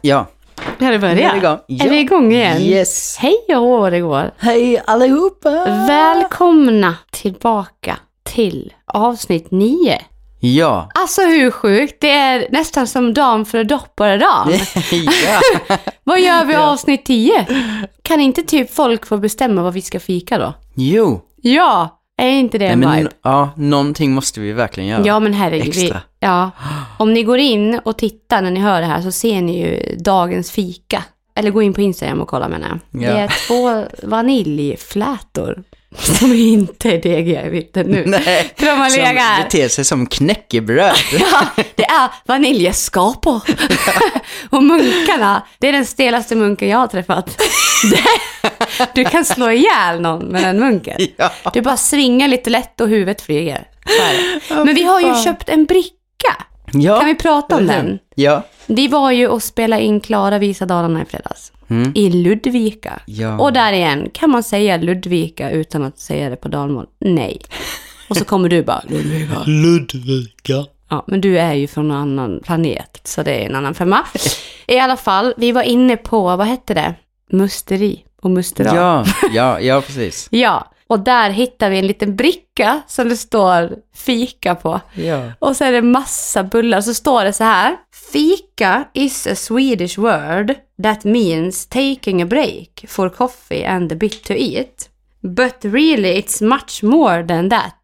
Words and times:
Ja, 0.00 0.26
Ja, 0.78 0.90
det 0.90 0.98
börjar. 0.98 1.16
Är 1.16 1.32
vi 1.32 1.38
igång. 1.38 1.58
Är 1.86 1.90
vi 1.90 1.98
igång 2.00 2.32
igen? 2.32 2.60
Yes. 2.62 3.16
Hej 3.18 3.44
och 3.48 3.56
hå, 3.56 3.90
det 3.90 4.00
går. 4.00 4.30
Hej 4.38 4.82
allihopa! 4.86 5.50
Välkomna 5.88 6.94
tillbaka 7.10 7.96
till 8.24 8.72
avsnitt 8.86 9.50
9. 9.50 10.00
Ja. 10.40 10.88
Alltså 10.94 11.22
hur 11.22 11.50
sjukt? 11.50 11.96
Det 12.00 12.10
är 12.10 12.46
nästan 12.50 12.86
som 12.86 13.14
dagen 13.14 13.44
före 13.44 13.64
dopparedagen. 13.64 14.58
ja. 15.68 15.76
Vad 16.04 16.20
gör 16.20 16.44
vi 16.44 16.52
Ja. 16.52 16.60
avsnitt 16.72 17.04
10? 17.06 17.46
Kan 18.02 18.20
inte 18.20 18.42
typ 18.42 18.74
folk 18.74 19.06
få 19.06 19.16
bestämma 19.16 19.62
vad 19.62 19.72
vi 19.72 19.82
ska 19.82 20.00
fika 20.00 20.38
då? 20.38 20.52
Jo. 20.74 21.20
Ja, 21.42 21.97
är 22.26 22.38
inte 22.38 22.58
det 22.58 22.64
Nej, 22.64 22.72
en 22.72 22.80
men, 22.80 22.98
vibe? 22.98 23.10
ja, 23.22 23.50
någonting 23.56 24.12
måste 24.12 24.40
vi 24.40 24.52
verkligen 24.52 24.88
göra. 24.88 25.02
Ja, 25.06 25.20
men 25.20 25.32
herregud. 25.34 25.74
Vi, 25.74 25.82
Extra. 25.84 26.00
ja. 26.20 26.50
Om 26.98 27.12
ni 27.14 27.22
går 27.22 27.38
in 27.38 27.80
och 27.84 27.98
tittar 27.98 28.42
när 28.42 28.50
ni 28.50 28.60
hör 28.60 28.80
det 28.80 28.86
här 28.86 29.02
så 29.02 29.12
ser 29.12 29.42
ni 29.42 29.60
ju 29.60 29.96
dagens 29.96 30.50
fika. 30.50 31.04
Eller 31.34 31.50
gå 31.50 31.62
in 31.62 31.74
på 31.74 31.80
Instagram 31.80 32.20
och 32.20 32.28
kolla 32.28 32.48
menar 32.48 32.68
jag. 32.68 33.02
Ja. 33.02 33.14
Det 33.14 33.20
är 33.20 33.46
två 33.48 33.86
vaniljflätor 34.08 35.62
som 35.96 36.32
inte 36.32 36.88
är 36.90 37.02
degiga 37.02 37.46
i 37.46 37.50
mitten 37.50 37.86
nu. 37.86 38.02
Nej, 38.06 38.52
För 38.56 38.66
de 38.66 38.72
har 38.72 38.88
som 38.90 39.42
beter 39.44 39.68
sig 39.68 39.84
som 39.84 40.06
knäckebröd. 40.06 40.96
Ja, 41.20 41.46
det 41.74 41.84
är 41.84 42.08
vaniljskapor. 42.26 43.42
och 44.50 44.62
munkarna, 44.62 45.46
det 45.58 45.68
är 45.68 45.72
den 45.72 45.86
stelaste 45.86 46.36
munken 46.36 46.68
jag 46.68 46.78
har 46.78 46.86
träffat. 46.86 47.42
Du 48.94 49.04
kan 49.04 49.24
slå 49.24 49.50
ihjäl 49.50 50.00
någon 50.00 50.24
med 50.26 50.42
den 50.42 50.60
munken. 50.60 50.96
ja. 51.16 51.30
Du 51.52 51.60
bara 51.60 51.76
svingar 51.76 52.28
lite 52.28 52.50
lätt 52.50 52.80
och 52.80 52.88
huvudet 52.88 53.22
flyger. 53.22 53.64
Men 54.48 54.74
vi 54.74 54.82
har 54.82 55.00
ju 55.00 55.22
köpt 55.24 55.48
en 55.48 55.64
bricka. 55.64 55.94
Ja. 56.72 56.98
Kan 56.98 57.08
vi 57.08 57.14
prata 57.14 57.56
om 57.56 57.66
den? 57.66 57.98
Ja. 58.14 58.42
Vi 58.66 58.88
var 58.88 59.10
ju 59.10 59.28
och 59.28 59.42
spelade 59.42 59.82
in 59.82 60.00
Klara 60.00 60.38
visa 60.38 60.66
Dalarna 60.66 61.02
i 61.02 61.04
fredags. 61.04 61.52
Mm. 61.70 61.92
I 61.94 62.10
Ludvika. 62.10 63.00
Ja. 63.06 63.38
Och 63.38 63.52
där 63.52 63.72
igen, 63.72 64.10
kan 64.12 64.30
man 64.30 64.42
säga 64.42 64.76
Ludvika 64.76 65.50
utan 65.50 65.84
att 65.84 65.98
säga 65.98 66.30
det 66.30 66.36
på 66.36 66.48
dalmål? 66.48 66.86
Nej. 66.98 67.40
Och 68.08 68.16
så 68.16 68.24
kommer 68.24 68.48
du 68.48 68.62
bara, 68.62 68.82
Ludvika. 68.88 69.42
Ludvika. 69.46 70.64
Ja, 70.88 71.04
men 71.06 71.20
du 71.20 71.38
är 71.38 71.54
ju 71.54 71.66
från 71.66 71.90
en 71.90 71.96
annan 71.96 72.40
planet, 72.44 73.00
så 73.04 73.22
det 73.22 73.32
är 73.32 73.46
en 73.46 73.56
annan 73.56 73.74
femma. 73.74 74.06
I 74.66 74.78
alla 74.78 74.96
fall, 74.96 75.34
vi 75.36 75.52
var 75.52 75.62
inne 75.62 75.96
på, 75.96 76.36
vad 76.36 76.46
hette 76.46 76.74
det? 76.74 76.94
Musteri 77.30 78.04
och 78.22 78.30
musterad. 78.30 78.76
Ja, 78.76 79.04
ja, 79.32 79.60
ja, 79.60 79.80
precis. 79.80 80.28
ja, 80.30 80.72
och 80.88 81.00
där 81.00 81.30
hittar 81.30 81.70
vi 81.70 81.78
en 81.78 81.86
liten 81.86 82.16
bricka 82.16 82.80
som 82.86 83.08
det 83.08 83.16
står 83.16 83.70
fika 83.96 84.54
på. 84.54 84.80
Ja. 84.94 85.22
Och 85.38 85.56
så 85.56 85.64
är 85.64 85.72
det 85.72 85.82
massa 85.82 86.42
bullar. 86.44 86.80
Så 86.80 86.94
står 86.94 87.24
det 87.24 87.32
så 87.32 87.44
här. 87.44 87.76
Fika 88.12 88.84
is 88.94 89.26
a 89.26 89.34
Swedish 89.34 89.98
word 89.98 90.54
that 90.82 91.04
means 91.04 91.66
taking 91.66 92.22
a 92.22 92.26
break 92.26 92.84
for 92.88 93.08
coffee 93.08 93.64
and 93.64 93.92
a 93.92 93.94
bit 93.94 94.24
to 94.24 94.32
eat. 94.32 94.88
But 95.20 95.54
really 95.64 96.20
it's 96.20 96.44
much 96.44 96.82
more 96.82 97.26
than 97.28 97.50
that. 97.50 97.74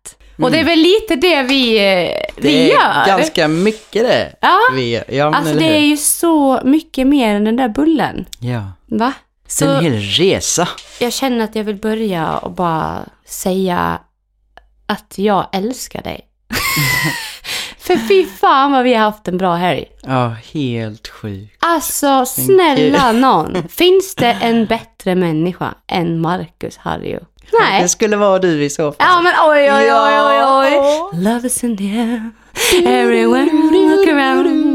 Och 0.42 0.50
det 0.50 0.58
är 0.60 0.64
väl 0.64 0.78
lite 0.78 1.16
det 1.16 1.42
vi, 1.42 1.76
eh, 1.78 2.10
vi 2.36 2.42
Det 2.42 2.62
är 2.62 2.72
gör. 2.72 3.06
ganska 3.06 3.48
mycket 3.48 4.02
det. 4.02 4.32
Ja, 4.40 4.58
Vi, 4.74 5.02
ja, 5.08 5.24
men 5.30 5.34
alltså 5.34 5.54
det 5.54 5.76
är 5.76 5.80
ju 5.86 5.96
så 5.96 6.60
mycket 6.64 7.06
mer 7.06 7.34
än 7.34 7.44
den 7.44 7.56
där 7.56 7.68
bullen. 7.68 8.26
Ja. 8.40 8.62
Va? 8.86 9.12
Är 9.62 9.66
en 9.66 9.74
Så 9.76 9.80
hel 9.80 10.00
resa. 10.00 10.68
jag 11.00 11.12
känner 11.12 11.44
att 11.44 11.56
jag 11.56 11.64
vill 11.64 11.76
börja 11.76 12.36
och 12.38 12.50
bara 12.50 13.04
säga 13.26 13.98
att 14.86 15.14
jag 15.16 15.46
älskar 15.52 16.02
dig. 16.02 16.20
För 17.78 17.96
fy 17.96 18.26
fan 18.26 18.72
vad 18.72 18.84
vi 18.84 18.94
har 18.94 19.00
haft 19.04 19.28
en 19.28 19.38
bra 19.38 19.54
helg. 19.54 19.84
Ja, 20.02 20.36
helt 20.52 21.08
sjukt. 21.08 21.56
Alltså 21.60 22.26
snälla 22.26 23.12
någon. 23.12 23.68
Finns 23.68 24.14
det 24.14 24.36
en 24.40 24.66
bättre 24.66 25.14
människa 25.14 25.74
än 25.86 26.20
Marcus 26.20 26.76
Harjo? 26.76 27.20
Nej. 27.60 27.82
Det 27.82 27.88
skulle 27.88 28.16
vara 28.16 28.38
du 28.38 28.64
i 28.64 28.70
så 28.70 28.92
fall. 28.92 29.06
Ja 29.08 29.20
men 29.22 29.32
oj 29.50 29.72
oj 29.72 29.92
oj 29.92 30.20
oj 30.20 30.44
oj. 30.44 31.20
Love 31.24 31.46
is 31.46 31.64
in 31.64 31.76
the 31.76 31.84
air. 32.00 32.30
Everywhere 32.86 33.44
I 33.44 33.88
look 33.88 34.08
around. 34.08 34.73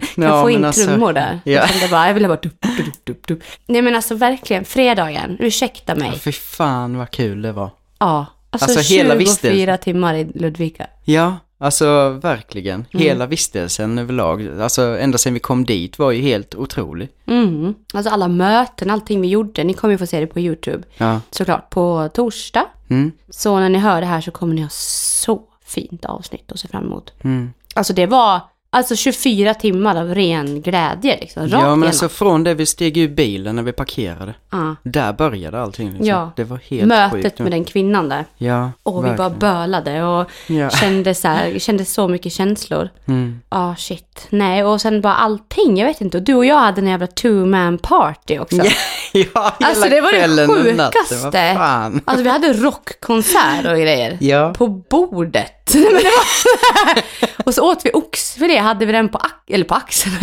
Kan 0.00 0.24
Ja, 0.24 0.42
få 0.42 0.50
in 0.50 0.64
alltså, 0.64 0.86
trummor 0.86 1.12
där. 1.12 1.40
ja. 1.44 1.52
Jag 1.52 1.68
kände 1.70 1.88
bara, 1.88 2.06
jag 2.06 2.14
ville 2.14 2.28
bara 2.28 2.38
dup, 2.42 2.60
dup, 2.76 3.04
dup, 3.04 3.26
dup. 3.26 3.42
Nej 3.66 3.82
men 3.82 3.96
alltså 3.96 4.14
verkligen, 4.14 4.64
fredagen, 4.64 5.36
ursäkta 5.40 5.94
mig. 5.94 6.10
Ja, 6.12 6.18
fy 6.18 6.32
fan 6.32 6.96
vad 6.98 7.10
kul 7.10 7.42
det 7.42 7.52
var. 7.52 7.70
Ja, 7.98 8.26
alltså, 8.50 8.70
Alltså, 8.70 8.94
hela 8.94 9.14
24 9.14 9.18
vistelsen. 9.18 9.78
timmar 9.78 10.14
i 10.14 10.24
Ludvika. 10.34 10.86
Ja, 11.04 11.36
alltså 11.58 12.08
verkligen. 12.10 12.74
Mm. 12.74 12.86
Hela 13.06 13.26
vistelsen 13.26 13.98
överlag, 13.98 14.48
alltså 14.60 14.82
ända 14.82 15.18
sedan 15.18 15.34
vi 15.34 15.40
kom 15.40 15.64
dit 15.64 15.98
var 15.98 16.10
ju 16.12 16.22
helt 16.22 16.54
otrolig. 16.54 17.08
Mm. 17.26 17.74
Alltså 17.94 18.10
alla 18.10 18.28
möten, 18.28 18.90
allting 18.90 19.20
vi 19.20 19.28
gjorde. 19.28 19.64
Ni 19.64 19.74
kommer 19.74 19.92
ju 19.94 19.98
få 19.98 20.06
se 20.06 20.20
det 20.20 20.26
på 20.26 20.40
YouTube. 20.40 20.82
Ja. 20.96 21.20
Såklart 21.30 21.70
på 21.70 22.10
torsdag. 22.14 22.66
Mm. 22.88 23.12
Så 23.30 23.60
när 23.60 23.68
ni 23.68 23.78
hör 23.78 24.00
det 24.00 24.06
här 24.06 24.20
så 24.20 24.30
kommer 24.30 24.54
ni 24.54 24.62
ha 24.62 24.68
så 24.72 25.40
fint 25.66 26.04
avsnitt 26.04 26.52
att 26.52 26.58
se 26.60 26.68
fram 26.68 26.84
emot. 26.84 27.12
Mm. 27.24 27.52
Alltså 27.74 27.92
det 27.92 28.06
var 28.06 28.40
alltså 28.74 28.96
24 28.96 29.54
timmar 29.54 29.96
av 30.00 30.14
ren 30.14 30.62
glädje 30.62 31.18
liksom. 31.20 31.42
Rakt 31.42 31.52
Ja, 31.52 31.58
men 31.58 31.66
igenom. 31.68 31.82
alltså 31.82 32.08
från 32.08 32.44
det 32.44 32.54
vi 32.54 32.66
steg 32.66 32.96
ur 32.96 33.08
bilen 33.08 33.56
när 33.56 33.62
vi 33.62 33.72
parkerade, 33.72 34.34
Ja. 34.52 34.76
där 34.82 35.12
började 35.12 35.62
allting 35.62 35.88
liksom. 35.88 36.06
Ja. 36.06 36.30
Det 36.36 36.44
var 36.44 36.58
helt 36.70 36.86
Mötet 36.86 37.22
sjukt. 37.22 37.38
med 37.38 37.52
den 37.52 37.64
kvinnan 37.64 38.08
där. 38.08 38.24
Ja, 38.36 38.70
Och 38.82 39.06
vi 39.06 39.10
bara 39.10 39.30
bölade 39.30 40.02
och 40.02 40.30
Ja. 40.46 40.70
kände, 40.70 41.14
så 41.14 41.28
här, 41.28 41.58
kände 41.58 41.84
så 41.84 42.08
mycket 42.08 42.32
känslor. 42.32 42.88
Mm. 43.06 43.40
Ja, 43.50 43.74
shit. 43.78 44.26
Nej, 44.30 44.64
och 44.64 44.80
sen 44.80 45.00
bara 45.00 45.14
allting, 45.14 45.78
jag 45.78 45.86
vet 45.86 46.00
inte. 46.00 46.16
Och 46.16 46.22
du 46.22 46.34
och 46.34 46.44
jag 46.46 46.58
hade 46.58 46.80
en 46.80 46.86
jävla 46.86 47.06
two-man 47.06 47.78
party 47.78 48.38
också. 48.38 48.56
Ja, 48.56 48.64
ja, 49.12 49.52
hela 49.58 49.68
Alltså 49.70 49.88
det 49.88 50.00
var 50.00 50.12
det 50.12 50.26
natten, 50.26 50.62
sjukaste. 51.02 51.14
vad 51.24 51.56
fan. 51.56 52.00
Alltså 52.04 52.24
vi 52.24 52.30
hade 52.30 52.52
rockkonsert 52.52 53.66
och 53.66 53.76
grejer. 53.78 54.18
Ja. 54.20 54.52
På 54.58 54.68
bordet. 54.68 55.52
Var... 55.74 57.02
och 57.46 57.54
så 57.54 57.70
åt 57.72 57.80
vi 57.86 57.90
oxfilé, 57.92 58.58
hade 58.58 58.86
vi 58.86 58.92
den 58.92 59.08
på, 59.08 59.18
ax- 59.18 59.50
eller 59.54 59.64
på 59.64 59.74
axeln. 59.74 60.14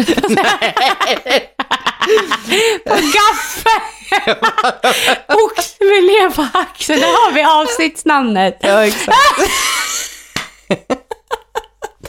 på 2.86 2.94
gaffeln. 2.94 4.38
oxfilé 5.46 6.30
på 6.36 6.48
axeln, 6.54 7.00
där 7.00 7.08
har 7.08 7.32
vi 7.34 7.44
avsnittsnamnet. 7.44 8.58
Ja, 8.62 8.86
exakt. 8.86 9.18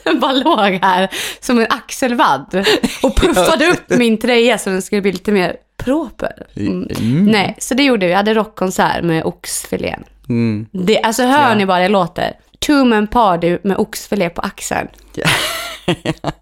Den 0.04 0.20
bara 0.20 0.32
låg 0.32 0.78
här 0.82 1.09
som 1.41 1.59
en 1.59 1.66
axelvadd 1.70 2.66
och 3.03 3.16
puffade 3.16 3.66
upp 3.66 3.84
min 3.91 4.19
tröja 4.19 4.59
så 4.59 4.70
den 4.70 4.82
skulle 4.82 5.00
bli 5.03 5.12
lite 5.12 5.32
mer 5.32 5.56
proper. 5.76 6.47
Mm. 6.56 6.88
Mm. 6.99 7.25
Nej, 7.26 7.54
så 7.59 7.75
det 7.75 7.82
gjorde 7.82 8.06
vi. 8.06 8.10
Vi 8.10 8.14
hade 8.16 8.34
rockkonsert 8.34 9.04
med 9.04 9.25
oxfilén. 9.25 10.04
Mm. 10.28 10.66
Det, 10.72 11.03
alltså 11.03 11.22
hör 11.22 11.49
Ja. 11.49 11.54
ni 11.54 11.66
bara 11.66 11.78
det 11.81 11.88
låter? 11.88 12.32
Two 12.67 12.84
man 12.84 13.06
party 13.06 13.59
med 13.62 13.77
oxfilé 13.77 14.28
på 14.28 14.41
axeln. 14.41 14.89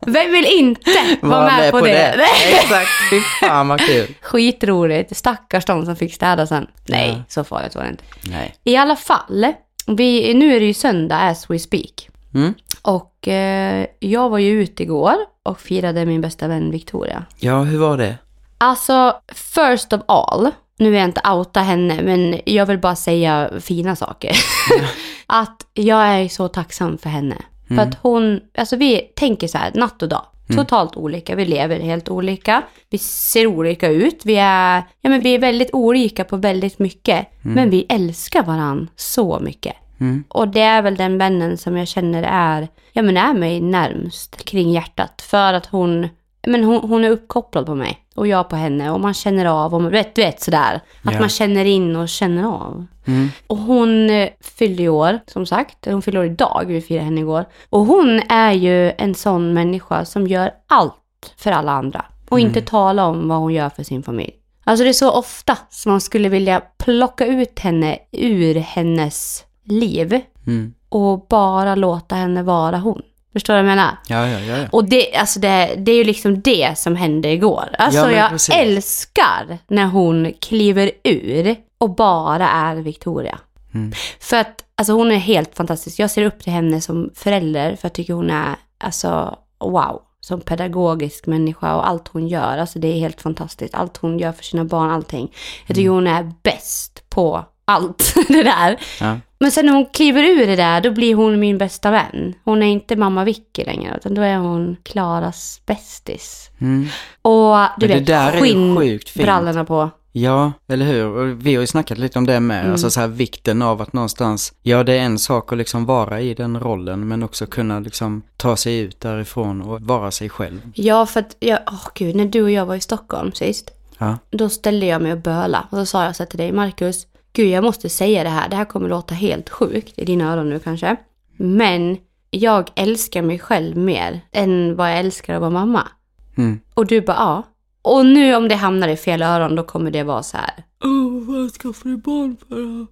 Vem 0.06 0.32
vill 0.32 0.46
inte 0.58 1.18
vara 1.22 1.40
Var 1.40 1.46
med, 1.50 1.70
på, 1.70 1.80
det? 1.80 2.14
Nej. 2.16 2.54
Exakt, 2.62 2.88
fy 3.10 3.20
fan 3.20 3.68
vad 3.68 3.80
kul. 3.80 4.14
Skitroligt. 4.20 5.16
Stackars 5.16 5.64
de 5.64 5.84
som 5.84 5.96
fick 5.96 6.14
städa 6.14 6.46
sen. 6.46 6.66
Nej, 6.88 7.08
Ja. 7.08 7.22
så 7.28 7.44
farligt 7.44 7.74
var 7.74 7.82
det 7.82 7.88
inte. 7.90 8.04
Nej. 8.22 8.54
I 8.64 8.76
alla 8.76 8.96
fall, 8.96 9.46
vi, 9.86 10.34
nu 10.34 10.56
är 10.56 10.60
det 10.60 10.66
ju 10.66 10.74
söndag 10.74 11.16
as 11.20 11.50
we 11.50 11.58
speak. 11.58 12.08
Mm. 12.34 12.54
Och 12.82 13.28
eh, 13.28 13.86
jag 14.00 14.30
var 14.30 14.38
ju 14.38 14.62
ute 14.62 14.82
igår 14.82 15.14
och 15.42 15.60
firade 15.60 16.06
min 16.06 16.20
bästa 16.20 16.48
vän 16.48 16.70
Victoria. 16.70 17.24
Ja, 17.38 17.62
hur 17.62 17.78
var 17.78 17.96
det? 17.98 18.14
Alltså, 18.58 19.16
first 19.34 19.92
of 19.92 20.00
all, 20.08 20.50
nu 20.80 20.90
vill 20.90 21.00
jag 21.00 21.08
inte 21.08 21.30
outa 21.30 21.60
henne, 21.60 22.02
men 22.02 22.40
jag 22.44 22.66
vill 22.66 22.78
bara 22.78 22.96
säga 22.96 23.50
fina 23.60 23.96
saker. 23.96 24.36
att 25.26 25.66
jag 25.74 26.02
är 26.02 26.28
så 26.28 26.48
tacksam 26.48 26.98
för 26.98 27.10
henne. 27.10 27.36
För 27.68 27.76
att 27.76 27.98
hon, 28.02 28.40
alltså 28.54 28.76
vi 28.76 29.00
tänker 29.16 29.48
så 29.48 29.58
här, 29.58 29.70
natt 29.74 30.02
och 30.02 30.08
dag. 30.08 30.22
Totalt 30.56 30.96
olika, 30.96 31.34
vi 31.34 31.44
lever 31.44 31.80
helt 31.80 32.08
olika. 32.08 32.62
Vi 32.90 32.98
ser 32.98 33.46
olika 33.46 33.88
ut, 33.88 34.20
vi 34.24 34.36
är, 34.36 34.82
ja 35.00 35.10
men 35.10 35.20
vi 35.20 35.34
är 35.34 35.38
väldigt 35.38 35.70
olika 35.72 36.24
på 36.24 36.36
väldigt 36.36 36.78
mycket. 36.78 37.26
Men 37.42 37.70
vi 37.70 37.86
älskar 37.88 38.42
varann 38.42 38.90
så 38.96 39.40
mycket. 39.40 39.76
Mm. 40.00 40.24
Och 40.28 40.48
det 40.48 40.60
är 40.60 40.82
väl 40.82 40.96
den 40.96 41.18
vännen 41.18 41.58
som 41.58 41.76
jag 41.76 41.88
känner 41.88 42.22
är, 42.22 42.68
ja 42.92 43.02
men 43.02 43.16
är 43.16 43.34
mig 43.34 43.60
närmst 43.60 44.44
kring 44.44 44.70
hjärtat. 44.70 45.22
För 45.22 45.52
att 45.52 45.66
hon, 45.66 46.08
men 46.46 46.64
hon, 46.64 46.88
hon 46.90 47.04
är 47.04 47.10
uppkopplad 47.10 47.66
på 47.66 47.74
mig. 47.74 47.98
Och 48.14 48.26
jag 48.26 48.48
på 48.48 48.56
henne. 48.56 48.90
Och 48.90 49.00
man 49.00 49.14
känner 49.14 49.46
av, 49.46 49.74
och 49.74 49.82
man, 49.82 49.90
vet, 49.90 50.14
du 50.14 50.22
vet 50.22 50.40
sådär. 50.42 50.80
Att 51.04 51.12
Ja. 51.14 51.20
man 51.20 51.28
känner 51.28 51.64
in 51.64 51.96
och 51.96 52.08
känner 52.08 52.44
av. 52.46 52.86
Mm. 53.06 53.28
Och 53.46 53.56
hon 53.56 54.10
eh, 54.10 54.28
fyllde 54.40 54.88
år, 54.88 55.18
som 55.26 55.46
sagt. 55.46 55.86
Hon 55.86 56.02
fyllde 56.02 56.20
år 56.20 56.26
idag, 56.26 56.64
vi 56.66 56.80
firade 56.80 57.04
henne 57.04 57.20
igår. 57.20 57.44
Och 57.70 57.80
hon 57.80 58.22
är 58.28 58.52
ju 58.52 58.90
en 58.90 59.14
sån 59.14 59.54
människa 59.54 60.04
som 60.04 60.26
gör 60.26 60.50
allt 60.68 60.94
för 61.36 61.50
alla 61.52 61.72
andra. 61.72 62.04
Och 62.28 62.40
inte 62.40 62.60
tala 62.62 63.06
om 63.06 63.28
vad 63.28 63.38
hon 63.38 63.52
gör 63.54 63.68
för 63.68 63.82
sin 63.82 64.02
familj. 64.02 64.32
Alltså 64.64 64.84
det 64.84 64.90
är 64.90 64.92
så 64.92 65.10
ofta 65.10 65.58
som 65.70 65.92
man 65.92 66.00
skulle 66.00 66.28
vilja 66.28 66.62
plocka 66.78 67.26
ut 67.26 67.58
henne 67.58 67.98
ur 68.12 68.54
hennes 68.54 69.44
liv 69.64 70.20
Mm. 70.46 70.74
och 70.88 71.26
bara 71.28 71.74
låta 71.74 72.14
henne 72.14 72.42
vara 72.42 72.78
hon. 72.78 73.02
Förstår 73.32 73.54
du 73.54 73.62
vad 73.62 73.70
jag 73.70 73.76
menar? 73.76 73.96
Ja, 74.08 74.28
ja, 74.28 74.40
ja. 74.40 74.56
ja. 74.58 74.66
Och 74.72 74.84
det, 74.84 75.14
alltså 75.14 75.40
det, 75.40 75.74
det 75.76 75.92
är 75.92 75.96
ju 75.96 76.04
liksom 76.04 76.40
det 76.40 76.78
som 76.78 76.96
hände 76.96 77.28
igår. 77.28 77.68
Alltså 77.78 78.00
Ja, 78.00 78.12
jag 78.12 78.30
precis. 78.30 78.54
älskar 78.54 79.58
när 79.68 79.86
hon 79.86 80.32
kliver 80.40 80.90
ur 81.04 81.56
och 81.78 81.94
bara 81.94 82.48
är 82.48 82.76
Victoria. 82.76 83.38
Mm. 83.74 83.92
För 84.20 84.36
att 84.36 84.64
alltså 84.74 84.92
hon 84.92 85.12
är 85.12 85.16
helt 85.16 85.54
fantastisk. 85.56 85.98
Jag 85.98 86.10
ser 86.10 86.24
upp 86.24 86.42
till 86.42 86.52
henne 86.52 86.80
som 86.80 87.10
förälder 87.14 87.76
för 87.76 87.86
jag 87.86 87.92
tycker 87.92 88.14
hon 88.14 88.30
är, 88.30 88.56
alltså 88.78 89.36
wow. 89.60 90.02
Som 90.22 90.40
pedagogisk 90.40 91.26
människa 91.26 91.74
och 91.76 91.88
allt 91.88 92.08
hon 92.08 92.28
gör. 92.28 92.58
Alltså 92.58 92.78
det 92.78 92.88
är 92.88 92.98
helt 92.98 93.22
fantastiskt. 93.22 93.74
Allt 93.74 93.96
hon 93.96 94.18
gör 94.18 94.32
för 94.32 94.44
sina 94.44 94.64
barn, 94.64 94.90
allting. 94.90 95.32
Jag 95.66 95.76
tycker 95.76 95.90
hon 95.90 96.06
är 96.06 96.32
bäst 96.42 97.02
på 97.10 97.44
allt 97.64 98.14
det 98.28 98.42
där. 98.42 98.80
ja. 99.00 99.16
Men 99.40 99.50
sen 99.50 99.66
när 99.66 99.72
hon 99.72 99.86
kliver 99.86 100.22
ur 100.22 100.46
det 100.46 100.56
där, 100.56 100.80
då 100.80 100.90
blir 100.90 101.14
hon 101.14 101.40
min 101.40 101.58
bästa 101.58 101.90
vän. 101.90 102.34
Hon 102.44 102.62
är 102.62 102.66
inte 102.66 102.96
mamma 102.96 103.24
Vicky 103.24 103.64
längre, 103.64 103.94
utan 103.96 104.14
då 104.14 104.22
är 104.22 104.36
hon 104.36 104.76
Klaras 104.82 105.60
bästis. 105.66 106.50
Mm. 106.60 106.86
Och 107.22 107.56
du 107.78 107.88
Men 107.88 108.04
det 108.04 108.30
vet, 108.32 108.40
skinnbrallorna 108.40 109.64
på. 109.64 109.90
Ja, 110.12 110.52
eller 110.68 110.86
hur? 110.86 111.04
Och 111.06 111.46
vi 111.46 111.54
har 111.54 111.60
ju 111.60 111.66
snackat 111.66 111.98
lite 111.98 112.18
om 112.18 112.26
det 112.26 112.40
med, 112.40 112.60
Mm. 112.60 112.72
alltså 112.72 112.90
så 112.90 113.00
här 113.00 113.08
vikten 113.08 113.62
av 113.62 113.82
att 113.82 113.92
någonstans, 113.92 114.52
ja 114.62 114.82
det 114.84 114.92
är 114.92 115.02
en 115.02 115.18
sak 115.18 115.52
att 115.52 115.58
liksom 115.58 115.86
vara 115.86 116.20
i 116.20 116.34
den 116.34 116.60
rollen, 116.60 117.08
men 117.08 117.22
också 117.22 117.46
kunna 117.46 117.80
liksom 117.80 118.22
ta 118.36 118.56
sig 118.56 118.78
ut 118.78 119.00
därifrån 119.00 119.62
och 119.62 119.80
vara 119.80 120.10
sig 120.10 120.28
själv. 120.28 120.60
Ja, 120.74 121.06
för 121.06 121.20
att, 121.20 121.36
jag, 121.40 121.58
åh 121.66 121.88
gud, 121.94 122.16
när 122.16 122.24
du 122.26 122.42
och 122.42 122.50
jag 122.50 122.66
var 122.66 122.74
i 122.74 122.80
Stockholm 122.80 123.32
sist, 123.32 123.70
Ja. 123.98 124.18
då 124.30 124.48
ställde 124.48 124.86
jag 124.86 125.02
mig 125.02 125.12
och 125.12 125.18
böla. 125.20 125.66
Och 125.70 125.78
så 125.78 125.86
sa 125.86 126.04
jag 126.04 126.16
så 126.16 126.22
här 126.22 126.28
till 126.30 126.38
dig, 126.38 126.52
Marcus, 126.52 127.06
gud 127.32 127.48
jag 127.48 127.64
måste 127.64 127.88
säga 127.88 128.24
det 128.24 128.30
här, 128.30 128.48
det 128.48 128.56
här 128.56 128.64
kommer 128.64 128.88
låta 128.88 129.14
helt 129.14 129.50
sjukt 129.50 129.98
i 129.98 130.04
dina 130.04 130.32
öron 130.32 130.50
nu 130.50 130.58
kanske. 130.58 130.96
Men 131.36 131.96
jag 132.30 132.70
älskar 132.74 133.22
mig 133.22 133.38
själv 133.38 133.76
mer 133.76 134.20
än 134.32 134.76
vad 134.76 134.90
jag 134.90 134.98
älskar 134.98 135.34
att 135.34 135.40
vara 135.40 135.50
mamma. 135.50 135.88
Mm. 136.36 136.60
Och 136.74 136.86
du 136.86 137.00
bara 137.00 137.16
ja. 137.16 137.42
Och 137.82 138.06
nu 138.06 138.34
om 138.34 138.48
det 138.48 138.54
hamnar 138.54 138.88
i 138.88 138.96
fel 138.96 139.22
öron 139.22 139.56
då 139.56 139.62
kommer 139.62 139.90
det 139.90 140.02
vara 140.02 140.22
så 140.22 140.36
här. 140.36 140.64
Åh, 140.84 141.22
vad 141.26 141.52
skaffar 141.52 141.88
du 141.88 141.96
barn 141.96 142.36
för 142.48 142.56
då?" 142.56 142.86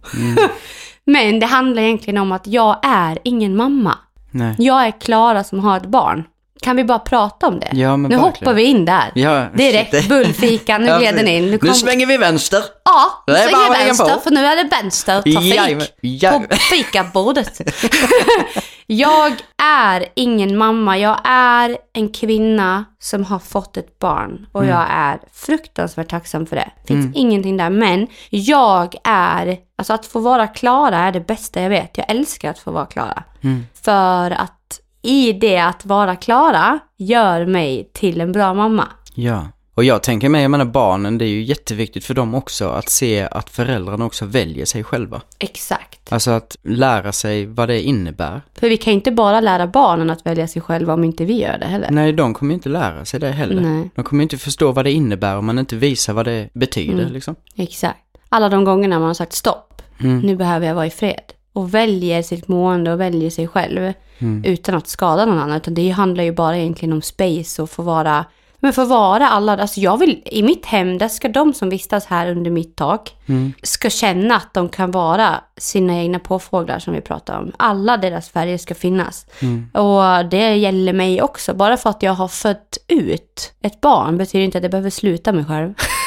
Men 1.05 1.41
det 1.41 1.47
handlar 1.47 1.83
egentligen 1.83 2.19
om 2.19 2.33
att 2.33 2.47
jag 2.47 2.77
är 2.83 3.19
ingen 3.25 3.57
mamma. 3.57 3.99
Nej. 4.31 4.55
Jag 4.59 4.87
är 4.87 5.01
Klara 5.01 5.45
som 5.45 5.61
har 5.61 5.77
ett 5.77 5.87
barn. 5.87 6.25
Kan 6.63 6.77
vi 6.77 6.85
bara 6.85 6.99
prata 6.99 7.47
om 7.47 7.61
det? 7.61 7.69
Ja, 7.73 7.97
nu 7.97 8.03
verkligen. 8.03 8.21
hoppar 8.21 8.55
vi 8.55 8.63
in 8.63 8.85
där. 8.85 9.13
Ja, 9.15 9.47
Direkt, 9.55 9.91
shit. 9.91 10.09
bullfika, 10.09 10.79
nu 10.79 10.87
Ja, 10.87 10.99
gled 10.99 11.15
den 11.15 11.29
in. 11.29 11.51
Nu, 11.51 11.59
kom... 11.59 11.69
Nu 11.69 11.75
svänger 11.75 12.07
vi 12.07 12.17
vänster. 12.17 12.63
Ja, 12.85 13.25
nu 13.27 13.35
svänger 13.35 13.75
hänga 13.75 13.85
vänster 13.87 14.15
på. 14.15 14.21
för 14.21 14.31
nu 14.31 14.47
är 14.47 14.57
det 14.65 14.69
vänstertrafik. 14.77 15.91
Ja. 16.01 16.31
på 16.51 16.57
fikabordet. 16.57 17.61
jag 18.87 19.33
är 19.63 20.07
ingen 20.17 20.57
mamma, 20.59 20.99
jag 20.99 21.21
är 21.25 21.77
en 21.93 22.13
kvinna 22.13 22.85
som 22.99 23.25
har 23.25 23.39
fått 23.39 23.77
ett 23.77 23.99
barn 23.99 24.47
och 24.53 24.63
Mm. 24.63 24.75
jag 24.75 24.87
är 24.91 25.19
fruktansvärt 25.33 26.09
tacksam 26.11 26.47
för 26.47 26.57
det. 26.57 26.71
Det 26.83 26.87
finns 26.87 27.17
ingenting 27.17 27.57
där, 27.57 27.71
men 27.71 28.07
jag 28.31 28.95
är, 29.05 29.57
alltså 29.79 29.93
att 29.93 30.07
få 30.07 30.21
vara 30.21 30.47
Klara 30.47 30.99
är 30.99 31.13
det 31.13 31.21
bästa 31.21 31.63
jag 31.63 31.71
vet. 31.71 31.99
Jag 31.99 32.11
älskar 32.11 32.51
att 32.51 32.59
få 32.59 32.71
vara 32.71 32.87
Klara. 32.87 33.23
Mm. 33.43 33.67
För 33.85 34.31
att 34.31 34.81
i 35.09 35.33
det 35.33 35.59
att 35.59 35.87
vara 35.87 36.17
Klara 36.17 36.79
gör 36.97 37.47
mig 37.47 37.91
till 37.93 38.21
en 38.21 38.33
bra 38.33 38.55
mamma. 38.55 38.89
Ja. 39.15 39.47
Och 39.75 39.85
jag 39.85 40.03
tänker 40.03 40.29
mig, 40.29 40.43
jag 40.43 40.51
menar 40.51 40.65
barnen, 40.65 41.19
det 41.19 41.25
är 41.25 41.29
ju 41.29 41.43
jätteviktigt 41.43 42.05
för 42.05 42.15
dem 42.15 42.35
också 42.35 42.69
att 42.69 42.89
se 42.89 43.29
att 43.31 43.51
föräldrarna 43.51 44.05
också 44.05 44.25
väljer 44.25 44.65
sig 44.65 44.85
själva. 44.85 45.21
Exakt. 45.39 46.13
Alltså 46.13 46.31
att 46.31 46.57
lära 46.63 47.13
sig 47.13 47.47
vad 47.47 47.69
det 47.69 47.83
innebär. 47.83 48.41
För 48.55 48.69
vi 48.69 48.77
kan 48.77 48.93
inte 48.93 49.11
bara 49.13 49.41
lära 49.41 49.67
barnen 49.67 50.11
att 50.11 50.27
välja 50.27 50.49
sig 50.49 50.63
själva 50.63 50.95
om 50.95 51.05
inte 51.05 51.25
vi 51.25 51.41
gör 51.41 51.59
det 51.59 51.67
heller. 51.67 51.91
Nej, 51.91 52.13
de 52.13 52.35
kommer 52.35 52.51
ju 52.53 52.55
inte 52.55 52.69
lära 52.69 53.05
sig 53.05 53.21
det 53.21 53.31
heller. 53.31 53.61
Nej. 53.63 53.91
De 53.95 54.05
kommer 54.05 54.21
ju 54.21 54.23
inte 54.23 54.39
förstå 54.39 54.73
vad 54.73 54.85
det 54.85 54.93
innebär 54.93 55.37
om 55.37 55.47
man 55.47 55.59
inte 55.59 55.77
visar 55.77 56.13
vad 56.13 56.25
det 56.27 56.49
betyder 56.55 56.93
Mm. 57.03 57.13
liksom. 57.13 57.35
Exakt. 57.57 57.99
Alla 58.29 58.49
de 58.49 58.65
gångerna 58.65 58.99
man 58.99 59.07
har 59.07 59.15
sagt 59.15 59.33
stopp, 59.33 59.83
Mm. 60.01 60.19
nu 60.21 60.37
behöver 60.37 60.67
jag 60.67 60.75
vara 60.75 60.87
i 60.87 60.91
fred. 60.91 61.21
Och 61.59 61.75
väljer 61.75 62.23
sitt 62.23 62.49
mående 62.49 62.93
och 62.93 63.01
väljer 63.01 63.31
sig 63.31 63.49
själv. 63.49 63.93
Mm. 64.19 64.45
Utan 64.45 64.75
att 64.75 64.89
skada 64.89 65.25
någon 65.25 65.39
annan. 65.39 65.57
Utan 65.57 65.75
det 65.75 65.91
handlar 65.91 66.25
ju 66.25 66.33
bara 66.33 66.57
egentligen 66.59 66.93
om 66.93 67.03
space 67.03 67.63
och 67.63 67.71
få 67.71 67.83
vara 67.83 68.25
men 68.61 68.73
få 68.73 68.85
vara 68.85 69.29
alla, 69.29 69.57
alltså 69.57 69.81
jag 69.81 69.99
vill, 69.99 70.23
i 70.25 70.43
mitt 70.43 70.67
hem, 70.67 70.99
där 70.99 71.09
ska 71.09 71.29
de 71.29 71.55
som 71.55 71.71
vistas 71.71 72.07
här 72.07 72.31
under 72.31 72.51
mitt 72.51 72.77
tak, 72.77 73.15
Mm. 73.27 73.53
ska 73.63 73.91
känna 73.91 74.37
att 74.37 74.55
de 74.55 74.69
kan 74.69 74.91
vara 74.91 75.41
sina 75.57 75.95
egna 75.97 76.19
påfåglar 76.19 76.79
som 76.79 76.95
vi 76.95 77.01
pratar 77.01 77.39
om. 77.39 77.53
Alla 77.57 77.97
deras 77.97 78.29
färger 78.29 78.59
ska 78.59 78.75
finnas. 78.75 79.27
Mm. 79.43 79.71
Och 79.73 80.27
det 80.31 80.55
gäller 80.57 80.93
mig 80.93 81.23
också. 81.23 81.55
Bara 81.55 81.77
för 81.77 81.91
att 81.91 82.03
jag 82.03 82.13
har 82.13 82.29
fött 82.29 82.79
ut 82.89 83.53
ett 83.63 83.81
barn 83.81 84.19
betyder 84.19 84.45
inte 84.45 84.59
att 84.59 84.65
jag 84.65 84.71
behöver 84.71 84.91
sluta 84.91 85.33
mig 85.33 85.45
själv. 85.45 85.75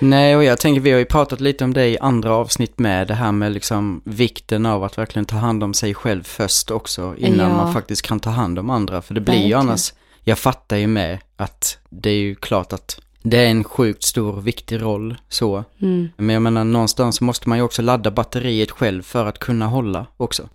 Nej, 0.00 0.36
och 0.36 0.44
jag 0.44 0.58
tänker, 0.58 0.80
vi 0.80 0.90
har 0.90 0.98
ju 0.98 1.04
pratat 1.04 1.40
lite 1.40 1.64
om 1.64 1.74
det 1.74 1.86
i 1.88 1.98
andra 1.98 2.34
avsnitt 2.34 2.78
med 2.78 3.08
det 3.08 3.14
här 3.14 3.32
med 3.32 3.52
liksom 3.52 4.00
vikten 4.04 4.66
av 4.66 4.84
att 4.84 4.98
verkligen 4.98 5.24
ta 5.26 5.36
hand 5.36 5.64
om 5.64 5.74
sig 5.74 5.94
själv 5.94 6.22
först 6.22 6.70
också 6.70 7.14
innan 7.18 7.50
Ja. 7.50 7.56
man 7.56 7.72
faktiskt 7.72 8.02
kan 8.02 8.20
ta 8.20 8.30
hand 8.30 8.58
om 8.58 8.70
andra. 8.70 9.02
För 9.02 9.14
det 9.14 9.20
blir 9.20 9.34
ju 9.34 9.40
Verkligen. 9.40 9.60
annars, 9.60 9.92
jag 10.24 10.38
fattar 10.38 10.76
ju 10.76 10.86
med 10.86 11.18
att 11.36 11.78
det 11.88 12.10
är 12.10 12.14
ju 12.18 12.34
klart 12.34 12.72
att 12.72 13.00
det 13.22 13.36
är 13.46 13.50
en 13.50 13.64
sjukt 13.64 14.02
stor 14.02 14.36
och 14.36 14.46
viktig 14.46 14.82
roll 14.82 15.16
så. 15.28 15.64
Mm. 15.82 16.08
Men 16.16 16.34
jag 16.34 16.42
menar 16.42 16.64
någonstans 16.64 17.20
måste 17.20 17.48
man 17.48 17.58
ju 17.58 17.64
också 17.64 17.82
ladda 17.82 18.10
batteriet 18.10 18.70
själv 18.70 19.02
för 19.02 19.26
att 19.26 19.38
kunna 19.38 19.66
hålla 19.66 20.06
också. 20.16 20.48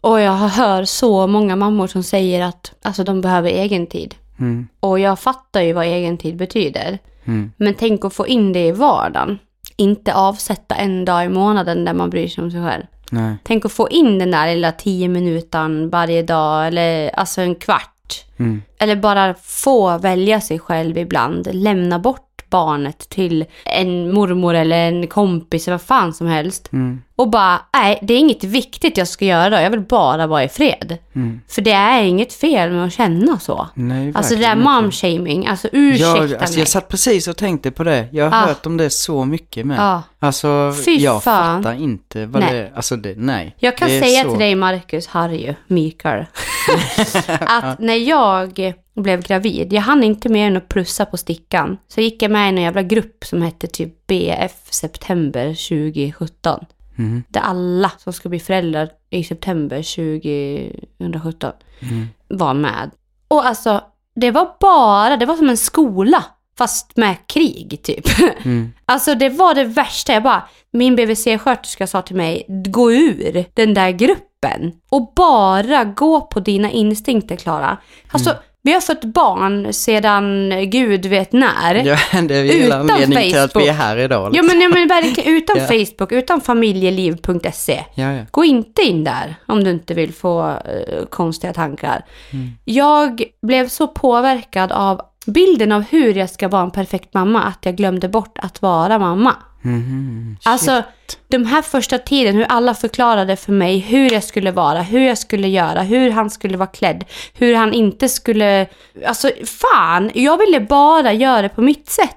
Och 0.00 0.20
jag 0.20 0.32
hör 0.32 0.84
så 0.84 1.26
många 1.26 1.56
mammor 1.56 1.86
som 1.86 2.02
säger 2.02 2.42
att 2.44 2.72
alltså, 2.82 3.04
de 3.04 3.20
behöver 3.20 3.48
egen 3.50 3.86
tid. 3.86 4.14
Mm. 4.38 4.68
Och 4.80 4.98
jag 4.98 5.18
fattar 5.18 5.60
ju 5.62 5.72
vad 5.72 5.84
egen 5.84 6.18
tid 6.18 6.36
betyder. 6.36 6.98
Mm. 7.26 7.52
Men 7.56 7.74
tänk 7.74 8.04
att 8.04 8.14
få 8.14 8.26
in 8.26 8.52
det 8.52 8.66
i 8.66 8.72
vardagen. 8.72 9.38
Inte 9.76 10.14
avsätta 10.14 10.74
en 10.74 11.04
dag 11.04 11.24
i 11.24 11.28
månaden 11.28 11.84
där 11.84 11.94
man 11.94 12.10
bryr 12.10 12.28
sig 12.28 12.44
om 12.44 12.50
sig 12.50 12.64
själv. 12.64 12.84
Nej. 13.10 13.36
Tänk 13.44 13.64
att 13.64 13.72
få 13.72 13.88
in 13.88 14.18
den 14.18 14.30
där 14.30 14.54
lilla 14.54 14.72
tio 14.72 15.08
minuten 15.08 15.90
varje 15.90 16.22
dag 16.22 16.66
eller 16.66 17.08
alltså 17.08 17.40
en 17.40 17.54
kvart. 17.54 18.24
Mm. 18.36 18.62
Eller 18.78 18.96
bara 18.96 19.34
få 19.42 19.98
välja 19.98 20.40
sig 20.40 20.58
själv 20.58 20.98
ibland. 20.98 21.48
Lämna 21.52 21.98
bort 21.98 22.50
barnet 22.50 22.98
till 22.98 23.44
en 23.64 24.12
mormor 24.12 24.54
eller 24.54 24.88
en 24.88 25.06
kompis 25.06 25.68
eller 25.68 25.74
vad 25.74 25.82
fan 25.82 26.14
som 26.14 26.26
helst. 26.26 26.72
Mm. 26.72 27.02
Och 27.18 27.30
bara, 27.30 27.60
nej 27.76 27.98
det 28.02 28.14
är 28.14 28.18
inget 28.18 28.44
viktigt 28.44 28.96
jag 28.96 29.08
ska 29.08 29.24
göra 29.24 29.50
då. 29.50 29.56
Jag 29.56 29.70
vill 29.70 29.80
bara 29.80 30.26
vara 30.26 30.44
i 30.44 30.48
fred. 30.48 30.98
Mm. 31.14 31.40
För 31.48 31.62
det 31.62 31.70
är 31.72 32.02
inget 32.02 32.32
fel 32.32 32.70
med 32.72 32.84
att 32.86 32.92
känna 32.92 33.38
så. 33.38 33.68
Nej, 33.74 34.12
Alltså 34.14 34.34
det 34.34 34.40
där 34.40 34.56
mom-shaming, 34.56 35.48
alltså 35.50 35.68
ursäkta 35.72 36.26
Ja, 36.26 36.38
alltså 36.38 36.52
mig. 36.54 36.58
jag 36.58 36.68
satt 36.68 36.88
precis 36.88 37.28
och 37.28 37.36
tänkte 37.36 37.70
på 37.70 37.84
det. 37.84 38.08
Jag 38.12 38.30
har 38.30 38.42
Ah. 38.42 38.46
hört 38.46 38.66
om 38.66 38.76
det 38.76 38.90
så 38.90 39.24
mycket 39.24 39.66
med. 39.66 39.78
Ja. 39.78 40.02
Alltså, 40.18 40.72
Fy 40.84 40.96
jag 40.96 41.22
fan. 41.22 41.62
fattar 41.62 41.76
inte 41.82 42.26
vad 42.26 42.42
Nej. 42.42 42.52
det 42.54 42.72
Alltså 42.76 42.96
det, 42.96 43.14
nej. 43.16 43.56
Jag 43.58 43.76
kan 43.76 43.88
säga 43.88 44.22
så- 44.24 44.30
till 44.30 44.38
dig 44.38 44.54
Marcus, 44.54 45.06
Harry, 45.06 45.54
Mikael, 45.66 46.24
att 47.40 47.78
när 47.78 47.94
jag 48.08 48.72
blev 48.96 49.22
gravid, 49.22 49.72
jag 49.72 49.82
hann 49.82 50.02
inte 50.04 50.28
mer 50.28 50.46
än 50.46 50.56
att 50.56 50.68
plussa 50.68 51.06
på 51.06 51.16
stickan. 51.16 51.76
Så 51.88 52.00
gick 52.00 52.22
jag 52.22 52.30
med 52.30 52.46
i 52.46 52.48
en 52.48 52.62
jävla 52.62 52.82
grupp 52.82 53.24
som 53.24 53.42
hette 53.42 53.66
typ 53.66 54.06
BF 54.06 54.52
September 54.70 55.46
2017. 55.54 56.64
Mhm. 56.96 57.22
Där 57.28 57.40
alla 57.40 57.92
som 57.98 58.12
ska 58.12 58.28
bli 58.28 58.40
föräldrar 58.40 58.88
i 59.10 59.24
september 59.24 59.82
2017 60.98 61.52
Mm. 61.82 62.06
var 62.28 62.54
med. 62.54 62.90
Och 63.28 63.46
alltså, 63.46 63.80
det 64.14 64.30
var 64.30 64.48
bara, 64.60 65.16
det 65.16 65.26
var 65.26 65.36
som 65.36 65.48
en 65.48 65.56
skola. 65.56 66.24
Fast 66.58 66.96
med 66.96 67.16
krig 67.26 67.80
typ. 67.82 68.04
Mm. 68.44 68.72
Alltså 68.86 69.14
det 69.14 69.28
var 69.28 69.54
det 69.54 69.64
värsta. 69.64 70.12
Jag 70.12 70.22
bara, 70.22 70.48
min 70.70 70.96
BVC-sköterska 70.96 71.86
sa 71.86 72.02
till 72.02 72.16
mig, 72.16 72.44
gå 72.48 72.92
ur 72.92 73.44
den 73.54 73.74
där 73.74 73.90
gruppen. 73.90 74.72
Och 74.90 75.12
bara 75.16 75.84
gå 75.84 76.20
på 76.20 76.40
dina 76.40 76.70
instinkter 76.70 77.36
Klara. 77.36 77.78
Alltså, 78.10 78.30
Mm. 78.30 78.42
Vi 78.66 78.72
har 78.72 78.80
fått 78.80 79.04
barn 79.04 79.72
sedan 79.72 80.52
gud 80.70 81.06
vet 81.06 81.32
när. 81.32 81.74
Ja, 81.74 81.98
det 82.22 82.36
är 82.36 82.44
ju 82.44 82.52
hela 82.52 82.76
anledningen 82.76 83.30
till 83.30 83.38
att 83.38 83.56
vi 83.56 83.68
är 83.68 83.72
här 83.72 83.96
idag. 83.96 84.22
Ja 84.24 84.28
Liksom. 84.42 84.46
men, 84.46 84.60
ja, 84.60 84.68
men 84.68 84.88
verkligen 84.88 85.36
utan 85.36 85.56
Ja. 85.58 85.66
Facebook, 85.66 86.12
utan 86.12 86.40
familjeliv.se. 86.40 87.84
Ja, 87.94 88.12
ja. 88.12 88.22
Gå 88.30 88.44
inte 88.44 88.82
in 88.82 89.04
där 89.04 89.34
om 89.46 89.64
du 89.64 89.70
inte 89.70 89.94
vill 89.94 90.12
få 90.14 90.48
eh, 90.48 91.04
konstiga 91.10 91.52
tankar. 91.52 92.04
Mm. 92.32 92.50
Jag 92.64 93.22
blev 93.42 93.68
så 93.68 93.86
påverkad 93.88 94.72
av 94.72 95.00
bilden 95.26 95.72
av 95.72 95.82
hur 95.82 96.14
jag 96.14 96.30
ska 96.30 96.48
vara 96.48 96.62
en 96.62 96.70
perfekt 96.70 97.14
mamma 97.14 97.42
att 97.42 97.58
jag 97.60 97.76
glömde 97.76 98.08
bort 98.08 98.38
att 98.38 98.62
vara 98.62 98.98
mamma. 98.98 99.36
Mhm. 99.62 100.36
Alltså, 100.44 100.82
de 101.28 101.44
här 101.44 101.62
första 101.62 101.98
tiden, 101.98 102.36
hur 102.36 102.44
alla 102.44 102.74
förklarade 102.74 103.36
för 103.36 103.52
mig 103.52 103.78
hur 103.78 104.12
jag 104.12 104.24
skulle 104.24 104.50
vara, 104.50 104.82
hur 104.82 105.00
jag 105.00 105.18
skulle 105.18 105.48
göra, 105.48 105.82
hur 105.82 106.10
han 106.10 106.30
skulle 106.30 106.56
vara 106.56 106.68
klädd, 106.68 107.04
hur 107.34 107.54
han 107.54 107.72
inte 107.72 108.08
skulle... 108.08 108.66
Alltså, 109.06 109.30
fan! 109.44 110.10
Jag 110.14 110.38
ville 110.38 110.60
bara 110.60 111.12
göra 111.12 111.42
det 111.42 111.48
på 111.48 111.62
mitt 111.62 111.88
sätt. 111.88 112.16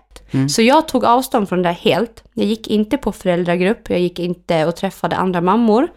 Så 0.49 0.61
jag 0.61 0.87
tog 0.87 1.05
avstånd 1.05 1.49
från 1.49 1.61
det 1.61 1.71
helt. 1.71 2.23
Jag 2.33 2.45
gick 2.45 2.67
inte 2.67 2.97
på 2.97 3.11
föräldragrupp, 3.11 3.89
jag 3.89 3.99
gick 3.99 4.19
inte 4.19 4.65
och 4.65 4.75
träffade 4.75 5.15
andra 5.15 5.41
mammor. 5.41 5.87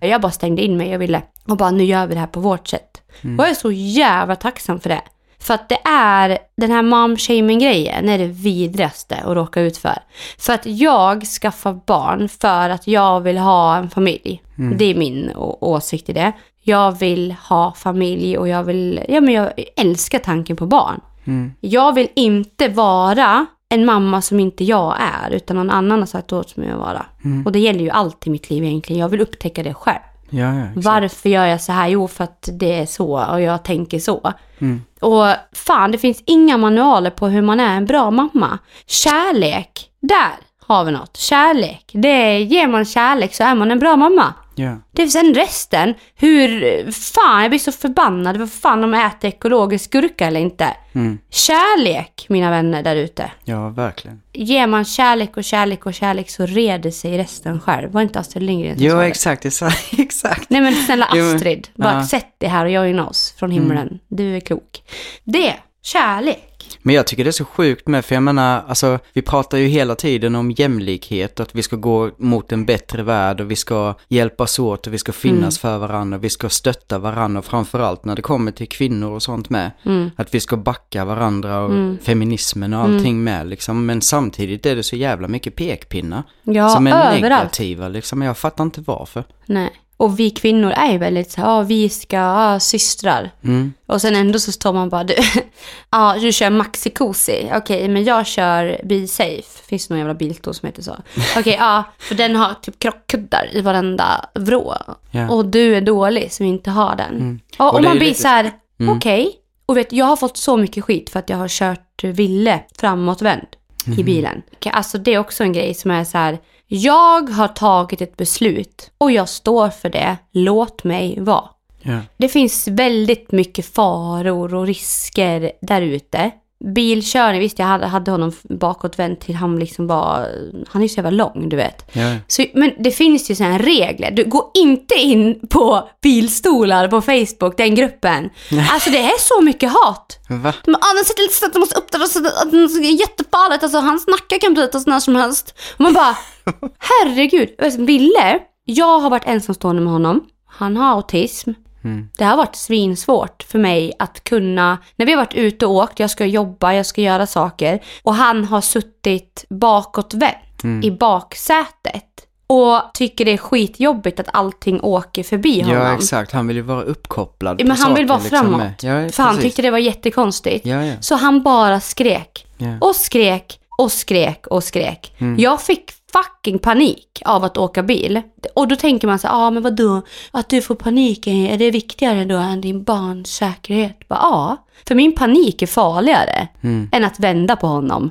Jag 0.00 0.20
bara 0.20 0.32
stängde 0.32 0.62
in 0.62 0.76
mig, 0.76 0.90
jag 0.90 0.98
ville 0.98 1.22
Och 1.48 1.56
bara, 1.56 1.70
nu 1.70 1.84
gör 1.84 2.06
vi 2.06 2.14
det 2.14 2.20
här 2.20 2.26
på 2.26 2.40
vårt 2.40 2.68
sätt. 2.68 3.02
Mm. 3.22 3.38
Och 3.38 3.44
jag 3.44 3.50
är 3.50 3.54
så 3.54 3.72
jävla 3.72 4.36
tacksam 4.36 4.80
för 4.80 4.88
det. 4.88 5.02
För 5.40 5.54
att 5.54 5.68
det 5.68 5.78
är, 5.84 6.38
den 6.56 6.70
här 6.70 6.82
mom-shaming-grejen 6.82 8.08
är 8.08 8.18
det 8.18 8.26
vidrigaste 8.26 9.16
att 9.16 9.34
råka 9.34 9.60
ut 9.60 9.76
för. 9.76 9.98
För 10.38 10.52
att 10.52 10.66
jag 10.66 11.24
skaffar 11.24 11.80
barn 11.86 12.28
för 12.28 12.70
att 12.70 12.86
jag 12.86 13.20
vill 13.20 13.38
ha 13.38 13.76
en 13.76 13.90
familj. 13.90 14.42
Mm. 14.58 14.78
Det 14.78 14.84
är 14.84 14.94
min 14.94 15.30
åsikt 15.60 16.08
i 16.08 16.12
det. 16.12 16.32
Jag 16.62 16.98
vill 16.98 17.34
ha 17.48 17.72
familj 17.72 18.38
och 18.38 18.48
jag 18.48 18.64
vill, 18.64 19.00
ja 19.08 19.20
men 19.20 19.34
jag 19.34 19.52
älskar 19.76 20.18
tanken 20.18 20.56
på 20.56 20.66
barn. 20.66 21.00
Mm. 21.24 21.52
Jag 21.60 21.94
vill 21.94 22.08
inte 22.14 22.68
vara 22.68 23.46
en 23.68 23.84
mamma 23.84 24.22
som 24.22 24.40
inte 24.40 24.64
jag 24.64 24.96
är, 25.00 25.30
utan 25.30 25.56
någon 25.56 25.70
annan 25.70 25.98
har 25.98 26.06
sagt 26.06 26.32
åt 26.32 26.56
mig 26.56 26.70
att 26.70 26.78
vara. 26.78 27.06
Mm. 27.24 27.46
Och 27.46 27.52
det 27.52 27.58
gäller 27.58 27.80
ju 27.80 27.90
allt 27.90 28.26
i 28.26 28.30
mitt 28.30 28.50
liv 28.50 28.64
egentligen. 28.64 29.00
Jag 29.00 29.08
vill 29.08 29.20
upptäcka 29.20 29.62
det 29.62 29.74
själv. 29.74 30.00
Ja, 30.30 30.54
ja. 30.54 30.66
Varför 30.74 31.28
gör 31.28 31.46
jag 31.46 31.60
så 31.60 31.72
här? 31.72 31.88
Jo, 31.88 32.08
för 32.08 32.24
att 32.24 32.48
det 32.52 32.78
är 32.78 32.86
så 32.86 33.24
och 33.24 33.40
jag 33.40 33.62
tänker 33.62 33.98
så. 33.98 34.32
Mm. 34.58 34.82
Och 35.00 35.26
fan, 35.52 35.92
det 35.92 35.98
finns 35.98 36.22
inga 36.26 36.56
manualer 36.56 37.10
på 37.10 37.28
hur 37.28 37.42
man 37.42 37.60
är 37.60 37.76
en 37.76 37.86
bra 37.86 38.10
mamma. 38.10 38.58
Kärlek, 38.86 39.90
där 40.00 40.32
har 40.66 40.84
vi 40.84 40.92
något. 40.92 41.16
Kärlek, 41.16 41.90
det 41.92 42.08
är, 42.08 42.38
ger 42.38 42.66
man 42.66 42.84
kärlek 42.84 43.34
så 43.34 43.44
är 43.44 43.54
man 43.54 43.70
en 43.70 43.78
bra 43.78 43.96
mamma. 43.96 44.34
Ja. 44.60 44.76
Det 44.92 45.02
är 45.02 45.06
sen 45.06 45.34
resten, 45.34 45.94
hur 46.16 46.92
fan, 46.92 47.42
jag 47.42 47.50
blir 47.50 47.58
så 47.58 47.72
förbannad. 47.72 48.36
Vad 48.36 48.52
fan 48.52 48.80
de 48.80 48.94
äter 48.94 49.28
ekologisk 49.28 49.90
gurka 49.90 50.26
eller 50.26 50.40
inte. 50.40 50.68
Mm. 50.92 51.18
Kärlek, 51.30 52.26
mina 52.28 52.50
vänner 52.50 52.82
där 52.82 52.96
ute. 52.96 53.30
ja, 53.44 53.68
verkligen. 53.68 54.22
Ger 54.32 54.66
man 54.66 54.84
kärlek 54.84 55.36
och 55.36 55.44
kärlek 55.44 55.86
och 55.86 55.94
kärlek 55.94 56.30
så 56.30 56.46
reder 56.46 56.90
sig 56.90 57.18
resten 57.18 57.60
själv. 57.60 57.90
Var 57.92 58.02
inte 58.02 58.18
Astrid 58.18 58.42
Lindgren 58.42 58.76
som 58.78 58.86
Jo, 58.86 59.00
exakt. 59.00 59.44
exakt. 59.44 59.92
exakt. 59.98 60.50
Nej 60.50 60.60
men 60.60 60.74
snälla 60.74 61.08
Jo, 61.14 61.24
men- 61.24 61.36
Astrid, 61.36 61.68
bara 61.74 61.94
ja. 61.94 62.06
sätt 62.06 62.34
det 62.38 62.48
här 62.48 62.64
och 62.64 62.70
joina 62.70 63.08
oss 63.08 63.34
från 63.38 63.50
himlen. 63.50 63.98
Du 64.08 64.36
är 64.36 64.40
klok. 64.40 64.82
Det, 65.24 65.54
kärlek. 65.82 66.46
Men 66.82 66.94
jag 66.94 67.06
tycker 67.06 67.24
det 67.24 67.30
är 67.30 67.32
så 67.32 67.44
sjukt 67.44 67.88
med, 67.88 68.04
för 68.04 68.14
jag 68.14 68.22
menar, 68.22 68.64
alltså, 68.68 68.98
vi 69.12 69.22
pratar 69.22 69.58
ju 69.58 69.66
hela 69.66 69.94
tiden 69.94 70.34
om 70.34 70.50
jämlikhet, 70.50 71.40
att 71.40 71.54
vi 71.54 71.62
ska 71.62 71.76
gå 71.76 72.10
mot 72.18 72.52
en 72.52 72.64
bättre 72.64 73.02
värld 73.02 73.40
och 73.40 73.50
vi 73.50 73.56
ska 73.56 73.94
hjälpas 74.08 74.58
åt 74.58 74.86
och 74.86 74.92
vi 74.92 74.98
ska 74.98 75.12
finnas 75.12 75.58
för 75.58 75.78
varandra 75.78 76.18
vi 76.18 76.30
ska 76.30 76.48
stötta 76.48 76.98
varandra, 76.98 77.42
framförallt 77.42 78.04
när 78.04 78.16
det 78.16 78.22
kommer 78.22 78.52
till 78.52 78.68
kvinnor 78.68 79.12
och 79.12 79.22
sånt 79.22 79.50
med. 79.50 79.70
Mm. 79.82 80.10
Att 80.16 80.34
vi 80.34 80.40
ska 80.40 80.56
backa 80.56 81.04
varandra 81.04 81.60
och 81.60 81.72
feminismen 82.02 82.74
och 82.74 82.80
allting 82.80 83.24
med 83.24 83.46
liksom. 83.46 83.86
Men 83.86 84.00
samtidigt 84.00 84.66
är 84.66 84.76
det 84.76 84.82
så 84.82 84.96
jävla 84.96 85.28
mycket 85.28 85.56
pekpinnar. 85.56 86.22
Ja, 86.42 86.68
som 86.68 86.86
är 86.86 86.90
överallt. 86.90 87.22
negativa 87.22 87.88
liksom. 87.88 88.22
Jag 88.22 88.38
fattar 88.38 88.64
inte 88.64 88.80
varför. 88.80 89.24
Nej. 89.46 89.70
Och 90.00 90.18
vi 90.20 90.30
kvinnor 90.30 90.70
är 90.70 90.92
ju 90.92 90.98
väldigt 90.98 91.30
så 91.30 91.40
här, 91.40 91.62
vi 91.62 91.88
ska, 91.88 92.16
ja 92.16 92.60
systrar. 92.60 93.30
Mm. 93.44 93.72
Och 93.86 94.00
sen 94.00 94.16
ändå 94.16 94.38
så 94.38 94.52
står 94.52 94.72
man 94.72 94.88
bara, 94.88 95.04
du, 95.04 95.14
ja 95.90 96.16
du 96.20 96.32
kör 96.32 96.50
maxikosi, 96.50 97.50
okej 97.54 97.88
men 97.88 98.04
jag 98.04 98.26
kör 98.26 98.80
Be 98.84 99.06
Safe. 99.06 99.42
Finns 99.68 99.88
det 99.88 99.94
någon 99.94 99.98
jävla 99.98 100.14
bilstol 100.14 100.54
som 100.54 100.66
heter 100.66 100.82
så? 100.82 100.96
Okej, 101.38 101.56
ja, 101.60 101.84
för 101.98 102.14
den 102.14 102.36
har 102.36 102.54
typ 102.62 102.78
krockkuddar 102.78 103.48
i 103.52 103.60
varenda 103.60 104.24
vrå. 104.34 104.76
Ja. 105.10 105.30
Och 105.30 105.46
du 105.46 105.74
är 105.76 105.80
dålig 105.80 106.32
som 106.32 106.46
inte 106.46 106.70
har 106.70 106.96
den. 106.96 107.40
Och, 107.58 107.66
Och 107.66 107.72
och 107.72 107.78
är 107.80 107.84
man 107.84 107.96
blir 107.98 108.08
lite- 108.08 108.20
så 108.22 108.28
här, 108.28 108.50
Mm. 108.80 108.96
okej. 108.96 109.32
Och 109.66 109.76
vet, 109.76 109.92
jag 109.92 110.06
har 110.06 110.16
fått 110.16 110.36
så 110.36 110.56
mycket 110.56 110.84
skit 110.84 111.10
för 111.10 111.18
att 111.18 111.28
jag 111.30 111.36
har 111.36 111.48
kört 111.48 112.04
Ville 112.04 112.60
framåtvänd 112.78 113.46
Mhm. 113.86 113.98
i 114.00 114.04
bilen. 114.04 114.42
Okej, 114.56 114.72
Alltså 114.74 114.98
det 114.98 115.14
är 115.14 115.18
också 115.18 115.42
en 115.44 115.52
grej 115.52 115.74
som 115.74 115.90
är 115.90 116.04
så 116.04 116.18
här, 116.18 116.38
jag 116.72 117.30
har 117.30 117.48
tagit 117.48 118.00
ett 118.00 118.16
beslut 118.16 118.90
och 118.98 119.12
jag 119.12 119.28
står 119.28 119.68
för 119.68 119.88
det, 119.88 120.16
låt 120.32 120.84
mig 120.84 121.20
vara. 121.20 121.44
Ja. 121.82 121.98
Det 122.16 122.28
finns 122.28 122.68
väldigt 122.68 123.32
mycket 123.32 123.74
faror 123.74 124.54
och 124.54 124.66
risker 124.66 125.52
där 125.62 125.82
ute. 125.82 126.30
Bilkörning, 126.74 127.40
visst 127.40 127.58
jag 127.58 127.66
hade, 127.66 127.86
hade 127.86 128.10
honom 128.10 128.32
bakåtvänd 128.42 129.20
till 129.20 129.34
han 129.34 129.58
liksom 129.58 129.86
var, 129.86 130.28
han 130.68 130.82
är 130.82 130.88
så 130.88 130.96
jävla 130.96 131.10
lång 131.10 131.48
du 131.48 131.56
vet. 131.56 131.90
Ja. 131.92 132.16
Så, 132.28 132.44
men 132.54 132.72
det 132.78 132.90
finns 132.90 133.30
ju 133.30 133.34
sådana 133.34 133.58
regler. 133.58 134.10
Du 134.10 134.24
går 134.24 134.50
inte 134.54 134.94
in 134.94 135.40
på 135.48 135.88
bilstolar 136.02 136.88
på 136.88 137.00
Facebook, 137.00 137.56
den 137.56 137.74
gruppen. 137.74 138.30
Alltså 138.70 138.90
det 138.90 138.98
är 138.98 139.18
så 139.18 139.40
mycket 139.42 139.72
hat. 139.72 140.18
Va? 140.28 140.54
De 140.64 140.74
ah, 140.74 140.94
den 140.96 141.04
sitter 141.04 141.22
lite 141.22 141.34
snett, 141.34 141.52
de 141.52 141.58
måste 141.58 141.78
upp 141.78 141.92
där 141.92 142.80
det 142.80 142.88
är 142.88 143.00
jättefarligt. 143.00 143.62
Alltså 143.62 143.78
hans 143.78 144.06
nacke 144.06 144.38
kan 144.38 144.54
brytas 144.54 144.86
när 144.86 145.00
som 145.00 145.16
helst. 145.16 145.54
Och 145.74 145.80
man 145.80 145.92
bara, 145.94 146.16
herregud. 146.78 147.48
Ville, 147.78 148.38
jag 148.64 149.00
har 149.00 149.10
varit 149.10 149.26
ensamstående 149.26 149.82
med 149.82 149.92
honom. 149.92 150.20
Han 150.46 150.76
har 150.76 150.90
autism. 150.90 151.50
Mm. 151.84 152.08
Det 152.18 152.24
har 152.24 152.36
varit 152.36 152.56
svinsvårt 152.56 153.42
för 153.42 153.58
mig 153.58 153.92
att 153.98 154.24
kunna, 154.24 154.78
när 154.96 155.06
vi 155.06 155.12
har 155.12 155.16
varit 155.18 155.34
ute 155.34 155.66
och 155.66 155.72
åkt, 155.74 156.00
jag 156.00 156.10
ska 156.10 156.26
jobba, 156.26 156.72
jag 156.74 156.86
ska 156.86 157.00
göra 157.00 157.26
saker. 157.26 157.80
Och 158.02 158.14
han 158.14 158.44
har 158.44 158.60
suttit 158.60 159.44
bakåtvänt 159.50 160.36
Mm. 160.64 160.84
i 160.84 160.90
baksätet. 160.90 162.04
Och 162.46 162.80
tycker 162.94 163.24
det 163.24 163.30
är 163.30 163.36
skitjobbigt 163.36 164.20
att 164.20 164.28
allting 164.32 164.80
åker 164.82 165.22
förbi 165.22 165.60
honom. 165.60 165.76
Ja, 165.78 165.94
exakt. 165.94 166.32
Han 166.32 166.46
vill 166.46 166.56
ju 166.56 166.62
vara 166.62 166.82
uppkopplad 166.82 167.56
Men 167.58 167.76
på 167.76 167.82
han 167.82 167.94
vill 167.94 168.08
saker, 168.08 168.30
vara 168.30 168.40
liksom, 168.40 168.58
framåt. 168.58 168.82
Ja, 168.82 169.08
för 169.08 169.22
han 169.22 169.34
precis. 169.34 169.42
tyckte 169.42 169.62
det 169.62 169.70
var 169.70 169.78
jättekonstigt. 169.78 170.66
Ja, 170.66 170.84
ja. 170.84 170.94
Så 171.00 171.14
han 171.14 171.42
bara 171.42 171.80
skrek. 171.80 172.46
Ja. 172.58 172.76
Och 172.80 172.96
skrek 172.96 173.60
och 173.78 173.92
skrek 173.92 174.46
och 174.46 174.64
skrek. 174.64 175.14
Mm. 175.18 175.38
Jag 175.40 175.62
fick 175.62 175.92
fucking 176.12 176.58
panik 176.58 177.22
av 177.24 177.44
att 177.44 177.56
åka 177.58 177.82
bil. 177.82 178.22
Och 178.54 178.68
då 178.68 178.76
tänker 178.76 179.06
man 179.08 179.18
så 179.18 179.26
ja 179.26 179.32
ah, 179.34 179.50
men 179.50 179.62
vadå? 179.62 180.02
Att 180.30 180.48
du 180.48 180.62
får 180.62 180.74
panik, 180.74 181.26
är 181.26 181.58
det 181.58 181.70
viktigare 181.70 182.24
då 182.24 182.36
än 182.36 182.60
din 182.60 182.82
barns 182.84 183.34
säkerhet? 183.34 183.96
Ja, 184.08 184.56
för 184.88 184.94
min 184.94 185.14
panik 185.14 185.62
är 185.62 185.66
farligare 185.66 186.48
Mm. 186.62 186.88
än 186.92 187.04
att 187.04 187.20
vända 187.20 187.56
på 187.56 187.66
honom. 187.66 188.10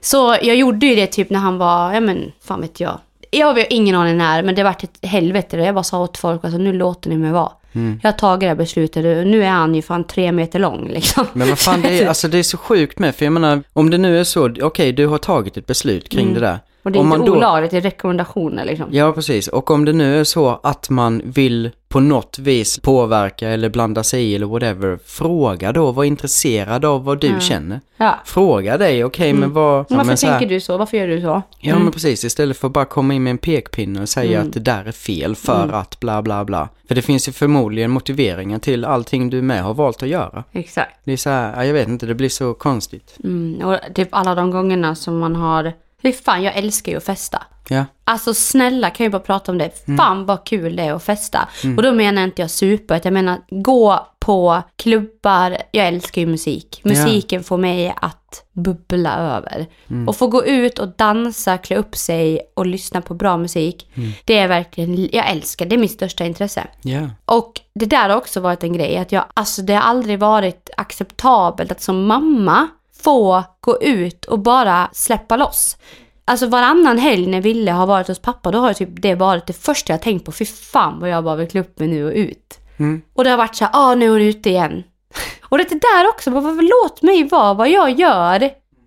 Så 0.00 0.36
jag 0.42 0.56
gjorde 0.56 0.86
ju 0.86 0.94
det 0.94 1.06
typ 1.06 1.30
när 1.30 1.40
han 1.40 1.58
var, 1.58 1.92
ja 1.92 2.00
men 2.00 2.32
fan 2.42 2.60
vet 2.60 2.80
jag. 2.80 2.98
Jag 3.30 3.46
har 3.46 3.66
ingen 3.70 3.94
aning 3.96 4.16
när, 4.16 4.42
men 4.42 4.54
det 4.54 4.62
vart 4.62 4.84
ett 4.84 4.98
helvete. 5.02 5.56
Jag 5.56 5.74
bara 5.74 5.84
sa 5.84 6.02
åt 6.02 6.18
folk, 6.18 6.44
alltså 6.44 6.58
nu 6.58 6.72
låter 6.72 7.10
ni 7.10 7.16
mig 7.16 7.30
vara. 7.32 7.52
Mm. 7.72 8.00
Jag 8.02 8.12
har 8.12 8.18
tagit 8.18 8.40
det 8.40 8.46
här 8.46 8.54
beslutet 8.54 8.96
och 8.96 9.26
nu 9.26 9.44
är 9.44 9.50
han 9.50 9.74
ju 9.74 9.82
fan 9.82 10.04
tre 10.04 10.32
meter 10.32 10.58
lång 10.58 10.88
liksom. 10.88 11.26
Men 11.32 11.48
vad 11.48 11.58
fan, 11.58 11.82
det 11.82 12.00
är, 12.02 12.08
alltså, 12.08 12.28
det 12.28 12.38
är 12.38 12.42
så 12.42 12.56
sjukt 12.56 12.98
med, 12.98 13.14
för 13.14 13.24
jag 13.26 13.32
menar, 13.32 13.62
om 13.72 13.90
det 13.90 13.98
nu 13.98 14.20
är 14.20 14.24
så, 14.24 14.50
okej, 14.62 14.92
du 14.92 15.06
har 15.06 15.18
tagit 15.18 15.56
ett 15.56 15.66
beslut 15.66 16.08
kring 16.08 16.34
det 16.34 16.40
där. 16.40 16.58
Mm. 16.82 16.86
Och 16.86 16.92
det 16.92 16.98
är 16.98 17.00
om 17.00 17.12
inte 17.20 17.26
då, 17.30 17.36
olagligt, 17.36 17.70
det 17.70 17.76
är 17.76 17.80
rekommendationer 17.80 18.64
liksom. 18.64 18.86
Ja, 18.90 19.12
precis. 19.12 19.48
Och 19.48 19.70
om 19.70 19.84
det 19.84 19.92
nu 19.92 20.20
är 20.20 20.24
så 20.24 20.60
att 20.62 20.90
man 20.90 21.22
vill 21.24 21.70
på 21.88 22.00
något 22.00 22.38
vis 22.38 22.78
påverka 22.78 23.48
eller 23.48 23.68
blanda 23.68 24.02
sig 24.02 24.24
i 24.24 24.34
eller 24.34 24.46
whatever, 24.46 24.98
fråga 25.06 25.72
då, 25.72 25.92
var 25.92 26.04
intresserad 26.04 26.84
av 26.84 27.04
vad 27.04 27.20
du 27.20 27.26
Ja. 27.26 27.40
känner. 27.40 27.80
Ja. 27.96 28.14
Fråga 28.24 28.78
dig, 28.78 29.04
okej, 29.04 29.32
men 29.32 29.52
vad... 29.52 29.78
ja, 29.78 29.84
Varför 29.88 30.04
men 30.04 30.16
så 30.16 30.26
här- 30.26 30.38
tänker 30.38 30.54
du 30.54 30.60
så? 30.60 30.76
Varför 30.78 30.96
gör 30.96 31.06
du 31.06 31.20
så? 31.20 31.42
Ja, 31.60 31.78
men 31.78 31.92
precis. 31.92 32.24
Istället 32.24 32.56
för 32.56 32.66
att 32.66 32.72
bara 32.72 32.84
komma 32.84 33.14
in 33.14 33.22
med 33.22 33.30
en 33.30 33.38
pekpinne 33.38 34.02
och 34.02 34.08
säga 34.08 34.36
Mm. 34.38 34.48
att 34.48 34.54
det 34.54 34.60
där 34.60 34.84
är 34.84 34.92
fel 34.92 35.36
för 35.36 35.68
att 35.72 36.00
bla 36.00 36.22
bla 36.22 36.44
bla. 36.44 36.68
För 36.88 36.94
det 36.94 37.02
finns 37.02 37.28
ju 37.28 37.32
förmodligen 37.32 37.90
motiveringar 37.90 38.58
till 38.58 38.84
allting 38.84 39.30
du 39.30 39.42
med 39.42 39.62
har 39.62 39.74
valt 39.74 40.02
att 40.02 40.08
göra. 40.08 40.44
Exakt. 40.52 40.96
Det 41.04 41.12
är 41.12 41.16
så 41.16 41.30
här, 41.30 41.52
ja, 41.56 41.64
jag 41.64 41.74
vet 41.74 41.88
inte, 41.88 42.06
det 42.06 42.14
blir 42.14 42.28
så 42.28 42.54
konstigt. 42.54 43.16
Mm. 43.24 43.68
Och 43.68 43.76
typ 43.94 44.08
alla 44.12 44.34
de 44.34 44.50
gångerna 44.50 44.94
som 44.94 45.18
man 45.18 45.36
har... 45.36 45.72
Fy 46.02 46.12
fan, 46.12 46.42
jag 46.42 46.56
älskar 46.56 46.92
ju 46.92 46.98
att 46.98 47.04
festa. 47.04 47.42
Ja, 47.68 47.84
Alltså 48.04 48.34
snälla, 48.34 48.90
kan 48.90 49.04
ju 49.06 49.10
bara 49.10 49.22
prata 49.22 49.52
om 49.52 49.58
det. 49.58 49.88
Mm. 49.88 49.98
Fan 49.98 50.26
vad 50.26 50.44
kul 50.44 50.76
det 50.76 50.82
är 50.82 50.92
att 50.92 51.04
festa. 51.04 51.48
Och 51.76 51.82
då 51.82 51.92
menar 51.92 52.24
inte 52.24 52.42
jag 52.42 52.50
utan 52.62 53.00
jag 53.02 53.12
menar 53.12 53.38
gå 53.50 54.06
på 54.18 54.62
klubbar. 54.76 55.56
Jag 55.70 55.88
älskar 55.88 56.20
ju 56.20 56.26
musik. 56.26 56.80
Musiken 56.84 57.44
får 57.44 57.58
mig 57.58 57.94
att 57.96 58.44
bubbla 58.52 59.18
över. 59.18 59.66
Mm. 59.90 60.08
Och 60.08 60.16
få 60.16 60.26
gå 60.26 60.44
ut 60.44 60.78
och 60.78 60.88
dansa, 60.88 61.58
klä 61.58 61.76
upp 61.76 61.96
sig 61.96 62.40
och 62.54 62.66
lyssna 62.66 63.00
på 63.00 63.14
bra 63.14 63.36
musik. 63.36 63.90
Mm. 63.94 64.10
Det 64.24 64.38
är 64.38 64.48
verkligen, 64.48 65.08
jag 65.12 65.30
älskar, 65.30 65.66
det 65.66 65.76
är 65.76 65.78
mitt 65.78 65.92
största 65.92 66.24
intresse. 66.24 66.66
ja, 66.82 67.10
Och 67.24 67.60
det 67.74 67.86
där 67.86 68.08
har 68.08 68.16
också 68.16 68.40
varit 68.40 68.64
en 68.64 68.72
grej, 68.72 68.96
att 68.96 69.12
jag, 69.12 69.24
alltså 69.34 69.62
det 69.62 69.74
har 69.74 69.82
aldrig 69.82 70.18
varit 70.18 70.70
acceptabelt 70.76 71.72
att 71.72 71.82
som 71.82 72.06
mamma 72.06 72.68
få 73.02 73.44
gå 73.60 73.82
ut 73.82 74.24
och 74.24 74.38
bara 74.38 74.88
släppa 74.92 75.36
loss. 75.36 75.76
Alltså 76.24 76.46
varannan 76.46 76.98
helg 76.98 77.26
när 77.26 77.40
Ville 77.40 77.70
har 77.70 77.86
varit 77.86 78.08
hos 78.08 78.18
pappa, 78.18 78.50
då 78.50 78.58
har 78.58 78.72
typ 78.72 78.88
det 78.92 79.14
varit 79.14 79.46
det 79.46 79.52
första 79.52 79.92
jag 79.92 80.02
tänkt 80.02 80.24
på. 80.24 80.32
Fy 80.32 80.44
fan 80.44 81.00
vad 81.00 81.10
jag 81.10 81.24
bara 81.24 81.36
vill 81.36 81.48
klä 81.48 81.60
upp 81.60 81.78
mig 81.78 81.88
nu 81.88 82.04
och 82.04 82.12
ut. 82.14 82.58
Mm. 82.76 83.02
Och 83.14 83.24
det 83.24 83.30
har 83.30 83.36
varit 83.36 83.56
så 83.56 83.64
här, 83.64 83.70
ah 83.74 83.94
nu 83.94 84.06
är 84.06 84.10
hon 84.10 84.20
ute 84.20 84.50
igen. 84.50 84.82
Och 85.42 85.58
det 85.58 85.68
där 85.68 86.08
också, 86.08 86.30
bara, 86.30 86.50
låt 86.50 87.02
mig 87.02 87.24
vara 87.24 87.54
vad 87.54 87.70
jag 87.70 88.00
gör. 88.00 88.38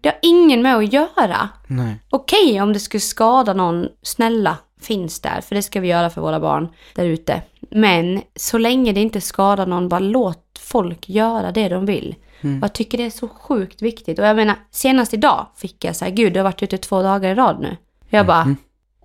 Det 0.02 0.10
har 0.10 0.20
ingen 0.22 0.62
med 0.62 0.76
att 0.76 0.94
göra. 0.94 1.50
nej. 1.68 1.96
Okej 2.10 2.62
om 2.62 2.74
det 2.74 2.80
skulle 2.80 3.02
skada 3.02 3.54
någon, 3.54 3.88
snälla 4.02 4.58
finns 4.82 5.20
där, 5.20 5.42
för 5.42 5.56
det 5.56 5.62
ska 5.62 5.80
vi 5.80 5.88
göra 5.88 6.10
för 6.10 6.22
våra 6.22 6.40
barn 6.40 6.70
där 6.96 7.06
ute. 7.06 7.42
Men 7.72 8.22
så 8.36 8.58
länge 8.58 8.94
det 8.94 9.02
inte 9.02 9.22
skadar 9.22 9.66
någon, 9.66 9.90
bara 9.90 10.00
låt 10.00 10.60
folk 10.60 11.10
göra 11.10 11.52
det 11.52 11.70
de 11.70 11.86
vill. 11.86 12.16
Mm. 12.44 12.58
Och 12.58 12.64
jag 12.64 12.74
tycker 12.74 12.98
det 12.98 13.06
är 13.06 13.10
så 13.10 13.28
sjukt 13.28 13.82
viktigt. 13.82 14.20
Och 14.20 14.26
jag 14.26 14.36
menar, 14.36 14.56
senast 14.72 15.14
idag 15.14 15.48
fick 15.56 15.84
jag 15.86 15.96
så 15.96 16.06
här, 16.06 16.12
gud 16.12 16.34
du 16.34 16.40
har 16.40 16.44
varit 16.44 16.64
ute 16.64 16.78
två 16.78 17.02
dagar 17.02 17.30
i 17.32 17.36
rad 17.36 17.60
nu. 17.62 17.78
Jag 18.10 18.26
bara, 18.26 18.56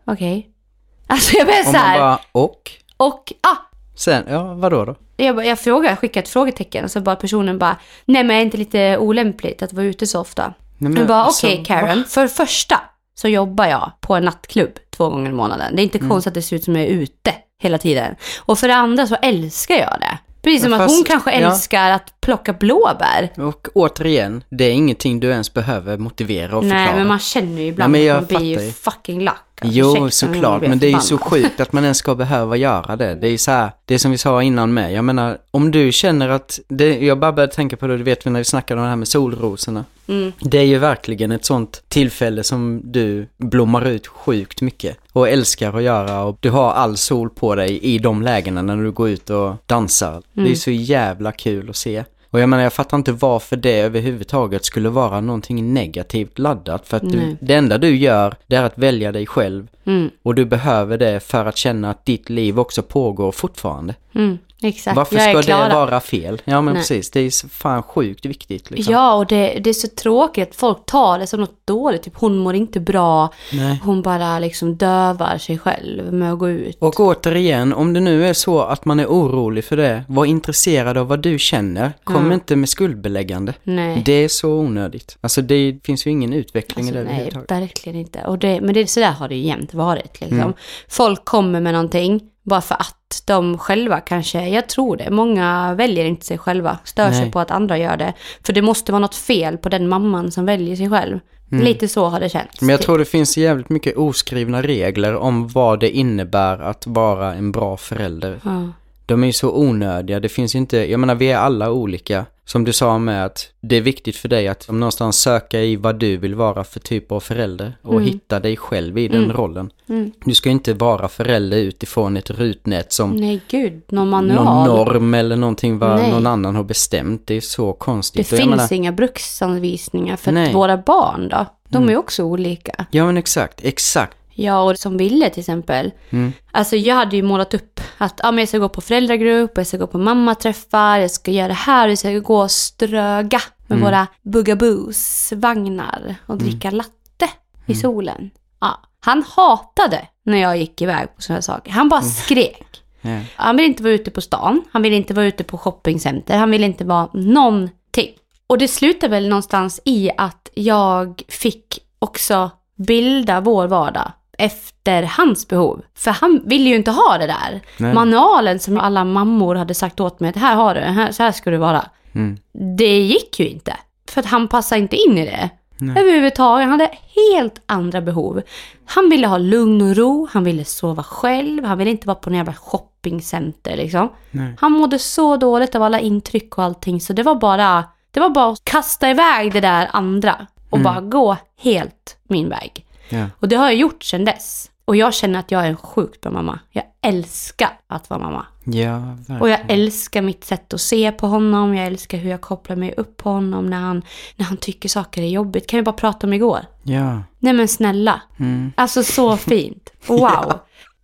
okej. 0.04 0.49
Alltså 1.07 1.37
jag 1.37 1.47
blev 1.47 1.59
Och 1.59 1.64
så 1.64 1.73
man 1.73 1.80
här, 1.80 1.99
bara, 1.99 2.18
och? 2.33 2.71
och 2.97 3.33
ah, 3.40 3.57
Sen, 3.97 4.25
ja 4.30 4.54
vadå 4.54 4.85
då? 4.85 4.95
Jag, 5.16 5.37
bara- 5.37 5.47
jag 5.47 5.59
frågar, 5.59 5.88
jag 5.90 5.99
skickar 5.99 6.23
ett 6.23 6.28
frågetecken 6.28 6.85
och 6.85 6.90
så 6.90 7.00
bara 7.00 7.16
personen 7.16 7.59
bara, 7.59 7.76
nej 8.04 8.25
men 8.25 8.30
är 8.30 8.38
det 8.38 8.42
inte 8.45 8.57
lite 8.57 8.99
olämpligt 8.99 9.62
att 9.62 9.73
vara 9.73 9.87
ute 9.87 10.07
så 10.07 10.21
ofta? 10.21 10.54
Nej, 10.78 10.92
Jag 10.99 11.07
bara, 11.07 11.23
alltså, 11.23 11.47
okej 11.47 11.64
Karen, 11.66 12.04
för 12.04 12.23
det 12.23 12.28
första 12.28 12.80
så 13.14 13.28
jobbar 13.28 13.66
jag 13.66 13.92
på 14.00 14.14
en 14.14 14.25
nattklubb 14.25 14.71
två 14.97 15.09
gånger 15.11 15.30
i 15.30 15.35
månaden. 15.35 15.66
Det 15.76 15.83
är 15.83 15.85
Mm. 15.85 15.95
inte 15.95 15.99
konstigt 15.99 16.28
att 16.30 16.35
det 16.35 16.42
ser 16.42 16.57
ut 16.57 16.64
som 16.64 16.76
jag 16.76 16.85
är 16.85 16.88
ute 16.88 17.35
hela 17.62 17.78
tiden. 17.78 18.14
Och 18.40 18.59
för 18.59 18.68
det 18.68 18.75
andra 18.75 19.07
så 19.07 19.14
älskar 19.14 19.75
jag 19.75 19.97
det. 20.00 20.18
Precis 20.42 20.62
som 20.62 20.71
Men 20.71 20.80
att 20.80 20.87
fast- 20.87 20.97
hon 20.99 21.04
kanske 21.04 21.30
ja. 21.40 21.50
älskar 21.50 21.90
att 21.90 22.17
plocka 22.28 22.52
blåbär. 22.52 23.28
Och 23.37 23.68
återigen, 23.75 24.44
det 24.50 24.64
är 24.64 24.70
ingenting 24.73 25.20
du 25.20 25.28
ens 25.30 25.54
behöver 25.54 25.99
motivera 25.99 26.56
och 26.56 26.62
förklara. 26.62 26.85
Nej, 26.85 26.94
men 26.97 27.06
man 27.08 27.18
känner 27.18 27.62
ju 27.62 27.66
ibland 27.68 27.92
Nej, 27.92 28.06
men 28.06 28.16
att 28.16 28.30
jag 28.30 28.32
man 28.32 28.42
blir 28.42 28.61
ju 28.66 28.73
fucking 28.73 29.20
lack. 29.25 29.44
Alltså, 29.61 29.78
Jo, 29.78 30.11
såklart. 30.11 30.62
Men 30.62 30.78
det 30.78 30.87
är 30.87 30.90
ju 30.90 31.00
så 31.00 31.18
sjukt 31.18 31.61
att 31.61 31.73
man 31.73 31.82
ens 31.85 31.99
ska 31.99 32.14
behöva 32.14 32.56
göra 32.56 32.97
det. 32.97 33.14
Det 33.14 33.26
är 33.26 33.30
ju 33.30 33.38
så 33.38 33.50
här, 33.50 33.70
det 33.85 33.99
som 33.99 34.11
vi 34.11 34.18
sa 34.18 34.42
innan 34.42 34.75
med. 34.75 34.92
Jag 34.92 35.04
menar, 35.04 35.38
om 35.50 35.70
du 35.70 35.92
känner 35.92 36.28
att, 36.28 36.58
det, 36.68 36.99
jag 36.99 37.18
bara 37.18 37.32
började 37.32 37.52
tänka 37.52 37.76
på 37.76 37.87
det, 37.87 37.97
du 37.97 38.02
vet 38.02 38.25
när 38.25 38.38
vi 38.38 38.44
snackade 38.44 38.80
om 38.80 38.85
det 38.85 38.88
här 38.88 38.97
med 38.97 39.08
solrosorna. 39.08 39.85
Mm. 40.08 40.32
Det 40.40 40.58
är 40.58 40.62
ju 40.62 40.78
verkligen 40.78 41.32
ett 41.32 41.44
sånt 41.44 41.82
tillfälle 41.88 42.44
som 42.44 42.80
du 42.85 43.26
blommar 43.37 43.87
ut 43.88 44.06
sjukt 44.06 44.61
mycket. 44.61 44.97
Och 45.12 45.28
älskar 45.28 45.76
att 45.76 45.82
göra 45.82 46.23
och 46.25 46.37
du 46.40 46.50
har 46.50 46.73
all 46.73 46.97
sol 46.97 47.30
på 47.30 47.54
dig 47.54 47.78
i 47.78 47.99
de 47.99 48.23
lägena 48.23 48.62
när 48.62 48.76
du 48.76 48.90
går 48.90 49.08
ut 49.08 49.30
och 49.30 49.54
dansar. 49.66 50.23
Det 50.32 50.40
är 50.40 50.44
Mm. 50.44 50.56
så 50.56 50.70
jävla 50.70 51.32
kul 51.32 51.70
att 51.70 51.76
se. 51.76 52.04
Och 52.30 52.40
jag 52.40 52.49
menar, 52.49 52.62
jag 52.62 52.73
fattar 52.73 52.97
inte 52.97 53.12
varför 53.12 53.56
det 53.56 53.80
överhuvudtaget 53.80 54.64
skulle 54.64 54.88
vara 54.88 55.20
någonting 55.20 55.75
negativt 55.75 56.38
laddat. 56.38 56.87
För 56.88 56.97
att 56.97 57.11
du, 57.11 57.37
det 57.40 57.54
enda 57.54 57.78
du 57.78 57.97
gör, 57.97 58.35
det 58.47 58.56
är 58.56 58.62
att 58.62 58.78
välja 58.78 59.12
dig 59.12 59.26
själv. 59.26 59.68
Mm, 59.85 60.11
Och 60.23 60.35
du 60.35 60.44
behöver 60.44 60.99
det 60.99 61.20
för 61.20 61.44
att 61.47 61.56
känna 61.56 61.90
att 61.90 62.04
ditt 62.04 62.30
liv 62.30 62.58
också 62.61 62.82
pågår 62.82 63.32
fortfarande. 63.32 63.94
mm, 64.14 64.38
exakt. 64.62 64.96
Varför 64.96 65.16
jag 65.16 65.44
ska 65.44 65.56
det 65.56 65.74
vara 65.74 66.00
fel? 66.00 66.42
Ja 66.44 66.60
men 66.60 66.74
Nej. 66.74 66.82
precis, 66.82 67.10
det 67.10 67.20
är 67.20 67.48
fan 67.48 67.82
sjukt 67.82 68.26
viktigt 68.26 68.70
liksom. 68.70 68.92
Ja, 68.94 69.14
och 69.14 69.26
det, 69.26 69.58
det 69.64 69.70
är 69.70 69.74
så 69.74 69.88
tråkigt 69.88 70.48
att 70.48 70.54
folk 70.56 70.86
tar 70.86 71.18
det 71.18 71.26
som 71.26 71.40
något 71.40 71.66
dåligt. 71.66 72.02
Typ 72.02 72.16
hon 72.16 72.38
mår 72.38 72.54
inte 72.54 72.80
bra. 72.80 73.32
Nej. 73.52 73.80
Hon 73.84 74.02
bara 74.02 74.38
liksom 74.38 74.76
dövar 74.76 75.38
sig 75.38 75.58
själv 75.58 76.12
med 76.12 76.32
att 76.32 76.38
gå 76.38 76.48
ut. 76.48 76.76
Och 76.80 77.00
återigen, 77.00 77.72
om 77.72 77.92
det 77.92 78.00
nu 78.00 78.26
är 78.26 78.32
så 78.32 78.60
att 78.60 78.84
man 78.84 79.00
är 79.00 79.06
orolig 79.06 79.64
för 79.64 79.76
det, 79.76 80.04
var 80.08 80.24
intresserad 80.24 80.96
av 80.98 81.06
vad 81.08 81.20
du 81.22 81.38
känner. 81.38 81.92
Kom 82.04 82.16
Mm. 82.16 82.32
inte 82.32 82.56
med 82.56 82.68
skuldbeläggande. 82.68 83.54
Nej. 83.62 84.02
Det 84.06 84.12
är 84.12 84.28
så 84.28 84.50
onödigt. 84.50 85.16
Alltså 85.20 85.42
det 85.42 85.78
finns 85.84 86.06
ju 86.06 86.10
ingen 86.10 86.32
utveckling 86.32 86.86
Alltså, 86.86 86.94
i 86.94 86.98
det 86.98 87.04
nej, 87.04 87.12
överhuvudtaget. 87.14 87.50
verkligen 87.62 87.98
inte. 87.98 88.20
Och 88.26 88.38
det, 88.38 88.60
men 88.60 88.74
det, 88.74 88.86
så 88.86 89.00
där 89.00 89.10
har 89.12 89.28
det 89.28 89.34
ju 89.34 89.46
jämt 89.46 89.74
varit. 89.74 90.20
Liksom. 90.20 90.40
Mm. 90.40 90.52
Folk 90.88 91.24
kommer 91.24 91.60
med 91.60 91.72
någonting 91.72 92.20
bara 92.42 92.60
för 92.60 92.74
att 92.74 92.94
de 93.24 93.58
själva 93.58 94.00
kanske, 94.00 94.48
jag 94.48 94.68
tror 94.68 94.96
det, 94.96 95.10
många 95.10 95.74
väljer 95.74 96.04
inte 96.04 96.26
sig 96.26 96.38
själva. 96.38 96.78
Stör 96.84 97.10
sig 97.10 97.20
Nej. 97.20 97.32
på 97.32 97.40
att 97.40 97.50
andra 97.50 97.78
gör 97.78 97.96
det. 97.96 98.14
För 98.46 98.52
det 98.52 98.62
måste 98.62 98.92
vara 98.92 99.00
något 99.00 99.14
fel 99.14 99.58
på 99.58 99.68
den 99.68 99.88
mamman 99.88 100.30
som 100.30 100.44
väljer 100.44 100.76
sig 100.76 100.90
själv. 100.90 101.18
Lite 101.50 101.88
så 101.88 102.04
har 102.06 102.20
det 102.20 102.28
känts. 102.28 102.62
Mm. 102.62 102.66
Men 102.66 102.68
jag 102.68 102.80
typ. 102.80 102.86
tror 102.86 102.98
det 102.98 103.04
finns 103.04 103.36
jävligt 103.36 103.68
mycket 103.68 103.96
oskrivna 103.96 104.62
regler 104.62 105.14
om 105.14 105.48
vad 105.48 105.80
det 105.80 105.90
innebär 105.90 106.58
att 106.58 106.86
vara 106.86 107.34
en 107.34 107.52
bra 107.52 107.76
förälder. 107.76 108.40
Ja. 108.44 108.68
De 109.06 109.22
är 109.22 109.26
ju 109.26 109.32
så 109.32 109.56
onödiga. 109.56 110.20
Det 110.20 110.28
finns 110.28 110.54
inte, 110.54 110.90
jag 110.90 111.00
menar 111.00 111.14
vi 111.14 111.30
är 111.30 111.36
alla 111.36 111.70
olika. 111.70 112.26
Som 112.48 112.64
du 112.64 112.72
sa 112.72 112.98
med 112.98 113.24
att 113.24 113.48
det 113.60 113.76
är 113.76 113.80
viktigt 113.80 114.16
för 114.16 114.28
dig 114.28 114.48
att 114.48 114.70
någonstans 114.70 115.20
söka 115.20 115.60
i 115.60 115.76
vad 115.76 115.98
du 115.98 116.16
vill 116.16 116.34
vara 116.34 116.64
för 116.64 116.80
typ 116.80 117.12
av 117.12 117.20
förälder. 117.20 117.72
Och 117.82 118.02
hitta 118.02 118.40
dig 118.40 118.56
själv 118.56 118.98
i 118.98 119.08
den 119.08 119.32
rollen. 119.32 119.70
Mm. 119.88 120.12
Du 120.24 120.34
ska 120.34 120.50
inte 120.50 120.74
vara 120.74 121.08
förälder 121.08 121.58
utifrån 121.58 122.16
ett 122.16 122.30
rutnät 122.30 122.92
som 122.92 123.16
Nej 123.16 123.40
gud, 123.48 123.82
någon 123.88 124.10
någon 124.10 124.28
manual. 124.28 124.68
norm 124.68 125.14
eller 125.14 125.36
någonting 125.36 125.78
vad 125.78 126.00
Nej. 126.00 126.10
någon 126.10 126.26
annan 126.26 126.56
har 126.56 126.64
bestämt. 126.64 127.22
Det 127.26 127.34
är 127.34 127.40
så 127.40 127.72
det 127.72 127.78
konstigt. 127.78 128.30
Jag 128.30 128.38
finns 128.38 128.50
menar, 128.50 128.72
inga 128.72 128.92
bruksanvisningar 128.92 130.16
för 130.16 130.36
att 130.36 130.54
våra 130.54 130.76
barn 130.76 131.28
då, 131.28 131.46
de 131.68 131.84
är 131.84 131.90
ju 131.90 131.96
också 131.96 132.22
olika. 132.24 132.86
Ja 132.90 133.06
men 133.06 133.16
exakt, 133.16 133.64
exakt. 133.64 134.17
Ja, 134.40 134.61
och 134.61 134.78
som 134.78 134.97
Ville 134.97 135.31
till 135.31 135.40
exempel. 135.40 135.92
Mm. 136.11 136.33
Alltså 136.51 136.77
jag 136.77 136.94
hade 136.94 137.16
ju 137.16 137.22
målat 137.22 137.55
upp 137.55 137.81
att 137.98 138.20
ja, 138.22 138.31
men 138.31 138.38
jag 138.38 138.48
ska 138.48 138.59
gå 138.59 138.68
på 138.68 138.81
föräldragrupp, 138.81 139.53
jag 139.57 139.66
ska 139.66 139.77
gå 139.77 139.87
på 139.87 139.98
mammaträffar, 139.98 140.98
jag 140.98 141.11
ska 141.11 141.31
göra 141.31 141.48
det 141.48 141.55
här, 141.55 141.88
jag 141.88 141.98
ska 141.98 142.11
gå 142.11 142.42
och 142.42 142.51
ströga 142.51 143.40
med 143.66 143.81
våra 143.81 144.07
Bugaboos-vagnar 144.22 146.14
och 146.27 146.38
dricka 146.38 146.70
latte 146.70 147.29
i 147.66 147.74
solen. 147.74 148.31
Ja. 148.61 148.81
Han 149.01 149.24
hatade 149.37 150.09
när 150.22 150.38
jag 150.38 150.57
gick 150.57 150.83
iväg 150.83 151.16
på 151.16 151.22
sådana 151.22 151.42
saker. 151.42 151.70
Han 151.70 151.88
bara 151.88 152.03
skrek. 152.03 152.83
Ja. 153.01 153.20
Han 153.37 153.57
ville 153.57 153.68
inte 153.68 153.83
vara 153.83 153.92
ute 153.92 154.11
på 154.11 154.20
stan, 154.20 154.64
han 154.70 154.83
ville 154.83 154.96
inte 154.96 155.14
vara 155.14 155.27
ute 155.27 155.44
på 155.44 155.59
shoppingcenter, 155.59 156.38
han 156.38 156.51
ville 156.51 156.66
inte 156.66 156.85
vara 156.85 157.09
någonting. 157.12 158.11
Och 158.46 158.59
det 158.59 158.68
slutade 158.68 159.11
väl 159.11 159.29
någonstans 159.29 159.81
i 159.85 160.11
att 160.16 160.51
jag 160.55 161.22
fick 161.29 161.79
också 161.98 162.51
bilda 162.77 163.40
vår 163.40 163.66
vardag 163.66 164.12
efter 164.38 165.03
hans 165.03 165.48
behov. 165.48 165.83
För 165.94 166.11
han 166.11 166.42
ville 166.44 166.70
ju 166.70 166.77
inte 166.77 166.90
ha 166.90 167.18
det 167.18 167.27
där. 167.27 167.61
Nej. 167.77 167.94
Manualen 167.94 168.59
som 168.59 168.79
alla 168.79 169.05
mammor 169.05 169.55
hade 169.55 169.74
sagt 169.74 170.01
åt 170.01 170.20
mig, 170.20 170.33
här 170.37 170.57
har 170.57 170.74
du, 170.74 170.81
här, 170.81 171.12
så 171.12 171.22
här 171.22 171.33
ska 171.33 171.51
du 171.51 171.57
vara. 171.57 171.85
Mm. 172.12 172.38
Det 172.77 172.98
gick 172.98 173.40
ju 173.40 173.48
inte. 173.48 173.77
För 174.11 174.20
att 174.20 174.27
han 174.27 174.48
passade 174.48 174.81
inte 174.81 174.96
in 174.96 175.18
i 175.18 175.24
det. 175.24 175.51
Nej. 175.79 176.03
Överhuvudtaget. 176.03 176.68
Han 176.68 176.81
hade 176.81 176.90
helt 177.31 177.62
andra 177.66 178.01
behov. 178.01 178.42
Han 178.87 179.11
ville 179.11 179.27
ha 179.27 179.38
lugn 179.38 179.83
och 179.83 179.96
ro, 179.96 180.29
han 180.33 180.44
ville 180.44 180.64
sova 180.64 181.03
själv, 181.03 181.64
han 181.64 181.79
ville 181.79 181.90
inte 181.90 182.07
vara 182.07 182.14
på 182.14 182.31
någon 182.31 182.37
jävla 182.37 182.55
shoppingcenter 182.55 183.77
liksom. 183.77 184.09
Nej. 184.31 184.55
Han 184.61 184.72
mådde 184.72 184.98
så 184.98 185.37
dåligt 185.37 185.74
av 185.74 185.83
alla 185.83 186.01
intryck 186.01 186.59
och 186.59 186.64
allting 186.64 187.01
så 187.01 187.12
det 187.12 187.22
var 187.22 187.35
bara, 187.35 187.85
det 188.11 188.20
var 188.20 188.31
bara 188.31 188.53
att 188.53 188.64
kasta 188.64 189.11
iväg 189.11 189.53
det 189.53 189.61
där 189.61 189.88
andra 189.92 190.46
och 190.70 190.81
bara 190.81 191.01
gå 191.01 191.37
helt 191.61 192.16
min 192.29 192.48
väg. 192.48 192.85
Ja. 193.09 193.27
Och 193.38 193.49
det 193.49 193.57
har 193.57 193.64
jag 193.64 193.75
gjort 193.75 194.03
sedan 194.03 194.25
dess. 194.25 194.71
Och 194.85 194.97
jag 194.97 195.14
känner 195.14 195.38
att 195.38 195.51
jag 195.51 195.64
är 195.64 195.68
en 195.68 195.77
sjukt 195.77 196.21
bra 196.21 196.33
mamma. 196.33 196.59
Jag 196.71 196.85
älskar 197.03 197.71
att 197.87 198.11
vara 198.11 198.21
mamma. 198.21 198.47
Ja, 198.64 198.99
verkligen. 198.99 199.40
Och 199.40 199.49
jag 199.49 199.61
älskar 199.68 200.23
mitt 200.23 200.44
sätt 200.44 200.75
att 200.75 200.81
se 200.81 201.12
på 201.12 201.27
honom. 201.27 201.75
Jag 201.75 201.87
älskar 201.87 202.18
hur 202.18 202.31
jag 202.31 202.40
kopplar 202.40 202.77
mig 202.77 202.94
upp 202.97 203.16
på 203.16 203.31
honom 203.31 203.66
när 203.66 203.81
han, 203.81 204.03
när 204.37 204.47
han 204.47 204.57
tycker 204.57 204.88
saker 204.88 205.23
är 205.23 205.29
jobbigt. 205.29 205.66
Kan 205.66 205.77
vi 205.77 205.83
bara 205.83 205.92
prata 205.92 206.27
om 206.27 206.33
igår? 206.33 206.61
Ja. 206.83 207.23
Nej 207.38 207.53
men 207.53 207.68
snälla. 207.68 208.23
Mm. 208.38 208.73
Alltså 208.77 209.03
så 209.03 209.37
fint. 209.51 209.92
Wow. 210.07 210.53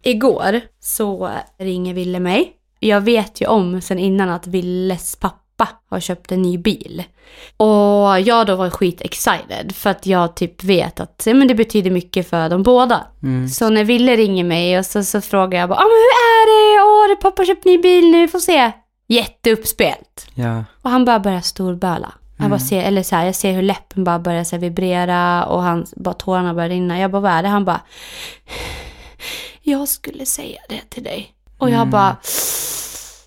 Igår 0.02 0.60
så 0.80 1.30
ringer 1.58 1.94
Ville 1.94 2.20
mig. 2.20 2.52
Jag 2.80 3.00
vet 3.00 3.40
ju 3.40 3.46
om 3.46 3.80
sen 3.80 3.98
innan 3.98 4.28
att 4.28 4.46
Villes 4.46 5.16
pappa 5.16 5.43
har 5.90 6.00
köpt 6.00 6.32
en 6.32 6.42
ny 6.42 6.58
bil. 6.58 7.04
Och 7.56 8.20
jag 8.20 8.46
då 8.46 8.56
var 8.56 8.70
skit-excited 8.70 9.72
för 9.72 9.90
att 9.90 10.06
jag 10.06 10.36
typ 10.36 10.64
vet 10.64 11.00
att 11.00 11.22
ja, 11.26 11.34
men 11.34 11.48
det 11.48 11.54
betyder 11.54 11.90
mycket 11.90 12.30
för 12.30 12.48
de 12.48 12.62
båda. 12.62 13.06
Mm. 13.22 13.48
Så 13.48 13.70
när 13.70 13.84
Ville 13.84 14.16
ringer 14.16 14.44
mig 14.44 14.78
och 14.78 14.86
så, 14.86 15.04
så 15.04 15.20
frågar 15.20 15.60
jag 15.60 15.68
bara 15.68 15.78
ah, 15.78 15.82
men 15.82 15.90
hur 15.90 16.14
är 16.30 16.46
det? 16.46 16.82
Åh, 16.82 17.16
det 17.16 17.22
pappa 17.22 17.44
köpt 17.44 17.64
ny 17.64 17.78
bil 17.78 18.10
nu, 18.10 18.20
vi 18.20 18.28
får 18.28 18.38
se. 18.38 18.72
Jätteuppspelt. 19.08 20.26
Ja. 20.34 20.64
Och 20.82 20.90
han 20.90 21.04
bara 21.04 21.20
börjar 21.20 21.40
storböla. 21.40 22.12
Jag, 22.38 22.50
bara 22.50 22.60
ser, 22.60 22.82
eller 22.82 23.02
så 23.02 23.16
här, 23.16 23.24
jag 23.24 23.34
ser 23.34 23.52
hur 23.52 23.62
läppen 23.62 24.04
bara 24.04 24.18
börjar 24.18 24.44
så 24.44 24.56
här, 24.56 24.60
vibrera 24.60 25.44
och 25.44 25.62
han, 25.62 25.86
bara, 25.96 26.14
tårarna 26.14 26.54
börjar 26.54 26.68
rinna. 26.68 26.98
Jag 26.98 27.10
bara, 27.10 27.20
vad 27.20 27.32
är 27.32 27.42
det? 27.42 27.48
Han 27.48 27.64
bara, 27.64 27.80
jag 29.62 29.88
skulle 29.88 30.26
säga 30.26 30.60
det 30.68 30.90
till 30.90 31.02
dig. 31.02 31.34
Och 31.58 31.70
jag 31.70 31.88
bara, 31.88 32.16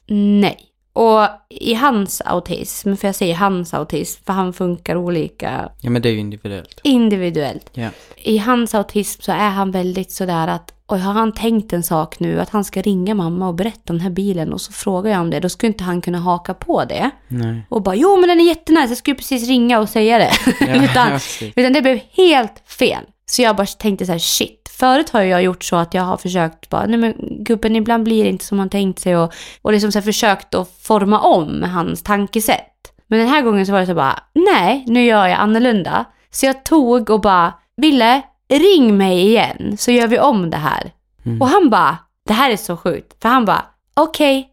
nej. 0.08 0.60
Och 0.98 1.28
i 1.50 1.74
hans 1.74 2.22
autism, 2.26 2.96
för 2.96 3.08
jag 3.08 3.16
säger 3.16 3.36
hans 3.36 3.74
autism, 3.74 4.24
för 4.26 4.34
han 4.34 4.54
funkar 4.54 4.96
olika 4.96 5.70
ja, 5.82 5.90
men 5.90 6.02
det 6.02 6.10
är 6.10 6.14
ju 6.14 6.20
individuellt. 6.20 6.80
individuellt. 6.84 7.70
Ja. 7.74 7.90
I 8.16 8.38
hans 8.38 8.76
autism 8.76 9.22
så 9.22 9.32
är 9.32 9.50
han 9.50 9.72
väldigt 9.72 10.12
sådär 10.12 10.48
att 10.48 10.74
och 10.86 11.00
har 11.00 11.14
han 11.14 11.32
tänkt 11.32 11.74
en 11.74 11.84
sak 11.84 12.20
nu, 12.20 12.40
att 12.40 12.50
han 12.50 12.64
ska 12.64 12.82
ringa 12.82 13.16
mamma 13.16 13.48
och 13.48 13.56
berätta 13.56 13.94
om 13.94 13.98
den 13.98 14.00
här 14.00 14.10
bilen 14.10 14.54
och 14.54 14.62
så 14.62 14.72
frågar 14.72 15.12
jag 15.12 15.22
om 15.22 15.30
det, 15.30 15.40
då 15.40 15.50
skulle 15.50 15.68
inte 15.68 15.84
han 15.84 16.02
kunna 16.02 16.20
haka 16.20 16.54
på 16.54 16.86
det. 16.86 17.10
Nej. 17.28 17.62
Och 17.70 17.82
bara, 17.82 17.96
jo 17.96 18.18
men 18.18 18.30
den 18.30 18.40
är 18.40 18.46
jättenice, 18.46 18.90
jag 18.90 18.98
skulle 18.98 19.16
precis 19.16 19.48
ringa 19.48 19.80
och 19.80 19.90
säga 19.90 20.18
det. 20.18 20.32
Ja, 20.60 20.84
utan, 20.84 21.20
utan 21.56 21.74
det 21.74 21.82
blev 21.82 22.00
helt 22.12 22.64
fel. 22.66 23.04
Så 23.30 23.42
jag 23.42 23.56
bara 23.56 23.68
tänkte 23.68 24.06
så 24.06 24.12
här, 24.12 24.20
shit. 24.20 24.70
Förut 24.72 25.10
har 25.10 25.22
jag 25.22 25.44
gjort 25.44 25.64
så 25.64 25.76
att 25.76 25.94
jag 25.94 26.04
har 26.04 26.18
försökt 26.18 26.70
bara, 26.70 26.86
nej 26.86 26.98
men 27.00 27.16
gubben 27.44 27.76
ibland 27.76 28.04
blir 28.04 28.24
det 28.24 28.30
inte 28.30 28.46
som 28.46 28.58
man 28.58 28.70
tänkt 28.70 29.00
sig 29.00 29.18
och, 29.18 29.34
och 29.62 29.72
liksom 29.72 29.92
så 29.92 30.02
försökt 30.02 30.56
att 30.56 30.72
forma 30.82 31.20
om 31.20 31.64
hans 31.64 32.04
tankesätt. 32.04 32.74
Men 33.08 33.20
den 33.20 33.28
här 33.28 33.42
gången 33.42 33.66
så 33.66 33.72
var 33.72 33.80
det 33.80 33.86
så 33.86 33.96
bara, 33.96 34.20
nej, 34.34 34.84
nu 34.88 35.06
gör 35.06 35.28
jag 35.28 35.40
annorlunda. 35.40 36.06
Så 36.32 36.46
jag 36.46 36.64
tog 36.64 37.10
och 37.10 37.22
bara, 37.22 37.54
Ville, 37.78 38.22
ring 38.50 38.98
mig 38.98 39.28
igen 39.28 39.78
så 39.78 39.92
gör 39.92 40.08
vi 40.08 40.20
om 40.20 40.50
det 40.50 40.58
här. 40.58 40.92
Mm. 41.26 41.42
Och 41.42 41.48
han 41.48 41.70
bara, 41.70 41.98
det 42.28 42.34
här 42.34 42.52
är 42.52 42.58
så 42.58 42.78
sjukt. 42.78 43.22
För 43.22 43.30
han 43.30 43.46
bara, 43.46 43.66
okej. 43.94 44.50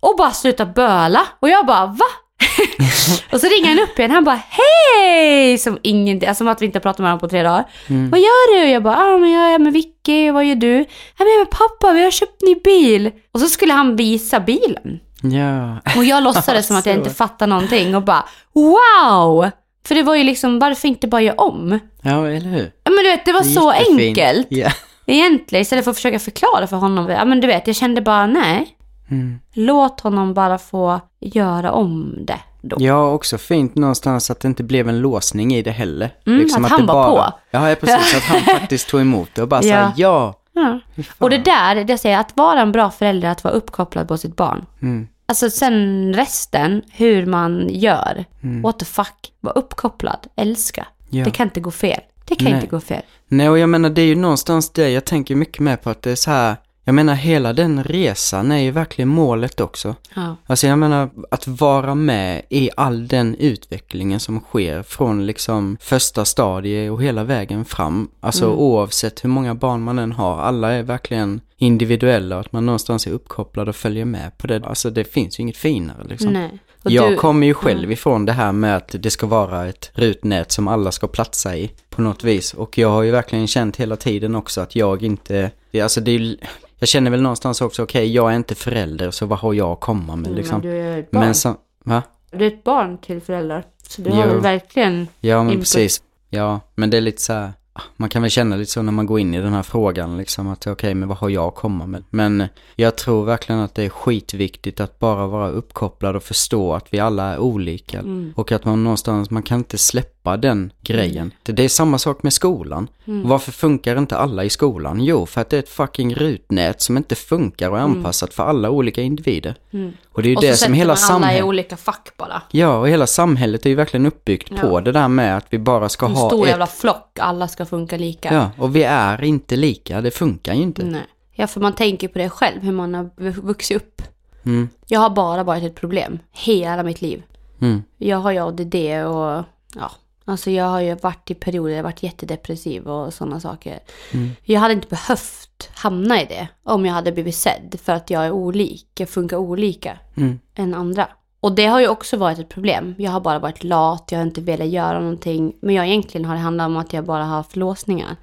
Och 0.00 0.14
bara 0.18 0.30
sluta 0.30 0.66
böla. 0.66 1.26
Och 1.40 1.48
jag 1.48 1.66
bara, 1.66 1.86
va? 1.86 2.06
och 3.32 3.40
så 3.40 3.46
ringer 3.46 3.68
han 3.68 3.78
upp 3.78 3.98
igen. 3.98 4.10
Han 4.10 4.24
bara 4.24 4.40
hej! 4.48 5.58
Som 5.58 5.78
ingenting, 5.82 6.28
alltså 6.28 6.38
som 6.40 6.48
att 6.48 6.62
vi 6.62 6.66
inte 6.66 6.78
har 6.78 6.82
pratat 6.82 6.98
med 6.98 7.08
honom 7.10 7.20
på 7.20 7.28
tre 7.28 7.42
dagar. 7.42 7.64
Mm. 7.88 8.10
Vad 8.10 8.20
gör 8.20 8.54
du? 8.60 8.70
Jag 8.70 8.82
bara, 8.82 8.96
ah, 8.96 9.18
men 9.18 9.30
jag 9.30 9.54
är 9.54 9.58
med 9.58 9.72
Vicky. 9.72 10.30
Vad 10.30 10.44
gör 10.44 10.54
du? 10.54 10.74
Jag 11.18 11.28
är 11.28 11.38
med 11.44 11.50
pappa, 11.50 11.92
vi 11.92 12.04
har 12.04 12.10
köpt 12.10 12.42
ny 12.42 12.54
bil. 12.54 13.10
Och 13.32 13.40
så 13.40 13.46
skulle 13.48 13.72
han 13.72 13.96
visa 13.96 14.40
bilen. 14.40 15.00
Ja. 15.22 15.78
Och 15.96 16.04
jag 16.04 16.22
låtsades 16.22 16.66
som 16.68 16.76
att 16.76 16.86
jag 16.86 16.94
inte 16.94 17.10
fattar 17.10 17.46
någonting 17.46 17.96
och 17.96 18.02
bara 18.02 18.24
wow! 18.52 19.50
För 19.86 19.94
det 19.94 20.02
var 20.02 20.14
ju 20.14 20.24
liksom, 20.24 20.58
varför 20.58 20.88
inte 20.88 21.06
bara 21.08 21.22
göra 21.22 21.36
om? 21.36 21.78
Ja, 22.02 22.26
eller 22.26 22.50
hur? 22.50 22.72
Ja, 22.84 22.90
Men 22.90 23.04
du 23.04 23.10
vet, 23.10 23.24
det 23.24 23.32
var 23.32 23.42
så 23.42 23.72
Jättefint. 23.78 24.00
enkelt. 24.00 24.46
Ja. 24.50 24.70
Egentligen, 25.06 25.62
istället 25.62 25.84
för 25.84 25.90
att 25.90 25.96
försöka 25.96 26.18
förklara 26.18 26.66
för 26.66 26.76
honom. 26.76 27.08
Ja 27.10 27.24
men 27.24 27.40
du 27.40 27.46
vet, 27.46 27.66
jag 27.66 27.76
kände 27.76 28.00
bara 28.00 28.26
nej. 28.26 28.68
Mm. 29.10 29.38
Låt 29.52 30.00
honom 30.00 30.34
bara 30.34 30.58
få 30.58 31.00
göra 31.20 31.72
om 31.72 32.14
det 32.18 32.40
då. 32.60 32.76
Ja, 32.80 33.10
också 33.10 33.38
fint 33.38 33.74
någonstans 33.74 34.30
att 34.30 34.40
det 34.40 34.48
inte 34.48 34.62
blev 34.62 34.88
en 34.88 35.00
låsning 35.00 35.54
i 35.54 35.62
det 35.62 35.70
heller. 35.70 36.10
Mm, 36.26 36.46
att 36.56 36.70
han 36.70 36.86
det 36.86 36.92
var 36.92 37.10
på. 37.10 37.32
Ja, 37.50 37.74
precis. 37.80 38.16
Att 38.16 38.22
han 38.22 38.40
faktiskt 38.60 38.88
tog 38.88 39.00
emot 39.00 39.30
det 39.34 39.42
och 39.42 39.48
bara 39.48 39.62
Ja. 39.62 39.86
sa 39.88 39.92
ja. 39.96 40.34
Ja. 40.52 40.80
Och 41.18 41.30
det 41.30 41.38
där, 41.38 41.84
det 41.84 41.98
säger 41.98 42.18
att 42.18 42.36
vara 42.36 42.60
en 42.60 42.72
bra 42.72 42.90
förälder, 42.90 43.28
att 43.28 43.44
vara 43.44 43.54
uppkopplad 43.54 44.08
på 44.08 44.18
sitt 44.18 44.36
barn. 44.36 44.66
Mm. 44.82 45.08
Alltså 45.26 45.50
sen 45.50 46.12
resten, 46.14 46.82
hur 46.92 47.26
man 47.26 47.68
gör. 47.70 48.24
Mm. 48.42 48.62
What 48.62 48.78
the 48.78 48.84
fuck. 48.84 49.32
Var 49.40 49.58
uppkopplad, 49.58 50.26
älska. 50.36 50.86
Ja. 51.10 51.24
Det 51.24 51.30
kan 51.30 51.46
inte 51.46 51.60
gå 51.60 51.70
fel. 51.70 52.00
Det 52.24 52.34
kan 52.34 52.44
Nej. 52.44 52.54
inte 52.54 52.66
gå 52.66 52.80
fel. 52.80 53.02
Nej, 53.28 53.48
och 53.48 53.58
jag 53.58 53.68
menar 53.68 53.90
det 53.90 54.02
är 54.02 54.06
ju 54.06 54.14
någonstans 54.14 54.70
det 54.72 54.90
jag 54.90 55.04
tänker 55.04 55.34
mycket 55.34 55.58
med 55.58 55.82
på 55.82 55.90
att 55.90 56.02
det 56.02 56.10
är 56.10 56.16
så 56.16 56.30
här. 56.30 56.56
Jag 56.88 56.94
menar 56.94 57.14
hela 57.14 57.52
den 57.52 57.84
resan 57.84 58.52
är 58.52 58.58
ju 58.58 58.70
verkligen 58.70 59.08
målet 59.08 59.60
också. 59.60 59.94
Ja. 60.14 60.36
Alltså 60.46 60.66
jag 60.66 60.78
menar 60.78 61.10
att 61.30 61.46
vara 61.48 61.94
med 61.94 62.42
i 62.48 62.70
all 62.76 63.08
den 63.08 63.34
utvecklingen 63.34 64.20
som 64.20 64.40
sker 64.40 64.82
från 64.82 65.26
liksom 65.26 65.76
första 65.80 66.24
stadiet 66.24 66.92
och 66.92 67.02
hela 67.02 67.24
vägen 67.24 67.64
fram. 67.64 68.10
Alltså 68.20 68.44
Mm. 68.44 68.58
oavsett 68.58 69.24
hur 69.24 69.28
många 69.28 69.54
barn 69.54 69.82
man 69.82 69.98
än 69.98 70.12
har, 70.12 70.40
alla 70.40 70.72
är 70.72 70.82
verkligen 70.82 71.40
individuella 71.56 72.34
och 72.34 72.40
att 72.40 72.52
man 72.52 72.66
någonstans 72.66 73.06
är 73.06 73.10
uppkopplad 73.10 73.68
och 73.68 73.76
följer 73.76 74.04
med 74.04 74.38
på 74.38 74.46
det. 74.46 74.64
Alltså 74.66 74.90
det 74.90 75.04
finns 75.04 75.38
ju 75.38 75.42
inget 75.42 75.56
finare 75.56 76.04
liksom. 76.08 76.32
Nej. 76.32 76.58
Och 76.82 76.90
jag 76.90 77.12
du- 77.12 77.16
kommer 77.16 77.46
ju 77.46 77.54
själv 77.54 77.92
ifrån 77.92 78.24
det 78.26 78.32
här 78.32 78.52
med 78.52 78.76
att 78.76 78.94
det 78.98 79.10
ska 79.10 79.26
vara 79.26 79.66
ett 79.66 79.90
rutnät 79.94 80.52
som 80.52 80.68
alla 80.68 80.92
ska 80.92 81.06
platsa 81.08 81.56
i 81.56 81.70
på 81.90 82.02
något 82.02 82.24
vis. 82.24 82.54
Och 82.54 82.78
jag 82.78 82.88
har 82.90 83.02
ju 83.02 83.10
verkligen 83.10 83.46
känt 83.46 83.76
hela 83.76 83.96
tiden 83.96 84.34
också 84.34 84.60
att 84.60 84.76
jag 84.76 85.02
inte, 85.02 85.50
alltså 85.82 86.00
det 86.00 86.10
är, 86.10 86.36
jag 86.78 86.88
känner 86.88 87.10
väl 87.10 87.22
någonstans 87.22 87.60
också, 87.60 87.82
okej 87.82 88.12
jag 88.12 88.32
är 88.32 88.36
inte 88.36 88.54
förälder 88.54 89.10
så 89.10 89.26
vad 89.26 89.38
har 89.38 89.54
jag 89.54 89.70
att 89.70 89.80
komma 89.80 90.16
med 90.16 90.32
liksom. 90.32 90.60
Men 90.60 90.70
du 90.70 90.76
är 90.76 90.98
ett 90.98 91.10
barn. 91.10 91.24
Men 91.24 91.34
så, 91.34 91.54
va? 91.84 92.02
Du 92.30 92.44
är 92.44 92.48
ett 92.48 92.64
barn 92.64 92.98
till 92.98 93.20
föräldrar. 93.20 93.64
Så 93.88 94.02
du 94.02 94.10
har 94.10 94.26
Jo. 94.26 94.28
väl 94.32 94.40
verkligen... 94.40 95.08
Ja 95.20 95.42
men 95.42 95.52
Input. 95.52 95.62
precis. 95.62 96.02
Ja, 96.30 96.60
men 96.74 96.90
det 96.90 96.96
är 96.96 97.00
lite 97.00 97.22
så 97.22 97.32
här, 97.32 97.52
man 97.96 98.08
kan 98.08 98.22
väl 98.22 98.30
känna 98.30 98.56
lite 98.56 98.70
så 98.70 98.82
när 98.82 98.92
man 98.92 99.06
går 99.06 99.20
in 99.20 99.34
i 99.34 99.40
den 99.40 99.52
här 99.52 99.62
frågan 99.62 100.16
liksom 100.16 100.48
att 100.48 100.66
okej 100.66 100.94
men 100.94 101.08
vad 101.08 101.18
har 101.18 101.28
jag 101.28 101.48
att 101.48 101.54
komma 101.54 101.86
med? 101.86 102.04
Men 102.10 102.44
jag 102.76 102.96
tror 102.96 103.24
verkligen 103.24 103.60
att 103.60 103.74
det 103.74 103.84
är 103.84 103.88
skitviktigt 103.88 104.80
att 104.80 104.98
bara 104.98 105.26
vara 105.26 105.48
uppkopplad 105.48 106.16
och 106.16 106.22
förstå 106.22 106.74
att 106.74 106.86
vi 106.90 107.00
alla 107.00 107.24
är 107.24 107.38
olika. 107.38 107.98
Mm. 107.98 108.32
Och 108.36 108.52
att 108.52 108.64
man 108.64 108.84
någonstans, 108.84 109.30
man 109.30 109.42
kan 109.42 109.58
inte 109.58 109.78
släppa 109.78 110.17
den 110.36 110.72
grejen. 110.82 111.30
Det, 111.42 111.52
det 111.52 111.64
är 111.64 111.68
samma 111.68 111.98
sak 111.98 112.22
med 112.22 112.32
skolan. 112.32 112.88
Mm. 113.06 113.28
Varför 113.28 113.52
funkar 113.52 113.96
inte 113.98 114.16
alla 114.16 114.44
i 114.44 114.50
skolan? 114.50 115.00
Jo, 115.04 115.26
för 115.26 115.40
att 115.40 115.50
det 115.50 115.56
är 115.56 115.58
ett 115.62 115.68
fucking 115.68 116.14
rutnät 116.14 116.80
som 116.82 116.96
inte 116.96 117.14
funkar 117.14 117.70
och 117.70 117.78
är 117.78 117.82
anpassat 117.82 118.34
för 118.34 118.42
alla 118.42 118.70
olika 118.70 119.02
individer. 119.02 119.54
Mm. 119.72 119.92
Och 120.12 120.22
det 120.22 120.28
är 120.28 120.30
ju 120.30 120.36
Och 120.36 120.42
det 120.42 120.48
så 120.52 120.56
som 120.56 120.66
sätter 120.66 120.74
hela 120.74 120.94
man 120.94 120.96
alla 121.04 121.16
i 121.16 121.20
samhället... 121.22 121.44
olika 121.44 121.76
fack 121.76 122.10
bara. 122.16 122.42
Ja, 122.50 122.76
och 122.78 122.88
hela 122.88 123.06
samhället 123.06 123.66
är 123.66 123.70
ju 123.70 123.76
verkligen 123.76 124.06
uppbyggt 124.06 124.52
Ja. 124.56 124.60
på 124.60 124.80
det 124.80 124.92
där 124.92 125.08
med 125.08 125.36
att 125.36 125.46
vi 125.50 125.58
bara 125.58 125.88
ska 125.88 126.06
En 126.06 126.12
ha 126.12 126.28
stor 126.28 126.42
ett... 126.44 126.50
jävla 126.50 126.66
flock, 126.66 127.18
alla 127.20 127.48
ska 127.48 127.66
funka 127.66 127.96
lika. 127.96 128.34
Ja, 128.34 128.50
och 128.58 128.76
vi 128.76 128.82
är 128.82 129.24
inte 129.24 129.56
lika, 129.56 130.00
det 130.00 130.10
funkar 130.10 130.54
ju 130.54 130.62
inte. 130.62 130.84
Nej. 130.84 131.02
Ja, 131.34 131.46
för 131.46 131.60
man 131.60 131.72
tänker 131.72 132.08
på 132.08 132.18
det 132.18 132.30
själv, 132.30 132.62
hur 132.62 132.72
man 132.72 132.94
har 132.94 133.10
vu- 133.16 133.30
vuxit 133.30 133.76
upp. 133.76 134.02
Mm, 134.44 134.68
Jag 134.86 135.00
har 135.00 135.10
bara 135.10 135.42
varit 135.44 135.62
ett 135.64 135.74
problem, 135.74 136.18
hela 136.32 136.82
mitt 136.82 137.02
liv. 137.02 137.22
mm, 137.60 137.82
Jag 137.98 138.18
har 138.18 138.30
ju 138.32 138.38
ADD 138.38 138.74
och 139.06 139.44
ja, 139.74 139.90
alltså 140.28 140.50
jag 140.50 140.64
har 140.64 140.80
ju 140.80 140.94
varit 140.94 141.30
i 141.30 141.34
perioder, 141.34 141.70
jag 141.70 141.78
har 141.78 141.82
varit 141.82 142.02
jättedepressiv 142.02 142.88
och 142.88 143.14
sådana 143.14 143.40
saker. 143.40 143.78
Mm. 144.12 144.30
Jag 144.42 144.60
hade 144.60 144.74
inte 144.74 144.88
behövt 144.88 145.70
hamna 145.74 146.22
i 146.22 146.24
det 146.24 146.48
om 146.62 146.86
jag 146.86 146.92
hade 146.92 147.12
blivit 147.12 147.34
sedd 147.34 147.76
för 147.82 147.92
att 147.92 148.10
jag 148.10 148.26
är 148.26 148.30
olik, 148.30 148.86
jag 148.98 149.08
funkar 149.08 149.36
olika 149.36 149.98
mm, 150.16 150.38
än 150.54 150.74
andra. 150.74 151.08
Och 151.40 151.52
det 151.52 151.66
har 151.66 151.80
ju 151.80 151.88
också 151.88 152.16
varit 152.16 152.38
ett 152.38 152.48
problem. 152.48 152.94
Jag 152.98 153.10
har 153.10 153.20
bara 153.20 153.38
varit 153.38 153.64
lat, 153.64 154.08
jag 154.10 154.18
har 154.18 154.26
inte 154.26 154.40
velat 154.40 154.68
göra 154.68 155.00
någonting. 155.00 155.56
Men 155.60 155.74
jag 155.74 155.86
egentligen 155.86 156.24
har 156.24 156.34
det 156.34 156.40
handlat 156.40 156.66
om 156.66 156.76
att 156.76 156.92
jag 156.92 157.04
bara 157.04 157.24
har 157.24 157.36
haft 157.36 157.56
låsningar. 157.56 158.16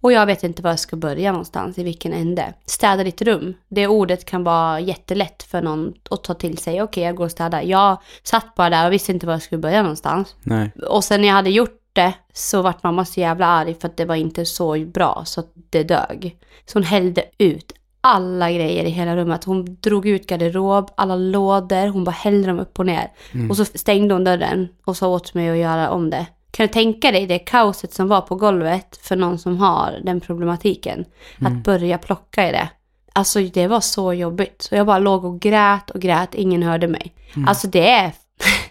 Och 0.00 0.12
jag 0.12 0.26
vet 0.26 0.44
inte 0.44 0.62
var 0.62 0.70
jag 0.70 0.78
ska 0.78 0.96
börja 0.96 1.32
någonstans, 1.32 1.78
i 1.78 1.82
vilken 1.82 2.12
ände. 2.12 2.54
Städa 2.66 3.04
ditt 3.04 3.22
rum. 3.22 3.54
Det 3.68 3.86
ordet 3.86 4.24
kan 4.24 4.44
vara 4.44 4.80
jättelätt 4.80 5.42
för 5.42 5.62
någon 5.62 5.94
att 6.10 6.24
ta 6.24 6.34
till 6.34 6.58
sig. 6.58 6.82
Okej, 6.82 7.04
jag 7.04 7.16
går 7.16 7.24
och 7.24 7.30
städar. 7.30 7.62
Jag 7.62 7.98
satt 8.22 8.54
bara 8.54 8.70
där 8.70 8.86
och 8.86 8.92
visste 8.92 9.12
inte 9.12 9.26
var 9.26 9.32
jag 9.32 9.42
skulle 9.42 9.58
börja 9.58 9.82
någonstans. 9.82 10.36
Nej. 10.42 10.72
Och 10.88 11.04
sen 11.04 11.20
när 11.20 11.28
jag 11.28 11.34
hade 11.34 11.50
gjort 11.50 11.80
det 11.92 12.14
så 12.32 12.62
vart 12.62 12.82
mamma 12.82 13.04
så 13.04 13.20
jävla 13.20 13.46
arg 13.46 13.74
för 13.74 13.88
att 13.88 13.96
det 13.96 14.04
var 14.04 14.14
inte 14.14 14.44
så 14.44 14.86
bra 14.86 15.22
så 15.26 15.40
att 15.40 15.52
det 15.70 15.82
dög. 15.82 16.36
Så 16.66 16.78
hon 16.78 16.82
hällde 16.82 17.24
ut 17.38 17.72
alla 18.00 18.52
grejer 18.52 18.84
i 18.84 18.90
hela 18.90 19.16
rummet. 19.16 19.44
Hon 19.44 19.76
drog 19.80 20.06
ut 20.06 20.26
garderob, 20.26 20.90
alla 20.96 21.16
lådor, 21.16 21.88
hon 21.88 22.04
bara 22.04 22.10
hällde 22.10 22.48
dem 22.48 22.58
upp 22.58 22.78
och 22.78 22.86
ner. 22.86 23.12
Och 23.50 23.56
så 23.56 23.64
stängde 23.64 24.14
hon 24.14 24.24
dörren 24.24 24.68
och 24.84 24.96
sa 24.96 25.08
åt 25.08 25.34
mig 25.34 25.50
att 25.50 25.56
göra 25.56 25.90
om 25.90 26.10
det. 26.10 26.26
Kan 26.58 26.66
du 26.66 26.72
tänka 26.72 27.10
dig 27.10 27.26
det 27.26 27.38
kaoset 27.38 27.94
som 27.94 28.08
var 28.08 28.20
på 28.20 28.34
golvet 28.34 29.00
för 29.02 29.16
någon 29.16 29.38
som 29.38 29.56
har 29.56 30.00
den 30.04 30.20
problematiken? 30.20 31.04
Att 31.40 31.64
börja 31.64 31.98
plocka 31.98 32.48
i 32.48 32.52
det. 32.52 32.68
Alltså 33.12 33.40
det 33.40 33.66
var 33.66 33.80
så 33.80 34.12
jobbigt. 34.12 34.62
Så 34.62 34.74
jag 34.74 34.86
bara 34.86 34.98
låg 34.98 35.24
och 35.24 35.40
grät 35.40 35.90
och 35.90 36.00
grät, 36.00 36.34
ingen 36.34 36.62
hörde 36.62 36.88
mig. 36.88 37.14
Alltså 37.46 37.66
det 37.66 37.90
är... 37.90 38.12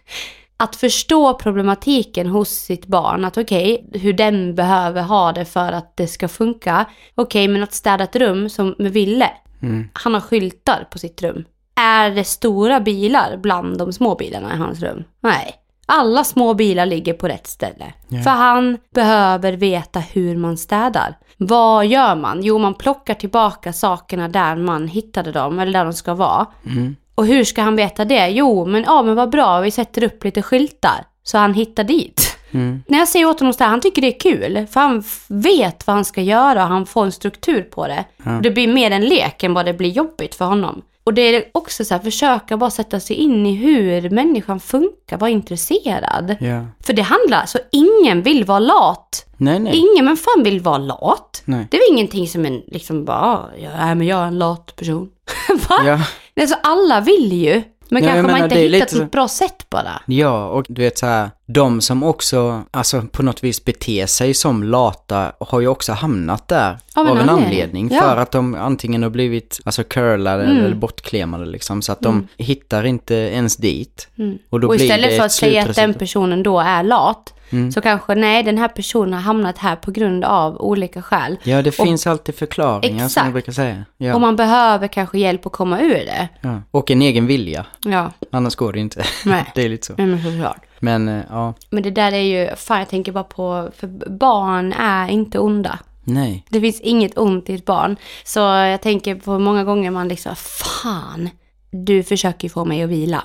att 0.57 0.75
förstå 0.75 1.33
problematiken 1.33 2.27
hos 2.27 2.49
sitt 2.49 2.85
barn, 2.85 3.25
att 3.25 3.37
okej, 3.37 3.89
hur 3.93 4.13
den 4.13 4.55
behöver 4.55 5.01
ha 5.01 5.31
det 5.31 5.45
för 5.45 5.71
att 5.71 5.97
det 5.97 6.07
ska 6.07 6.27
funka. 6.27 6.85
Okej, 7.15 7.47
men 7.47 7.63
att 7.63 7.73
städa 7.73 8.03
ett 8.03 8.15
rum 8.15 8.49
som 8.49 8.75
med 8.77 8.93
Ville, 8.93 9.29
Mm. 9.61 9.89
han 9.93 10.13
har 10.13 10.21
skyltar 10.21 10.87
på 10.91 10.97
sitt 10.97 11.21
rum. 11.21 11.43
Är 11.75 12.11
det 12.11 12.23
stora 12.23 12.79
bilar 12.79 13.37
bland 13.37 13.77
de 13.77 13.93
små 13.93 14.15
bilarna 14.15 14.53
i 14.53 14.57
hans 14.57 14.81
rum? 14.81 15.03
Nej. 15.19 15.55
Alla 15.89 16.23
små 16.23 16.53
bilar 16.53 16.85
ligger 16.85 17.13
på 17.13 17.27
rätt 17.27 17.47
ställe. 17.47 17.93
Ja. 18.07 18.21
För 18.21 18.29
han 18.29 18.77
behöver 18.93 19.53
veta 19.53 19.99
hur 19.99 20.37
man 20.37 20.57
städar. 20.57 21.17
Vad 21.37 21.85
gör 21.85 22.15
man? 22.15 22.43
Jo, 22.43 22.57
man 22.57 22.73
plockar 22.73 23.13
tillbaka 23.13 23.73
sakerna 23.73 24.27
där 24.27 24.55
man 24.55 24.87
hittade 24.87 25.31
dem, 25.31 25.59
eller 25.59 25.73
där 25.73 25.83
de 25.85 25.93
ska 25.93 26.13
vara. 26.13 26.45
Mm. 26.65 26.95
Och 27.15 27.25
hur 27.25 27.43
ska 27.43 27.61
han 27.61 27.75
veta 27.75 28.05
det? 28.05 28.27
Jo, 28.27 28.65
men 28.65 28.83
ja, 28.83 29.01
men 29.01 29.15
vad 29.15 29.29
bra, 29.29 29.59
vi 29.59 29.71
sätter 29.71 30.03
upp 30.03 30.23
lite 30.23 30.41
skyltar 30.41 31.05
så 31.23 31.37
han 31.37 31.53
hittar 31.53 31.83
dit. 31.83 32.37
Mm. 32.51 32.83
När 32.87 32.97
jag 32.97 33.07
säger 33.07 33.29
åt 33.29 33.39
honom 33.39 33.53
så 33.53 33.63
här, 33.63 33.71
han 33.71 33.81
tycker 33.81 34.01
det 34.01 34.15
är 34.15 34.19
kul, 34.19 34.67
för 34.71 34.79
han 34.79 35.03
vet 35.27 35.87
vad 35.87 35.95
han 35.95 36.05
ska 36.05 36.21
göra 36.21 36.63
och 36.63 36.69
han 36.69 36.85
får 36.85 37.05
en 37.05 37.11
struktur 37.11 37.61
på 37.61 37.87
det. 37.87 38.05
Och 38.35 38.41
det 38.41 38.51
blir 38.51 38.67
mer 38.67 38.91
en 38.91 39.05
lek 39.05 39.43
än 39.43 39.53
vad 39.53 39.65
det 39.65 39.73
blir 39.73 39.89
jobbigt 39.89 40.35
för 40.35 40.45
honom. 40.45 40.81
Och 41.07 41.13
det 41.13 41.21
är 41.35 41.43
också 41.51 41.85
så 41.85 41.93
här, 41.93 42.01
försöka 42.01 42.57
bara 42.57 42.69
sätta 42.69 42.99
sig 42.99 43.15
in 43.15 43.45
i 43.45 43.55
hur 43.55 44.09
människan 44.09 44.59
funkar, 44.59 45.17
vara 45.17 45.29
intresserad. 45.29 46.35
Ja. 46.39 46.65
För 46.83 46.93
det 46.93 47.01
handlar, 47.01 47.45
så 47.45 47.59
ingen 47.71 48.21
vill 48.21 48.45
vara 48.45 48.59
lat. 48.59 49.25
Nej, 49.37 49.59
nej. 49.59 49.75
Ingen 49.77 50.05
men 50.05 50.17
fan 50.17 50.43
vill 50.43 50.59
vara 50.61 50.77
lat. 50.77 51.41
Nej. 51.45 51.67
Det 51.71 51.77
är 51.77 51.91
ingenting 51.93 52.27
som 52.27 52.45
en 52.45 52.61
liksom 52.67 53.05
bara, 53.05 53.17
"Ah, 53.17 53.49
ja, 53.57 53.95
men 53.95 54.07
jag 54.07 54.19
är 54.19 54.25
en 54.27 54.37
lat 54.39 54.75
person. 54.75 55.09
Va? 55.69 55.75
Ja. 55.85 55.99
Alltså 56.41 56.55
alla 56.63 57.01
vill 57.01 57.33
ju. 57.33 57.63
Men 57.89 58.03
kanske 58.03 58.21
man 58.21 58.31
menar, 58.31 58.43
inte 58.43 58.55
det 58.55 58.61
är 58.61 58.69
hittat 58.69 58.91
lite 58.91 59.03
ett 59.03 59.11
bra 59.11 59.27
sätt 59.27 59.69
bara. 59.69 60.01
Ja, 60.05 60.47
och 60.47 60.65
du 60.69 60.81
vet 60.81 60.97
så 60.97 61.05
här, 61.05 61.29
de 61.45 61.81
som 61.81 62.03
också, 62.03 62.63
alltså 62.71 63.01
på 63.11 63.23
något 63.23 63.43
vis 63.43 63.65
beter 63.65 64.05
sig 64.05 64.33
som 64.33 64.63
lata 64.63 65.31
har 65.39 65.59
ju 65.59 65.67
också 65.67 65.93
hamnat 65.93 66.47
där 66.47 66.77
Av 66.95 67.07
av 67.07 67.19
en 67.19 67.29
anledning. 67.29 67.89
Ja. 67.91 68.01
För 68.01 68.17
att 68.17 68.31
de 68.31 68.55
antingen 68.55 69.03
har 69.03 69.09
blivit, 69.09 69.59
alltså 69.63 69.83
curlade 69.83 70.43
Mm. 70.43 70.65
eller 70.65 70.75
bortklemade 70.75 71.45
liksom. 71.45 71.81
Så 71.81 71.91
att 71.91 72.01
de 72.01 72.27
hittar 72.37 72.83
inte 72.83 73.15
ens 73.15 73.57
dit. 73.57 74.07
Mm. 74.17 74.37
Och 74.49 74.59
då 74.59 74.67
och 74.67 74.75
blir 74.75 74.85
istället 74.85 75.09
det 75.09 75.17
för 75.17 75.25
att 75.25 75.31
säga 75.31 75.63
att 75.63 75.75
den 75.75 75.93
personen 75.93 76.43
då 76.43 76.59
är 76.59 76.83
lat, 76.83 77.33
Mm. 77.49 77.71
så 77.71 77.81
kanske 77.81 78.15
nej, 78.15 78.43
den 78.43 78.57
här 78.57 78.67
personen 78.67 79.13
har 79.13 79.21
hamnat 79.21 79.57
här 79.57 79.75
på 79.75 79.91
grund 79.91 80.23
av 80.25 80.61
olika 80.61 81.01
skäl. 81.01 81.37
Ja, 81.43 81.61
det 81.61 81.69
Och- 81.79 81.85
finns 81.85 82.07
alltid 82.07 82.35
förklaringar 82.35 82.97
som 82.97 83.05
Exakt. 83.05 83.25
jag 83.25 83.33
brukar 83.33 83.51
säga. 83.51 83.85
Ja. 83.97 84.15
Och 84.15 84.21
man 84.21 84.35
behöver 84.35 84.87
kanske 84.87 85.19
hjälp 85.19 85.45
att 85.45 85.51
komma 85.51 85.81
ur 85.81 85.89
det. 86.05 86.27
ja. 86.41 86.61
Och 86.71 86.91
en 86.91 87.01
egen 87.01 87.27
vilja. 87.27 87.65
Ja, 87.85 88.11
Annars 88.31 88.55
går 88.55 88.73
det 88.73 88.79
inte. 88.79 89.03
nej. 89.25 89.45
det 89.55 89.61
är 89.65 89.69
lite 89.69 89.85
så. 89.87 89.93
Men 89.97 90.23
såklart. 90.23 90.61
Men 90.79 91.07
eh, 91.09 91.21
ja, 91.29 91.53
Men 91.69 91.83
det 91.83 91.91
där 91.91 92.11
är 92.11 92.21
ju, 92.21 92.55
fan 92.55 92.79
jag 92.79 92.89
tänker 92.89 93.11
bara 93.11 93.23
på, 93.23 93.69
för 93.77 94.09
barn 94.09 94.73
är 94.73 95.07
inte 95.09 95.39
onda. 95.39 95.79
nej. 96.03 96.43
Det 96.49 96.61
finns 96.61 96.81
inget 96.81 97.17
ont 97.17 97.49
i 97.49 97.53
ett 97.55 97.65
barn. 97.65 97.95
Så 98.23 98.39
jag 98.39 98.81
tänker 98.81 99.15
på 99.15 99.39
många 99.39 99.63
gånger 99.63 99.91
man 99.91 100.07
liksom, 100.07 100.35
fan, 100.35 101.29
du 101.71 102.03
försöker 102.03 102.45
ju 102.45 102.49
få 102.49 102.65
mig 102.65 102.83
att 102.83 102.89
vila. 102.89 103.23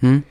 Mm. 0.00 0.22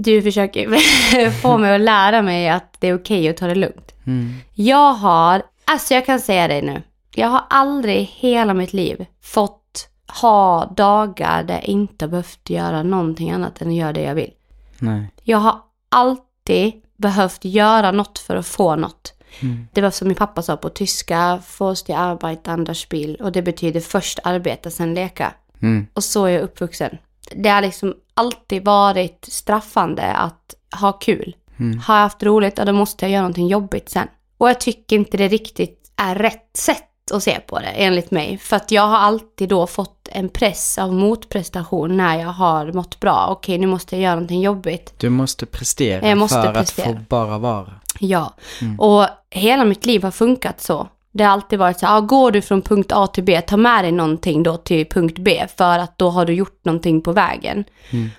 Du 0.00 0.22
försöker 0.22 1.30
få 1.42 1.58
mig 1.58 1.74
att 1.74 1.80
lära 1.80 2.22
mig 2.22 2.48
att 2.48 2.76
det 2.78 2.88
är 2.88 2.94
okej 2.94 3.28
att 3.28 3.36
ta 3.36 3.46
det 3.46 3.54
lugnt. 3.54 3.94
Mm. 4.06 4.34
Jag 4.54 4.92
har, 4.92 5.42
alltså 5.64 5.94
jag 5.94 6.06
kan 6.06 6.20
säga 6.20 6.48
det 6.48 6.62
nu. 6.62 6.82
Jag 7.14 7.28
har 7.28 7.44
aldrig 7.50 7.96
i 7.96 8.02
hela 8.02 8.54
mitt 8.54 8.72
liv 8.72 9.06
fått 9.22 9.88
ha 10.20 10.66
dagar 10.76 11.42
där 11.42 11.54
jag 11.54 11.64
inte 11.64 12.08
behövt 12.08 12.50
göra 12.50 12.82
någonting 12.82 13.30
annat 13.30 13.62
än 13.62 13.68
att 13.68 13.74
göra 13.74 13.92
det 13.92 14.02
jag 14.02 14.14
vill. 14.14 14.32
Nej. 14.78 15.10
Jag 15.22 15.38
har 15.38 15.60
alltid 15.88 16.72
behövt 16.96 17.44
göra 17.44 17.92
något 17.92 18.18
för 18.18 18.36
att 18.36 18.46
få 18.46 18.76
något. 18.76 19.14
Mm. 19.40 19.68
Det 19.72 19.80
var 19.80 19.90
som 19.90 20.08
min 20.08 20.14
pappa 20.14 20.42
sa 20.42 20.56
på 20.56 20.68
tyska, 20.68 21.42
först 21.46 21.86
die 21.86 21.96
Arbeit, 21.96 22.44
dann 22.44 22.64
das 22.64 22.78
Spiel. 22.78 23.16
Och 23.16 23.32
det 23.32 23.42
betyder 23.42 23.80
först 23.80 24.18
arbeta, 24.24 24.70
sen 24.70 24.94
leka. 24.94 25.34
Mm. 25.62 25.86
Och 25.94 26.04
så 26.04 26.24
är 26.24 26.30
jag 26.30 26.42
uppvuxen. 26.42 26.98
Det 27.36 27.48
har 27.48 27.62
liksom 27.62 27.94
alltid 28.18 28.64
varit 28.64 29.26
straffande 29.28 30.12
att 30.12 30.54
ha 30.80 30.92
kul. 30.92 31.36
Mm. 31.58 31.78
Har 31.78 31.94
jag 31.94 32.02
haft 32.02 32.22
roligt, 32.22 32.58
ja 32.58 32.64
då 32.64 32.72
måste 32.72 33.04
jag 33.04 33.12
göra 33.12 33.22
någonting 33.22 33.48
jobbigt 33.48 33.88
sen. 33.88 34.08
Och 34.38 34.48
jag 34.48 34.60
tycker 34.60 34.96
inte 34.96 35.16
det 35.16 35.28
riktigt 35.28 35.92
är 35.96 36.14
rätt 36.14 36.50
sätt 36.56 36.84
att 37.12 37.22
se 37.22 37.40
på 37.40 37.58
det, 37.58 37.66
enligt 37.66 38.10
mig. 38.10 38.38
För 38.38 38.56
att 38.56 38.70
jag 38.70 38.82
har 38.82 38.96
alltid 38.96 39.48
då 39.48 39.66
fått 39.66 40.08
en 40.12 40.28
press 40.28 40.78
av 40.78 40.92
motprestation 40.92 41.96
när 41.96 42.18
jag 42.18 42.28
har 42.28 42.72
mått 42.72 43.00
bra. 43.00 43.26
Okej, 43.30 43.58
nu 43.58 43.66
måste 43.66 43.96
jag 43.96 44.02
göra 44.02 44.14
någonting 44.14 44.40
jobbigt. 44.40 44.94
Du 44.96 45.10
måste 45.10 45.46
prestera 45.46 46.14
måste 46.14 46.42
för 46.42 46.52
prestera. 46.54 46.88
att 46.88 46.96
få 46.96 47.00
bara 47.08 47.38
vara. 47.38 47.72
Ja, 47.98 48.34
och 48.78 49.06
hela 49.30 49.64
mitt 49.64 49.86
liv 49.86 50.02
har 50.02 50.10
funkat 50.10 50.60
så. 50.60 50.88
Det 51.18 51.24
har 51.24 51.32
alltid 51.32 51.58
varit 51.58 51.78
så 51.78 51.86
här, 51.86 51.96
ah, 51.96 52.00
går 52.00 52.30
du 52.30 52.42
från 52.42 52.62
punkt 52.62 52.92
A 52.92 53.06
till 53.06 53.24
B, 53.24 53.40
ta 53.40 53.56
med 53.56 53.84
dig 53.84 53.92
någonting 53.92 54.42
då 54.42 54.56
till 54.56 54.86
punkt 54.88 55.18
B 55.18 55.46
för 55.56 55.78
att 55.78 55.98
då 55.98 56.10
har 56.10 56.24
du 56.26 56.32
gjort 56.32 56.64
någonting 56.64 57.00
på 57.00 57.12
vägen. 57.12 57.64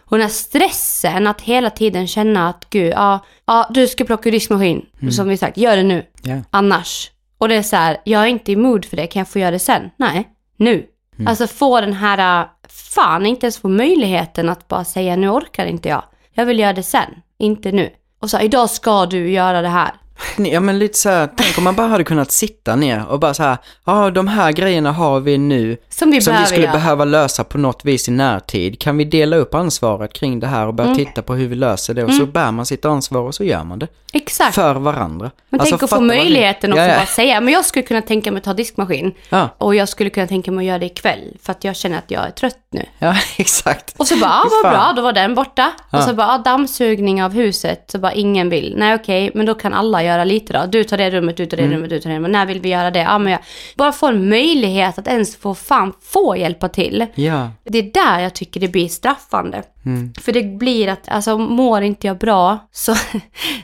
Och 0.05 0.17
den 0.17 0.21
här 0.21 0.29
stressen 0.33 1.27
att 1.27 1.41
hela 1.41 1.69
tiden 1.69 2.07
känna 2.07 2.49
att 2.49 2.69
gud, 2.69 2.93
ja, 2.95 3.19
ja 3.45 3.67
du 3.69 3.87
ska 3.87 4.03
plocka 4.03 4.31
diskmaskin, 4.31 4.85
som 5.11 5.27
vi 5.27 5.37
sagt, 5.37 5.57
gör 5.57 5.75
det 5.75 5.83
nu, 5.83 6.05
Ja. 6.23 6.35
annars. 6.49 7.11
Och 7.37 7.47
det 7.47 7.55
är 7.55 7.61
så 7.61 7.75
här, 7.75 7.97
jag 8.03 8.21
är 8.23 8.27
inte 8.27 8.51
i 8.51 8.55
mood 8.55 8.85
för 8.85 8.97
det, 8.97 9.07
kan 9.07 9.19
jag 9.19 9.27
få 9.27 9.39
göra 9.39 9.51
det 9.51 9.59
sen? 9.59 9.89
Nej, 9.97 10.27
nu. 10.57 10.85
Alltså 11.27 11.47
få 11.47 11.81
den 11.81 11.93
här, 11.93 12.41
äh, 12.41 12.47
fan 12.93 13.25
inte 13.25 13.45
ens 13.45 13.57
få 13.57 13.69
möjligheten 13.69 14.49
att 14.49 14.67
bara 14.67 14.83
säga 14.85 15.15
nu 15.15 15.29
orkar 15.29 15.65
inte 15.65 15.89
jag. 15.89 16.03
Jag 16.33 16.45
vill 16.45 16.59
göra 16.59 16.73
det 16.73 16.83
sen, 16.83 17.09
inte 17.37 17.71
nu. 17.71 17.89
Och 18.21 18.29
så 18.29 18.37
här, 18.37 18.43
idag 18.43 18.69
ska 18.69 19.05
du 19.05 19.29
göra 19.31 19.61
det 19.61 19.67
här. 19.69 19.91
Ja 20.37 20.59
men 20.59 20.79
lite 20.79 20.97
så 20.97 21.09
här, 21.09 21.29
tänk 21.37 21.57
om 21.57 21.63
man 21.63 21.75
bara 21.75 21.87
hade 21.87 22.03
kunnat 22.03 22.31
sitta 22.31 22.75
ner 22.75 23.05
och 23.09 23.19
bara 23.19 23.33
så 23.33 23.43
här, 23.43 23.57
ja 23.85 24.09
de 24.11 24.27
här 24.27 24.51
grejerna 24.51 24.91
har 24.91 25.19
vi 25.19 25.37
nu 25.37 25.77
Som 25.89 26.11
vi 26.11 26.21
som 26.21 26.35
vi 26.39 26.45
skulle 26.45 26.61
göra. 26.61 26.71
behöva 26.71 27.05
lösa 27.05 27.43
på 27.43 27.57
något 27.57 27.85
vis 27.85 28.07
i 28.07 28.11
närtid. 28.11 28.79
Kan 28.81 28.97
vi 28.97 29.03
dela 29.05 29.35
upp 29.35 29.55
ansvaret 29.55 30.13
kring 30.13 30.39
det 30.39 30.47
här 30.47 30.67
och 30.67 30.73
börja 30.73 30.89
Mm. 30.89 31.05
titta 31.05 31.21
på 31.21 31.33
hur 31.33 31.47
vi 31.47 31.55
löser 31.55 31.93
det 31.93 32.03
och 32.03 32.13
så 32.13 32.25
bär 32.25 32.51
man 32.51 32.65
sitt 32.65 32.85
ansvar 32.85 33.21
och 33.21 33.35
så 33.35 33.43
gör 33.43 33.63
man 33.63 33.79
det. 33.79 33.87
Exakt. 34.13 34.55
För 34.55 34.73
varandra. 34.73 35.31
Men 35.49 35.59
Alltså, 35.59 35.77
tänk 35.77 35.83
att 35.83 35.89
få 35.89 36.01
möjligheten 36.01 36.73
att 36.73 36.79
ja, 36.79 36.85
ja. 36.87 36.95
bara 36.97 37.05
säga, 37.05 37.41
men 37.41 37.53
jag 37.53 37.65
skulle 37.65 37.83
kunna 37.85 38.01
tänka 38.01 38.31
mig 38.31 38.37
att 38.37 38.43
ta 38.43 38.53
diskmaskin. 38.53 39.13
Ja, 39.29 39.49
Och 39.57 39.75
jag 39.75 39.89
skulle 39.89 40.09
kunna 40.09 40.27
tänka 40.27 40.51
mig 40.51 40.63
att 40.63 40.67
göra 40.67 40.79
det 40.79 40.85
ikväll, 40.85 41.37
för 41.43 41.51
att 41.51 41.63
jag 41.63 41.75
känner 41.75 41.97
att 41.97 42.11
jag 42.11 42.25
är 42.27 42.31
trött 42.31 42.57
nu. 42.71 42.85
ja 42.99 43.15
exakt. 43.37 43.93
Och 43.97 44.07
så 44.07 44.15
bara, 44.17 44.29
ah, 44.31 44.45
vad 44.63 44.71
bra, 44.73 44.93
då 44.95 45.01
var 45.01 45.13
den 45.13 45.35
borta. 45.35 45.71
Och 45.91 46.03
så 46.03 46.13
bara, 46.13 46.27
ah, 46.27 46.37
dammsugning 46.37 47.23
av 47.23 47.33
huset, 47.33 47.85
så 47.91 47.99
bara 47.99 48.13
ingen 48.13 48.49
vill. 48.49 48.75
Nej 48.77 48.95
okej, 48.95 49.31
men 49.35 49.45
då 49.45 49.53
kan 49.55 49.73
alla 49.73 50.03
göra 50.03 50.08
lite 50.23 50.53
då. 50.53 50.65
Du 50.65 50.83
tar 50.83 50.97
det 50.97 51.11
rummet, 51.11 51.37
du 51.37 51.45
tar 51.45 51.57
det 51.57 51.63
Mm. 51.63 51.75
rummet, 51.75 51.89
du 51.89 51.99
tar 51.99 52.09
det 52.09 52.15
rummet. 52.15 52.31
När 52.31 52.45
vill 52.45 52.59
vi 52.61 52.69
göra 52.69 52.91
det? 52.91 52.99
Ja, 52.99 53.17
men 53.17 53.31
jag 53.31 53.41
bara 53.75 53.91
få 53.91 54.07
en 54.07 54.29
möjlighet 54.29 54.97
att 54.97 55.07
ens 55.07 55.35
få 55.35 55.55
fan 55.55 55.93
få 56.01 56.37
hjälpa 56.37 56.69
till. 56.69 57.05
Ja. 57.15 57.49
Det 57.63 57.77
är 57.77 57.91
där 57.93 58.19
jag 58.19 58.33
tycker 58.35 58.59
det 58.59 58.67
blir 58.67 58.87
straffande. 58.87 59.63
Mm. 59.85 60.13
För 60.13 60.31
det 60.31 60.43
blir 60.43 60.87
att, 60.87 61.09
alltså 61.09 61.37
mår 61.37 61.81
inte 61.81 62.07
jag 62.07 62.17
bra 62.17 62.57
så, 62.71 62.95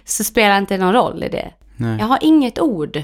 så 0.05 0.23
spelar 0.23 0.57
inte 0.57 0.77
någon 0.77 0.93
roll 0.93 1.23
i 1.23 1.29
det. 1.29 1.51
Nej. 1.77 1.97
Jag 1.99 2.05
har 2.05 2.19
inget 2.21 2.59
ord. 2.59 3.03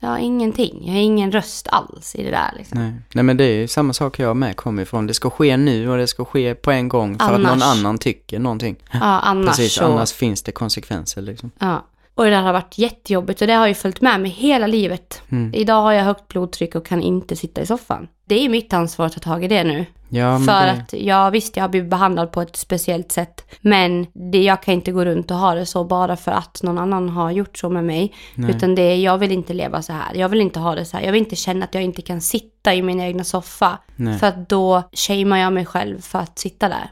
Jag 0.00 0.08
har 0.08 0.18
ingenting. 0.18 0.82
Jag 0.86 0.92
har 0.92 1.00
ingen 1.00 1.32
röst 1.32 1.68
alls 1.70 2.14
i 2.14 2.22
det 2.24 2.30
där 2.30 2.52
liksom. 2.58 2.78
Nej. 2.78 2.92
Nej 3.12 3.24
men 3.24 3.36
det 3.36 3.44
är 3.44 3.54
ju 3.54 3.68
samma 3.68 3.92
sak 3.92 4.18
jag 4.18 4.36
med 4.36 4.56
kommer 4.56 4.82
ifrån. 4.82 5.06
Det 5.06 5.14
ska 5.14 5.30
ske 5.30 5.56
nu 5.56 5.88
och 5.90 5.96
det 5.98 6.06
ska 6.06 6.24
ske 6.24 6.54
på 6.54 6.70
en 6.70 6.88
gång 6.88 7.18
för 7.18 7.26
att 7.26 7.32
Annars. 7.32 7.50
någon 7.50 7.62
annan 7.62 7.98
tycker 7.98 8.38
någonting. 8.38 8.76
Ja, 8.92 8.98
annars 9.00 9.46
Precis, 9.56 9.72
så... 9.74 9.84
annars 9.84 10.12
finns 10.12 10.42
det 10.42 10.52
konsekvenser 10.52 11.22
liksom. 11.22 11.50
Ja. 11.58 11.84
Och 12.14 12.24
det 12.24 12.30
där 12.30 12.42
har 12.42 12.52
varit 12.52 12.78
jättejobbigt 12.78 13.40
och 13.40 13.46
det 13.46 13.52
har 13.52 13.66
ju 13.66 13.74
följt 13.74 14.00
med 14.00 14.20
mig 14.20 14.30
hela 14.30 14.66
livet. 14.66 15.22
Mm. 15.28 15.54
Idag 15.54 15.82
har 15.82 15.92
jag 15.92 16.04
högt 16.04 16.28
blodtryck 16.28 16.74
och 16.74 16.86
kan 16.86 17.02
inte 17.02 17.36
sitta 17.36 17.60
i 17.60 17.66
soffan. 17.66 18.08
Det 18.24 18.44
är 18.44 18.48
mitt 18.48 18.72
ansvar 18.72 19.06
att 19.06 19.12
ta 19.12 19.20
tag 19.20 19.44
i 19.44 19.48
det 19.48 19.64
nu. 19.64 19.86
Ja, 20.08 20.38
För 20.38 20.66
det... 20.66 20.72
att 20.72 20.92
jag 20.92 21.30
visst, 21.30 21.56
jag 21.56 21.64
har 21.64 21.68
blivit 21.68 21.90
behandlad 21.90 22.32
på 22.32 22.42
ett 22.42 22.56
speciellt 22.56 23.12
sätt. 23.12 23.44
Men 23.60 24.06
det, 24.32 24.42
jag 24.42 24.62
kan 24.62 24.74
inte 24.74 24.92
gå 24.92 25.04
runt 25.04 25.30
och 25.30 25.36
ha 25.36 25.54
det 25.54 25.66
så 25.66 25.84
bara 25.84 26.16
för 26.16 26.32
att 26.32 26.62
någon 26.62 26.78
annan 26.78 27.08
har 27.08 27.30
gjort 27.30 27.58
så 27.58 27.68
med 27.68 27.84
mig. 27.84 28.14
Utan 28.48 28.74
det 28.74 28.82
är, 28.82 28.96
jag 28.96 29.18
vill 29.18 29.32
inte 29.32 29.54
leva 29.54 29.82
så 29.82 29.92
här. 29.92 30.14
Jag 30.14 30.28
vill 30.28 30.40
inte 30.40 30.60
ha 30.60 30.74
det 30.74 30.84
så 30.84 30.96
här. 30.96 31.04
Jag 31.04 31.12
vill 31.12 31.22
inte 31.22 31.36
känna 31.36 31.64
att 31.64 31.74
jag 31.74 31.82
inte 31.82 32.02
kan 32.02 32.20
sitta 32.20 32.74
i 32.74 32.82
min 32.82 33.00
egna 33.00 33.24
soffa. 33.24 33.78
Nej. 33.96 34.18
För 34.18 34.26
att 34.26 34.48
då 34.48 34.82
shamear 34.92 35.38
jag 35.38 35.52
mig 35.52 35.66
själv 35.66 36.00
för 36.00 36.18
att 36.18 36.38
sitta 36.38 36.68
där. 36.68 36.90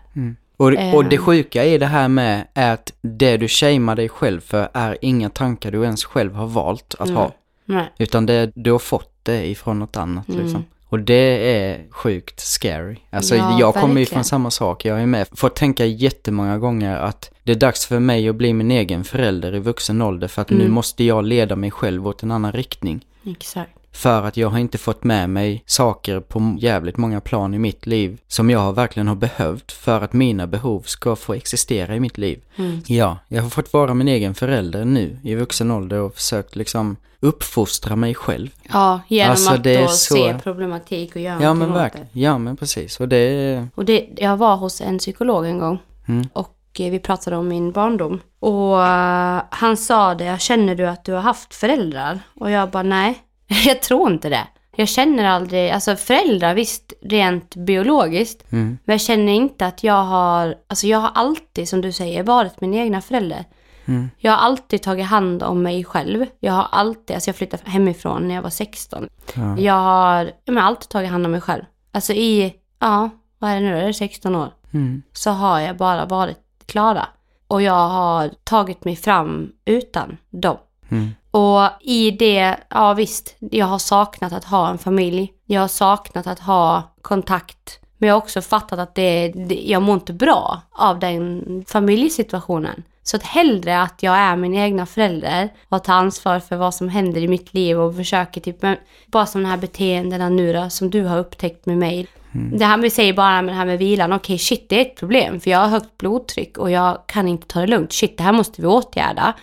Och, 0.60 0.94
och 0.94 1.04
det 1.04 1.16
Ehm. 1.16 1.22
sjuka 1.22 1.64
i 1.64 1.78
det 1.78 1.86
här 1.86 2.08
med 2.08 2.46
är 2.54 2.72
att 2.74 2.92
det 3.02 3.36
du 3.36 3.48
shamear 3.48 3.96
dig 3.96 4.08
själv 4.08 4.40
för 4.40 4.68
är 4.74 4.96
inga 5.00 5.30
tankar 5.30 5.70
du 5.70 5.82
ens 5.84 6.04
själv 6.04 6.34
har 6.34 6.46
valt 6.46 6.94
att 6.98 7.10
ha. 7.10 7.32
Nej. 7.64 7.92
Utan 7.98 8.26
det, 8.26 8.52
du 8.54 8.72
har 8.72 8.78
fått 8.78 9.12
det 9.22 9.46
ifrån 9.50 9.78
något 9.78 9.96
annat 9.96 10.28
Mm. 10.28 10.40
liksom. 10.42 10.64
Och 10.88 10.98
det 11.00 11.54
är 11.56 11.80
sjukt 11.90 12.40
scary. 12.40 12.96
Alltså 13.10 13.36
Ja, 13.36 13.56
jag 13.60 13.74
kommer 13.74 14.00
ju 14.00 14.06
från 14.06 14.24
samma 14.24 14.50
sak. 14.50 14.84
Jag 14.84 15.00
är 15.00 15.06
med. 15.06 15.26
Fått 15.34 15.56
tänka 15.56 15.84
jättemånga 15.86 16.58
gånger 16.58 16.96
att 16.96 17.30
det 17.42 17.52
är 17.52 17.56
dags 17.56 17.86
för 17.86 17.98
mig 17.98 18.28
att 18.28 18.36
bli 18.36 18.52
min 18.52 18.70
egen 18.70 19.04
förälder 19.04 19.54
i 19.54 19.58
vuxen 19.58 20.02
ålder. 20.02 20.28
För 20.28 20.42
att 20.42 20.50
nu 20.50 20.60
Mm. 20.60 20.72
måste 20.72 21.04
jag 21.04 21.24
leda 21.24 21.56
mig 21.56 21.70
själv 21.70 22.06
åt 22.08 22.22
en 22.22 22.30
annan 22.30 22.52
riktning. 22.52 23.04
Exakt. 23.26 23.70
För 23.92 24.22
att 24.22 24.36
jag 24.36 24.48
har 24.48 24.58
inte 24.58 24.78
fått 24.78 25.04
med 25.04 25.30
mig 25.30 25.62
saker 25.66 26.20
på 26.20 26.56
jävligt 26.58 26.96
många 26.96 27.20
plan 27.20 27.54
i 27.54 27.58
mitt 27.58 27.86
liv 27.86 28.18
som 28.28 28.50
jag 28.50 28.72
verkligen 28.72 29.08
har 29.08 29.14
behövt 29.14 29.72
för 29.72 30.00
att 30.00 30.12
mina 30.12 30.46
behov 30.46 30.80
ska 30.80 31.16
få 31.16 31.34
existera 31.34 31.96
i 31.96 32.00
mitt 32.00 32.18
liv. 32.18 32.40
Mm. 32.56 32.80
Ja, 32.86 33.18
jag 33.28 33.42
har 33.42 33.50
fått 33.50 33.72
vara 33.72 33.94
min 33.94 34.08
egen 34.08 34.34
förälder 34.34 34.84
nu 34.84 35.18
i 35.22 35.34
vuxen 35.34 35.70
ålder 35.70 35.98
och 36.00 36.14
försökt 36.14 36.56
liksom 36.56 36.96
uppfostra 37.20 37.96
mig 37.96 38.14
själv. 38.14 38.48
Ja, 38.72 39.00
genom 39.08 39.30
Alltså, 39.30 39.52
att 39.52 39.64
då 39.64 39.88
så- 39.88 40.14
se 40.14 40.38
problematik 40.42 41.16
och 41.16 41.20
göra 41.22 41.42
Ja 41.42 41.54
men 41.54 41.72
verkligen, 41.72 42.06
ja 42.12 42.38
men 42.38 42.56
precis. 42.56 43.00
Och 43.00 43.08
det 43.08 43.66
Och 43.74 43.84
det, 43.84 44.08
jag 44.16 44.36
var 44.36 44.56
hos 44.56 44.80
en 44.80 44.98
psykolog 44.98 45.46
en 45.46 45.58
gång. 45.58 45.78
Mm. 46.08 46.28
Och 46.32 46.56
eh, 46.78 46.90
vi 46.90 46.98
pratade 46.98 47.36
om 47.36 47.48
min 47.48 47.72
barndom. 47.72 48.20
Och 48.40 48.86
eh, 48.86 49.42
han 49.50 49.76
sa 49.76 50.14
det, 50.14 50.40
känner 50.40 50.74
du 50.74 50.86
att 50.86 51.04
du 51.04 51.12
har 51.12 51.20
haft 51.20 51.54
föräldrar? 51.54 52.20
Och 52.40 52.50
jag 52.50 52.70
bara 52.70 52.82
nej, 52.82 53.18
jag 53.66 53.82
tror 53.82 54.10
inte 54.12 54.28
det. 54.28 54.46
Jag 54.76 54.88
känner 54.88 55.24
aldrig, 55.24 55.70
alltså 55.70 55.96
föräldrar 55.96 56.54
visst 56.54 56.92
rent 57.02 57.56
biologiskt. 57.56 58.52
mm, 58.52 58.78
Men 58.84 58.94
jag 58.94 59.00
känner 59.00 59.32
inte 59.32 59.66
att 59.66 59.84
jag 59.84 60.02
har, 60.04 60.54
alltså 60.68 60.86
jag 60.86 60.98
har 60.98 61.10
alltid 61.14 61.68
som 61.68 61.80
du 61.80 61.92
säger 61.92 62.22
varit 62.22 62.60
min 62.60 62.74
egna 62.74 63.00
förälder. 63.00 63.44
mm, 63.86 64.10
Jag 64.18 64.32
har 64.32 64.38
alltid 64.38 64.82
tagit 64.82 65.06
hand 65.06 65.42
om 65.42 65.62
mig 65.62 65.84
själv. 65.84 66.26
Jag 66.40 66.52
har 66.52 66.66
alltid, 66.72 67.14
alltså 67.14 67.28
jag 67.28 67.36
flyttade 67.36 67.62
hemifrån 67.70 68.28
när 68.28 68.34
jag 68.34 68.42
var 68.42 68.50
16. 68.50 69.08
ja, 69.34 69.58
Jag 69.58 69.74
har 69.74 70.30
jag 70.44 70.54
har 70.54 70.60
alltid 70.60 70.88
tagit 70.88 71.10
hand 71.10 71.24
om 71.26 71.32
mig 71.32 71.40
själv. 71.40 71.62
Alltså 71.92 72.12
i, 72.12 72.54
ja, 72.78 73.10
vad 73.38 73.50
är 73.50 73.54
det 73.54 73.60
nu, 73.60 73.78
är 73.78 73.86
det 73.86 73.94
16 73.94 74.34
år? 74.34 74.48
mm, 74.72 75.02
Så 75.12 75.30
har 75.30 75.60
jag 75.60 75.76
bara 75.76 76.04
varit 76.06 76.38
Klara. 76.66 77.06
Och 77.46 77.62
jag 77.62 77.88
har 77.88 78.30
tagit 78.44 78.84
mig 78.84 78.96
fram 78.96 79.52
utan 79.64 80.16
dem 80.30 80.56
mm, 80.90 81.10
Och 81.30 81.68
i 81.80 82.10
det, 82.10 82.56
ja 82.68 82.94
visst, 82.94 83.36
jag 83.38 83.66
har 83.66 83.78
saknat 83.78 84.32
att 84.32 84.44
ha 84.44 84.70
en 84.70 84.78
familj. 84.78 85.32
Jag 85.46 85.60
har 85.60 85.68
saknat 85.68 86.26
att 86.26 86.40
ha 86.40 86.94
kontakt. 87.02 87.80
Men 87.98 88.08
jag 88.08 88.14
har 88.14 88.20
också 88.20 88.42
fattat 88.42 88.78
att 88.78 88.94
det, 88.94 89.28
det, 89.28 89.54
jag 89.54 89.82
mår 89.82 89.94
inte 89.94 90.12
bra 90.12 90.60
av 90.70 90.98
den 90.98 91.64
familjesituationen. 91.68 92.82
Så 93.02 93.16
att 93.16 93.22
hellre 93.22 93.82
att 93.82 94.02
jag 94.02 94.16
är 94.16 94.36
min 94.36 94.54
egna 94.54 94.86
förälder 94.86 95.48
och 95.68 95.84
tar 95.84 95.94
ansvar 95.94 96.40
för 96.40 96.56
vad 96.56 96.74
som 96.74 96.88
händer 96.88 97.20
i 97.20 97.28
mitt 97.28 97.54
liv 97.54 97.80
och 97.80 97.96
försöker 97.96 98.40
typ, 98.40 98.64
bara 99.06 99.26
som 99.26 99.42
de 99.42 99.48
här 99.48 99.56
beteendena 99.56 100.28
nu 100.28 100.52
då, 100.52 100.70
som 100.70 100.90
du 100.90 101.02
har 101.02 101.18
upptäckt 101.18 101.66
med 101.66 101.78
mig. 101.78 102.06
Det 102.32 102.64
här 102.64 102.78
vi 102.78 102.90
säger 102.90 103.12
bara 103.12 103.42
med 103.42 103.54
det 103.54 103.58
här 103.58 103.66
med 103.66 103.78
vilan, 103.78 104.12
okej 104.12 104.38
shit 104.38 104.68
det 104.68 104.76
är 104.76 104.80
ett 104.80 104.96
problem 104.96 105.40
för 105.40 105.50
jag 105.50 105.58
har 105.58 105.68
högt 105.68 105.98
blodtryck 105.98 106.58
och 106.58 106.70
jag 106.70 106.98
kan 107.06 107.28
inte 107.28 107.46
ta 107.46 107.60
det 107.60 107.66
lugnt. 107.66 107.92
Shit 107.92 108.18
det 108.18 108.22
här 108.24 108.32
måste 108.32 108.62
vi 108.62 108.66
åtgärda. 108.66 109.34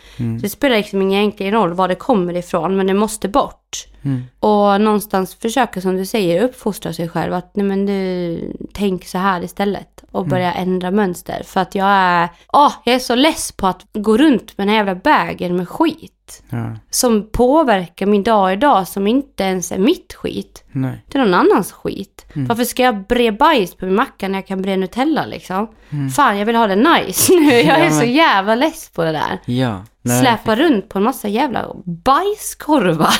Det 0.41 0.49
spelar 0.49 0.77
liksom 0.77 1.01
ingen 1.01 1.19
egentlig 1.21 1.53
roll 1.53 1.73
var 1.73 1.87
det 1.87 1.95
kommer 1.95 2.35
ifrån 2.35 2.77
men 2.77 2.87
det 2.87 2.93
måste 2.93 3.27
bort. 3.27 3.87
mm, 4.01 4.23
Och 4.39 4.81
någonstans 4.81 5.35
försöka 5.35 5.81
som 5.81 5.95
du 5.97 6.05
säger 6.05 6.43
uppfostra 6.43 6.93
sig 6.93 7.09
själv 7.09 7.33
att 7.33 7.55
nej 7.55 7.65
men 7.65 7.85
du, 7.85 8.39
tänk 8.73 9.05
så 9.05 9.17
här 9.17 9.43
istället. 9.43 9.96
Och 10.11 10.27
börja 10.27 10.53
ändra 10.53 10.91
mönster. 10.91 11.43
För 11.45 11.59
att 11.61 11.75
jag 11.75 11.87
är, 11.89 12.29
åh, 12.53 12.73
jag 12.85 12.95
är 12.95 12.99
så 12.99 13.15
less 13.15 13.51
på 13.51 13.67
att 13.67 13.85
gå 13.93 14.17
runt 14.17 14.57
med 14.57 14.67
den 14.67 14.69
här 14.69 14.75
jävla 14.85 14.95
bagen 14.95 15.55
med 15.55 15.69
skit. 15.69 16.43
Ja, 16.49 16.75
Som 16.89 17.29
påverkar 17.31 18.05
min 18.05 18.23
dag 18.23 18.53
idag 18.53 18.87
som 18.87 19.07
inte 19.07 19.43
ens 19.43 19.71
är 19.71 19.77
mitt 19.77 20.13
skit. 20.13 20.63
nej. 20.71 21.03
Det 21.07 21.17
är 21.19 21.23
någon 21.25 21.33
annans 21.33 21.71
skit. 21.71 22.25
Varför 22.33 22.63
ska 22.63 22.83
jag 22.83 23.07
bre 23.07 23.31
bajs 23.31 23.75
på 23.75 23.85
min 23.85 23.95
macka 23.95 24.27
när 24.27 24.37
jag 24.37 24.47
kan 24.47 24.61
bre 24.61 24.77
Nutella 24.77 25.25
liksom? 25.25 25.67
Fan, 26.15 26.37
jag 26.37 26.45
vill 26.45 26.55
ha 26.55 26.67
det 26.67 26.75
nice 26.75 27.33
nu. 27.39 27.51
Jag 27.51 27.79
är 27.79 27.83
Ja, 27.85 27.91
så 27.91 27.97
men- 27.97 28.13
jävla 28.13 28.55
less 28.55 28.89
på 28.89 29.03
det 29.03 29.11
där. 29.11 29.39
Ja. 29.45 29.83
Nej, 30.01 30.21
Släpa 30.21 30.55
runt 30.55 30.89
på 30.89 30.97
en 30.97 31.03
massa 31.03 31.27
jävla 31.27 31.65
bajskorvar. 31.85 33.15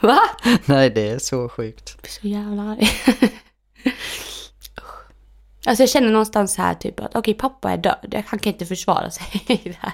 Va? 0.00 0.18
nej, 0.64 0.90
det 0.90 1.08
är 1.10 1.18
så 1.18 1.48
sjukt. 1.48 1.92
Jag 1.94 2.02
blir 2.02 2.10
så 2.10 2.26
jävla 2.26 2.62
arg. 2.62 2.90
Alltså 5.66 5.82
jag 5.82 5.90
känner 5.90 6.10
någonstans 6.10 6.56
här 6.56 6.74
typ 6.74 7.00
att 7.00 7.16
okej 7.16 7.34
pappa 7.34 7.70
är 7.72 7.76
död, 7.76 8.22
han 8.26 8.38
kan 8.38 8.52
inte 8.52 8.66
försvara 8.66 9.10
sig 9.10 9.26
i 9.64 9.68
det 9.68 9.78
här. 9.80 9.92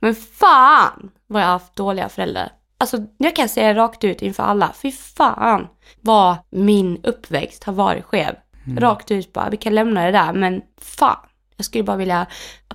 Men 0.00 0.14
fan 0.14 1.10
vad 1.26 1.42
jag 1.42 1.46
har 1.46 1.52
haft 1.52 1.76
dåliga 1.76 2.08
föräldrar. 2.08 2.52
Alltså 2.78 2.98
jag 3.18 3.36
kan 3.36 3.48
säga 3.48 3.74
rakt 3.74 4.04
ut 4.04 4.22
inför 4.22 4.42
alla, 4.42 4.72
fy 4.82 4.92
fan 4.92 5.68
vad 6.00 6.36
min 6.50 7.00
uppväxt 7.02 7.64
har 7.64 7.72
varit 7.72 8.04
skev. 8.04 8.34
Rakt 8.78 9.10
ut 9.10 9.32
bara, 9.32 9.50
vi 9.50 9.56
kan 9.56 9.74
lämna 9.74 10.04
det 10.04 10.10
där 10.12 10.32
men 10.32 10.62
fan. 10.80 11.26
Jag 11.56 11.64
skulle 11.66 11.84
bara 11.84 11.96
vilja, 11.96 12.26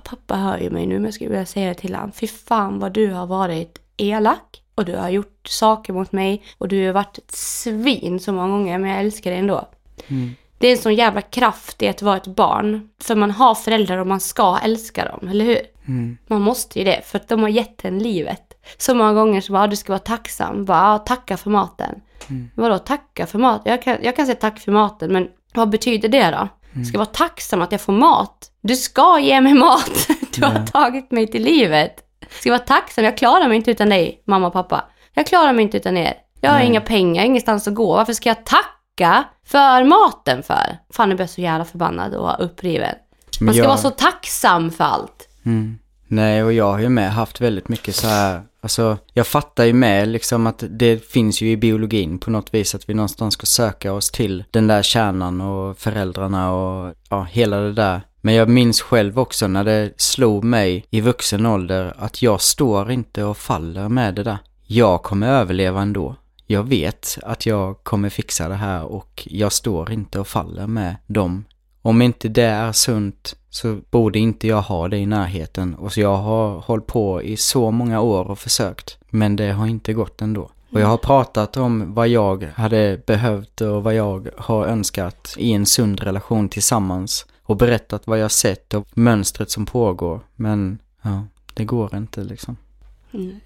pappa 0.02 0.36
hör 0.36 0.58
ju 0.58 0.70
mig 0.70 0.86
nu 0.86 0.94
men 0.94 1.04
jag 1.04 1.14
skulle 1.14 1.30
vilja 1.30 1.46
säga 1.46 1.68
det 1.68 1.74
till 1.74 1.94
honom. 1.94 2.12
Fy 2.12 2.26
fan 2.26 2.78
vad 2.78 2.92
du 2.92 3.12
har 3.12 3.26
varit 3.26 3.78
elak 3.96 4.62
och 4.74 4.84
du 4.84 4.96
har 4.96 5.08
gjort 5.08 5.48
saker 5.48 5.92
mot 5.92 6.12
mig 6.12 6.42
och 6.58 6.68
du 6.68 6.86
har 6.86 6.92
varit 6.92 7.18
ett 7.18 7.32
svin 7.32 8.20
så 8.20 8.32
många 8.32 8.48
gånger 8.48 8.78
men 8.78 8.90
jag 8.90 9.00
älskar 9.00 9.30
dig 9.30 9.40
ändå. 9.40 9.68
Det 10.58 10.66
är 10.66 10.72
en 10.72 10.78
sån 10.78 10.94
jävla 10.94 11.20
kraft 11.22 11.82
i 11.82 11.88
att 11.88 12.02
vara 12.02 12.16
ett 12.16 12.26
barn. 12.26 12.88
För 13.02 13.14
man 13.14 13.30
har 13.30 13.54
föräldrar 13.54 13.98
och 13.98 14.06
man 14.06 14.20
ska 14.20 14.58
älska 14.62 15.04
dem, 15.04 15.28
eller 15.28 15.44
hur? 15.44 15.58
Mm. 15.88 16.18
Man 16.26 16.42
måste 16.42 16.78
ju 16.78 16.84
det, 16.84 17.00
för 17.06 17.18
att 17.18 17.28
de 17.28 17.42
har 17.42 17.48
gett 17.48 17.84
en 17.84 17.98
livet. 17.98 18.42
Så 18.78 18.94
många 18.94 19.12
gånger 19.12 19.40
så 19.40 19.52
bara, 19.52 19.62
"Ah, 19.62 19.66
du 19.66 19.76
ska 19.76 19.92
vara 19.92 19.98
tacksam. 19.98 20.64
Bara, 20.64 20.94
"Ah, 20.94 20.98
tacka 20.98 21.36
för 21.36 21.50
maten. 21.50 21.94
Mm. 22.30 22.50
Vadå 22.54 22.78
tacka 22.78 23.26
för 23.26 23.38
maten? 23.38 23.70
Jag 23.70 23.82
kan, 23.82 23.96
jag 24.02 24.16
kan 24.16 24.26
säga 24.26 24.36
tack 24.36 24.58
för 24.58 24.72
maten, 24.72 25.12
men 25.12 25.28
vad 25.54 25.70
betyder 25.70 26.08
det 26.08 26.30
då? 26.30 26.48
Mm. 26.74 26.84
Ska 26.84 26.98
vara 26.98 27.06
tacksam 27.06 27.62
att 27.62 27.72
jag 27.72 27.80
får 27.80 27.92
mat. 27.92 28.50
Du 28.60 28.76
ska 28.76 29.18
ge 29.20 29.40
mig 29.40 29.54
mat. 29.54 30.08
Du 30.34 30.44
har 30.44 30.52
Ja. 30.54 30.66
tagit 30.66 31.10
mig 31.10 31.26
till 31.26 31.42
livet. 31.42 31.94
Ska 32.30 32.50
vara 32.50 32.58
tacksam. 32.58 33.04
Jag 33.04 33.16
klarar 33.18 33.48
mig 33.48 33.56
inte 33.56 33.70
utan 33.70 33.88
dig, 33.88 34.22
mamma 34.26 34.46
och 34.46 34.52
pappa. 34.52 34.84
Jag 35.14 35.26
klarar 35.26 35.52
mig 35.52 35.62
inte 35.62 35.76
utan 35.76 35.96
er. 35.96 36.14
Jag 36.40 36.50
har 36.50 36.58
Nej. 36.58 36.66
inga 36.66 36.80
pengar, 36.80 37.24
ingenstans 37.24 37.68
att 37.68 37.74
gå. 37.74 37.96
Varför 37.96 38.12
ska 38.12 38.28
jag 38.28 38.44
tacka 38.44 38.66
för 39.46 39.84
maten 39.84 40.42
för? 40.42 40.78
Fan, 40.90 41.08
nu 41.08 41.14
blir 41.14 41.22
jag 41.22 41.30
så 41.30 41.40
jävla 41.40 41.64
förbannad 41.64 42.14
och 42.14 42.44
uppriven. 42.44 42.94
Man 43.40 43.54
ska 43.54 43.62
jag- 43.62 43.68
vara 43.68 43.78
så 43.78 43.90
tacksam 43.90 44.70
för 44.70 44.84
allt. 44.84 45.28
Mm. 45.46 45.78
Nej, 46.08 46.44
och 46.44 46.52
jag 46.52 46.72
har 46.72 46.78
ju 46.78 46.88
med 46.88 47.12
haft 47.12 47.40
väldigt 47.40 47.68
mycket 47.68 47.94
så 47.94 48.06
här, 48.08 48.42
alltså 48.60 48.98
jag 49.12 49.26
fattar 49.26 49.64
ju 49.64 49.72
med 49.72 50.08
liksom 50.08 50.46
att 50.46 50.64
det 50.70 51.08
finns 51.10 51.40
ju 51.42 51.50
i 51.50 51.56
biologin 51.56 52.18
på 52.18 52.30
något 52.30 52.54
vis 52.54 52.74
att 52.74 52.88
vi 52.88 52.94
någonstans 52.94 53.34
ska 53.34 53.46
söka 53.46 53.92
oss 53.92 54.10
till 54.10 54.44
den 54.50 54.66
där 54.66 54.82
kärnan 54.82 55.40
och 55.40 55.78
föräldrarna 55.78 56.52
och 56.52 56.94
ja, 57.08 57.22
hela 57.22 57.56
det 57.56 57.72
där. 57.72 58.00
Men 58.20 58.34
jag 58.34 58.48
minns 58.48 58.80
själv 58.80 59.18
också 59.18 59.46
när 59.48 59.64
det 59.64 59.90
slog 59.96 60.44
mig 60.44 60.86
i 60.90 61.00
vuxen 61.00 61.46
ålder 61.46 61.94
att 61.98 62.22
jag 62.22 62.40
står 62.40 62.90
inte 62.90 63.24
och 63.24 63.36
faller 63.36 63.88
med 63.88 64.14
det 64.14 64.22
där. 64.22 64.38
Jag 64.66 65.02
kommer 65.02 65.28
överleva 65.28 65.82
ändå. 65.82 66.14
Jag 66.46 66.62
vet 66.62 67.18
att 67.22 67.46
jag 67.46 67.84
kommer 67.84 68.08
fixa 68.08 68.48
det 68.48 68.54
här 68.54 68.84
och 68.84 69.28
jag 69.30 69.52
står 69.52 69.92
inte 69.92 70.20
och 70.20 70.28
faller 70.28 70.66
med 70.66 70.96
dem 71.06 71.44
om 71.86 72.02
inte 72.02 72.28
det 72.28 72.42
är 72.42 72.72
sunt 72.72 73.36
så 73.50 73.78
borde 73.90 74.18
inte 74.18 74.46
jag 74.46 74.62
ha 74.62 74.88
det 74.88 74.98
i 74.98 75.06
närheten. 75.06 75.74
Och 75.74 75.92
så 75.92 76.00
jag 76.00 76.16
har 76.16 76.60
hållit 76.60 76.86
på 76.86 77.22
i 77.22 77.36
så 77.36 77.70
många 77.70 78.00
år 78.00 78.30
och 78.30 78.38
försökt. 78.38 78.98
Men 79.10 79.36
det 79.36 79.52
har 79.52 79.66
inte 79.66 79.92
gått 79.92 80.22
ändå. 80.22 80.50
Och 80.70 80.80
jag 80.80 80.86
har 80.86 80.96
pratat 80.96 81.56
om 81.56 81.94
vad 81.94 82.08
jag 82.08 82.42
hade 82.54 83.00
behövt 83.06 83.60
och 83.60 83.82
vad 83.82 83.94
jag 83.94 84.28
har 84.36 84.66
önskat 84.66 85.34
i 85.38 85.52
en 85.52 85.66
sund 85.66 86.00
relation 86.00 86.48
tillsammans. 86.48 87.26
Och 87.42 87.56
berättat 87.56 88.06
vad 88.06 88.18
jag 88.18 88.30
sett 88.30 88.74
och 88.74 88.86
mönstret 88.94 89.50
som 89.50 89.66
pågår. 89.66 90.20
Men 90.36 90.78
ja, 91.02 91.24
det 91.54 91.64
går 91.64 91.96
inte 91.96 92.24
liksom. 92.24 92.56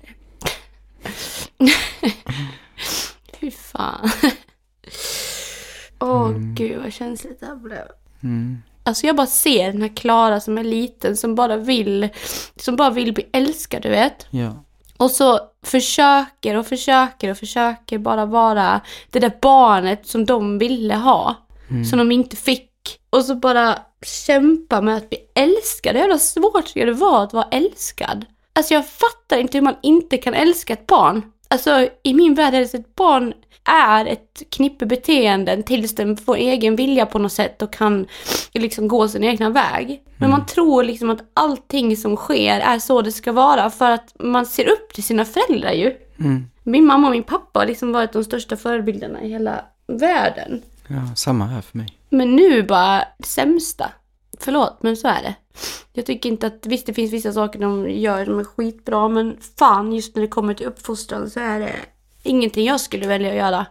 Fy 3.40 3.50
fan. 3.50 4.10
Åh 6.00 6.30
gud 6.30 6.82
vad 6.82 6.92
känsligt 6.92 7.40
det 7.40 7.46
här 7.46 7.56
blev. 7.56 7.86
Mm. 8.22 8.62
Alltså 8.82 9.06
jag 9.06 9.16
bara 9.16 9.26
ser 9.26 9.72
den 9.72 9.82
här 9.82 9.96
Klara 9.96 10.40
som 10.40 10.58
är 10.58 10.64
liten 10.64 11.16
som 11.16 11.34
bara 11.34 11.56
vill, 11.56 12.08
som 12.56 12.76
bara 12.76 12.90
vill 12.90 13.14
bli 13.14 13.26
älskad 13.32 13.82
du 13.82 13.88
vet. 13.88 14.26
Ja. 14.30 14.64
Och 14.96 15.10
så 15.10 15.40
försöker 15.62 16.56
och 16.56 16.66
försöker 16.66 17.30
och 17.30 17.36
försöker 17.36 17.98
bara 17.98 18.26
vara 18.26 18.80
det 19.10 19.18
där 19.18 19.32
barnet 19.40 20.06
som 20.06 20.24
de 20.24 20.58
ville 20.58 20.94
ha. 20.94 21.36
Som 21.90 21.98
de 21.98 22.12
inte 22.12 22.36
fick. 22.36 22.70
Och 23.10 23.24
så 23.24 23.34
bara 23.34 23.78
kämpa 24.06 24.80
med 24.80 24.96
att 24.96 25.08
bli 25.08 25.18
älskad. 25.34 25.92
Hur 25.92 26.00
jävla 26.00 26.18
svårt 26.18 26.68
ska 26.68 26.84
det 26.84 26.92
vara 26.92 27.22
att 27.22 27.32
vara 27.32 27.48
älskad? 27.50 28.26
Alltså 28.52 28.74
jag 28.74 28.88
fattar 28.88 29.38
inte 29.38 29.58
hur 29.58 29.62
man 29.62 29.76
inte 29.82 30.16
kan 30.16 30.34
älska 30.34 30.72
ett 30.72 30.86
barn. 30.86 31.22
Alltså 31.50 31.88
i 32.02 32.14
min 32.14 32.34
värld 32.34 32.54
är 32.54 32.60
det 32.60 32.68
så 32.68 32.76
att 32.76 32.94
barn 32.94 33.34
är 33.64 34.06
ett 34.06 34.42
knippe 34.50 34.86
beteenden 34.86 35.62
tills 35.62 35.94
den 35.94 36.16
får 36.16 36.36
egen 36.36 36.76
vilja 36.76 37.06
på 37.06 37.18
något 37.18 37.32
sätt 37.32 37.62
och 37.62 37.72
kan 37.72 38.06
liksom 38.52 38.88
gå 38.88 39.08
sin 39.08 39.24
egna 39.24 39.50
väg. 39.50 40.02
Men 40.16 40.30
man 40.30 40.46
tror 40.46 40.82
liksom 40.82 41.10
att 41.10 41.30
allting 41.34 41.96
som 41.96 42.16
sker 42.16 42.60
är 42.60 42.78
så 42.78 43.02
det 43.02 43.12
ska 43.12 43.32
vara 43.32 43.70
för 43.70 43.90
att 43.90 44.14
man 44.18 44.46
ser 44.46 44.68
upp 44.68 44.92
till 44.94 45.04
sina 45.04 45.24
föräldrar 45.24 45.72
ju. 45.72 45.96
Mm. 46.18 46.44
Min 46.62 46.86
mamma 46.86 47.06
och 47.08 47.12
min 47.12 47.22
pappa 47.22 47.58
har 47.58 47.66
liksom 47.66 47.92
varit 47.92 48.12
de 48.12 48.24
största 48.24 48.56
förebilderna 48.56 49.22
i 49.22 49.28
hela 49.28 49.64
världen. 49.86 50.62
ja, 50.88 51.14
samma 51.16 51.46
här 51.46 51.60
för 51.60 51.78
mig. 51.78 51.98
Men 52.08 52.36
nu 52.36 52.62
bara 52.62 53.04
det 53.18 53.26
sämsta. 53.26 53.90
Förlåt, 54.40 54.78
men 54.80 54.96
så 54.96 55.08
är 55.08 55.22
det. 55.22 55.34
Jag 55.92 56.06
tycker 56.06 56.28
inte 56.28 56.46
att, 56.46 56.66
visst 56.66 56.86
det 56.86 56.94
finns 56.94 57.12
vissa 57.12 57.32
saker 57.32 57.58
de 57.58 57.90
gör 57.90 58.24
som 58.24 58.38
är 58.38 58.44
skitbra, 58.44 59.08
men 59.08 59.36
fan 59.58 59.92
just 59.92 60.14
när 60.14 60.22
det 60.22 60.28
kommer 60.28 60.54
till 60.54 60.66
uppfostran 60.66 61.30
så 61.30 61.40
är 61.40 61.60
det 61.60 61.72
ingenting 62.22 62.66
jag 62.66 62.80
skulle 62.80 63.06
välja 63.06 63.30
att 63.30 63.36
göra. 63.36 63.66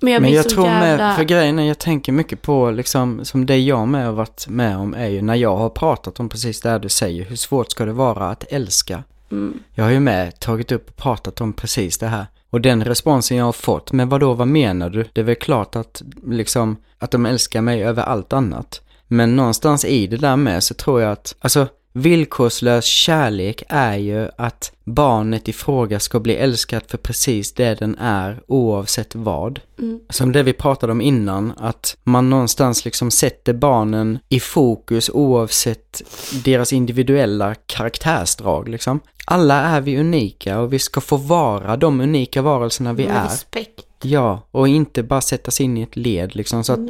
Men 0.00 0.12
jag 0.12 0.22
Men 0.22 0.32
jag 0.32 0.48
tror 0.48 0.66
jävla... 0.66 1.06
med, 1.06 1.16
för 1.16 1.24
grejen 1.24 1.58
är, 1.58 1.64
jag 1.64 1.78
tänker 1.78 2.12
mycket 2.12 2.42
på 2.42 2.70
liksom, 2.70 3.24
som 3.24 3.46
det 3.46 3.58
jag 3.58 3.88
med 3.88 4.06
har 4.06 4.12
varit 4.12 4.48
med 4.48 4.76
om 4.76 4.94
är 4.94 5.08
ju 5.08 5.22
när 5.22 5.34
jag 5.34 5.56
har 5.56 5.70
pratat 5.70 6.20
om 6.20 6.28
precis 6.28 6.60
det 6.60 6.70
här 6.70 6.78
du 6.78 6.88
säger, 6.88 7.24
hur 7.24 7.36
svårt 7.36 7.70
ska 7.70 7.84
det 7.84 7.92
vara 7.92 8.30
att 8.30 8.44
älska? 8.52 9.02
Mm. 9.30 9.58
Jag 9.74 9.84
har 9.84 9.90
ju 9.90 10.00
med 10.00 10.40
tagit 10.40 10.72
upp 10.72 10.88
och 10.88 10.96
pratat 10.96 11.40
om 11.40 11.52
precis 11.52 11.98
det 11.98 12.06
här. 12.06 12.26
Och 12.50 12.60
den 12.60 12.84
responsen 12.84 13.36
jag 13.36 13.44
har 13.44 13.52
fått, 13.52 13.92
men 13.92 14.08
vad 14.08 14.20
då 14.20 14.34
vad 14.34 14.48
menar 14.48 14.90
du? 14.90 15.04
Det 15.12 15.20
är 15.20 15.24
väl 15.24 15.34
klart 15.34 15.76
att 15.76 16.02
liksom, 16.26 16.76
att 16.98 17.10
de 17.10 17.26
älskar 17.26 17.60
mig 17.60 17.84
över 17.84 18.02
allt 18.02 18.32
annat. 18.32 18.80
Men 19.14 19.36
någonstans 19.36 19.84
i 19.84 20.06
det 20.06 20.16
där 20.16 20.36
med 20.36 20.62
så 20.62 20.74
tror 20.74 21.00
jag 21.00 21.12
att, 21.12 21.34
alltså 21.40 21.68
villkorslös 21.92 22.84
kärlek 22.84 23.62
är 23.68 23.96
ju 23.96 24.28
att 24.38 24.72
barnet 24.84 25.48
i 25.48 25.52
fråga 25.52 26.00
ska 26.00 26.20
bli 26.20 26.34
älskat 26.36 26.90
för 26.90 26.98
precis 26.98 27.52
det 27.52 27.74
den 27.74 27.98
är 27.98 28.42
oavsett 28.46 29.14
vad. 29.14 29.60
Mm. 29.78 30.00
Som 30.10 30.32
det 30.32 30.42
vi 30.42 30.52
pratade 30.52 30.92
om 30.92 31.00
innan, 31.00 31.52
att 31.56 31.96
man 32.04 32.30
någonstans 32.30 32.84
liksom 32.84 33.10
sätter 33.10 33.52
barnen 33.52 34.18
i 34.28 34.40
fokus 34.40 35.10
oavsett 35.10 36.02
deras 36.44 36.72
individuella 36.72 37.54
karaktärsdrag 37.54 38.68
liksom. 38.68 39.00
Alla 39.26 39.60
är 39.60 39.80
vi 39.80 39.98
unika 39.98 40.60
och 40.60 40.72
vi 40.72 40.78
ska 40.78 41.00
få 41.00 41.16
vara 41.16 41.76
de 41.76 42.00
unika 42.00 42.42
varelserna 42.42 42.92
vi 42.92 43.06
Med 43.06 43.16
är. 43.16 43.24
respekt. 43.24 43.84
Ja, 44.04 44.42
och 44.50 44.68
inte 44.68 45.02
bara 45.02 45.20
sättas 45.20 45.60
in 45.60 45.76
i 45.76 45.82
ett 45.82 45.96
led 45.96 46.36
liksom. 46.36 46.64
Så 46.64 46.72
att, 46.72 46.80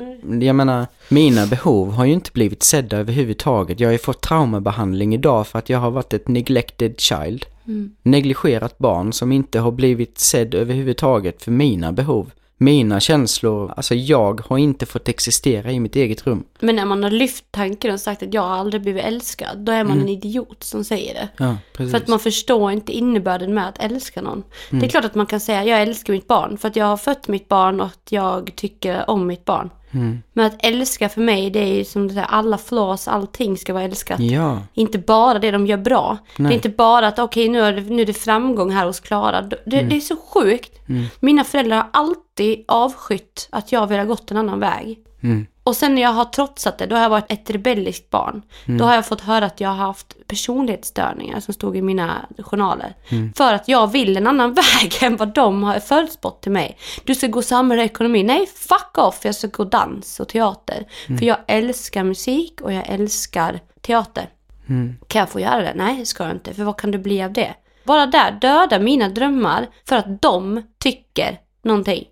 jag 0.43 0.57
menar, 0.57 0.87
mina 1.09 1.47
behov 1.47 1.93
har 1.93 2.05
ju 2.05 2.13
inte 2.13 2.31
blivit 2.33 2.63
sedda 2.63 2.97
överhuvudtaget. 2.97 3.81
Jag 3.81 3.89
har 3.89 3.93
ju 3.93 3.99
fått 3.99 4.23
traumabehandling 4.23 5.15
idag 5.15 5.47
för 5.47 5.59
att 5.59 5.69
jag 5.69 5.79
har 5.79 5.91
varit 5.91 6.13
ett 6.13 6.29
neglected 6.29 7.01
child. 7.01 7.47
Mm. 7.67 7.95
Negligerat 8.03 8.79
barn 8.79 9.13
som 9.13 9.33
inte 9.33 9.61
har 9.61 9.73
blivit 9.73 10.19
sedd 10.19 10.55
överhuvudtaget 10.55 11.43
för 11.43 11.51
mina 11.51 11.93
behov. 11.93 12.31
Mina 12.57 13.01
känslor, 13.01 13.73
alltså 13.77 13.95
jag 13.95 14.41
har 14.47 14.59
inte 14.59 14.87
fått 14.87 15.09
existera 15.09 15.73
i 15.73 15.81
mitt 15.81 15.97
eget 15.97 16.27
rum. 16.27 16.45
Men 16.61 16.77
när 16.77 16.85
man 16.85 17.03
har 17.03 17.11
lyft 17.11 17.45
tanken 17.51 17.95
och 17.95 18.01
sagt 18.01 18.23
att 18.23 18.35
jag 18.35 18.43
har 18.43 18.57
aldrig 18.57 18.83
blivit 18.83 19.05
älskad, 19.05 19.59
då 19.59 19.73
är 19.73 19.85
man 19.85 19.93
Mm. 19.93 20.03
en 20.05 20.09
idiot 20.09 20.63
som 20.65 20.85
säger 20.85 21.15
det. 21.15 21.29
Ja. 21.37 21.57
För 21.77 21.97
att 21.97 22.09
man 22.09 22.19
förstår 22.19 22.73
inte 22.73 22.93
innebörden 22.93 23.55
med 23.55 23.69
att 23.69 23.79
älska 23.79 24.23
någon. 24.23 24.43
Mm. 24.71 24.81
Det 24.81 24.87
är 24.87 24.89
klart 24.89 25.05
att 25.05 25.15
man 25.15 25.27
kan 25.27 25.41
säga 25.41 25.65
jag 25.65 25.83
älskar 25.83 26.13
mitt 26.13 26.29
barn 26.29 26.59
för 26.59 26.69
att 26.69 26.77
jag 26.77 26.87
har 26.87 26.97
fött 26.97 27.29
mitt 27.29 27.49
barn 27.49 27.81
och 27.81 27.87
att 27.87 28.07
jag 28.13 28.53
tycker 28.57 29.11
om 29.11 29.27
mitt 29.27 29.45
barn. 29.45 29.71
Mm. 29.95 30.23
Men 30.33 30.47
att 30.47 30.65
älska 30.65 31.09
för 31.09 31.21
mig 31.21 31.51
det 31.51 31.61
är 31.61 31.75
ju 31.75 31.85
som 31.85 32.09
det 32.09 32.15
där, 32.15 32.27
alla 32.29 32.59
flaws, 32.59 33.09
allting 33.09 33.57
ska 33.57 33.73
vara 33.73 33.83
älskat. 33.85 34.21
Ja, 34.21 34.59
Inte 34.75 34.99
bara 34.99 35.39
det 35.39 35.51
de 35.51 35.67
gör 35.67 35.77
bra. 35.77 36.19
Det 36.37 36.43
Nej. 36.43 36.53
är 36.53 36.55
inte 36.55 36.69
bara 36.69 37.07
att 37.07 37.19
okej 37.19 37.49
nu, 37.49 37.61
är 37.61 37.73
det, 37.73 37.81
nu 37.81 38.03
är 38.03 38.07
det 38.07 38.15
framgång 38.15 38.71
här 38.71 38.87
hos 38.87 39.01
Klara. 39.01 39.43
Det, 39.43 39.77
Mm. 39.79 39.89
det 39.89 39.97
är 39.97 40.01
så 40.01 40.17
sjukt. 40.17 40.73
Mina 41.21 41.45
föräldrar 41.45 41.77
har 41.77 41.87
alltid 41.93 42.65
avskytt 42.69 43.49
att 43.53 43.73
jag 43.73 43.87
vill 43.87 43.99
ha 43.99 44.05
gått 44.05 44.31
en 44.31 44.37
annan 44.37 44.61
väg. 44.61 44.99
Mm. 45.25 45.47
Och 45.63 45.77
sen 45.77 45.95
när 45.95 46.03
jag 46.03 46.11
har 46.11 46.25
trotsat 46.25 46.79
det, 46.79 46.87
då 46.87 46.97
har 46.97 47.03
jag 47.03 47.11
varit 47.11 47.33
ett 47.33 47.51
rebelliskt 47.51 48.11
barn. 48.11 48.43
Då 48.79 48.85
har 48.85 48.95
jag 48.95 49.07
fått 49.07 49.21
höra 49.21 49.47
att 49.47 49.61
jag 49.61 49.69
har 49.69 49.77
haft 49.77 50.27
personlighetsstörningar 50.27 51.41
som 51.41 51.55
stod 51.55 51.77
i 51.77 51.83
mina 51.83 52.27
journaler. 52.39 52.95
För 53.37 53.55
att 53.55 53.69
jag 53.69 53.93
vill 53.93 54.17
en 54.17 54.27
annan 54.27 54.55
väg 54.81 54.93
än 55.03 55.17
vad 55.17 55.35
de 55.35 55.63
har 55.63 55.81
förutspått 55.81 56.43
till 56.43 56.53
mig. 56.53 56.77
Du 57.05 57.15
ska 57.15 57.27
gå 57.27 57.43
samhälle 57.43 57.83
och 57.83 57.87
ekonomi. 57.87 58.23
Nej, 58.23 58.47
fuck 58.47 58.99
off! 58.99 59.19
Jag 59.23 59.35
ska 59.35 59.47
gå 59.47 59.65
dans 59.65 60.21
och 60.21 60.29
teater. 60.29 60.87
För 61.07 61.27
jag 61.27 61.39
älskar 61.47 62.05
musik 62.05 62.61
och 62.61 62.73
jag 62.73 62.85
älskar 62.89 63.61
teater. 63.81 64.29
Mm. 64.69 64.97
Kan 65.07 65.21
jag 65.21 65.29
få 65.29 65.41
göra 65.41 65.61
det? 65.61 65.73
Nej, 65.75 65.99
det 65.99 66.07
ska 66.07 66.25
jag 66.25 66.33
inte. 66.33 66.55
För 66.55 66.65
vad 66.65 66.77
kan 66.77 66.91
det 66.91 66.99
bli 66.99 67.23
av 67.23 67.33
det? 67.33 67.55
Bara 67.85 68.07
där, 68.07 68.39
döda 68.41 68.79
mina 68.79 69.09
drömmar 69.09 69.67
för 69.89 69.97
att 69.97 70.23
de 70.23 70.63
tycker 70.79 71.39
någonting. 71.63 72.05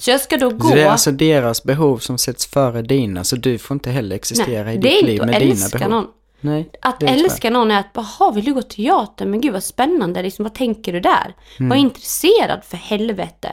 Så 0.00 0.10
jag 0.10 0.20
ska 0.20 0.36
då 0.36 0.50
gå... 0.50 0.68
Så 0.68 0.74
det 0.74 0.82
är 0.82 0.90
alltså 0.90 1.10
deras 1.12 1.64
behov 1.64 1.98
som 1.98 2.18
sätts 2.18 2.46
före 2.46 2.82
dina, 2.82 3.24
så 3.24 3.36
du 3.36 3.58
får 3.58 3.74
inte 3.74 3.90
heller 3.90 4.16
existera 4.16 4.64
Nej, 4.64 4.74
i 4.74 4.78
ditt 4.78 5.02
liv 5.02 5.22
med 5.26 5.40
dina 5.40 5.68
behov. 5.72 5.90
någon. 5.90 6.06
Nej, 6.40 6.70
Att 6.82 7.02
älska 7.02 7.50
någon 7.50 7.70
är 7.70 7.80
att 7.80 7.92
bara, 7.92 8.02
"Ha, 8.18 8.30
vill 8.30 8.44
du 8.44 8.54
gå 8.54 8.62
teater? 8.62 9.26
Men 9.26 9.40
gud 9.40 9.52
vad 9.52 9.62
spännande, 9.62 10.22
liksom, 10.22 10.42
vad 10.42 10.54
tänker 10.54 10.92
du 10.92 11.00
där? 11.00 11.34
Mm. 11.58 11.68
Var 11.68 11.76
intresserad 11.76 12.64
för 12.64 12.76
helvete. 12.76 13.52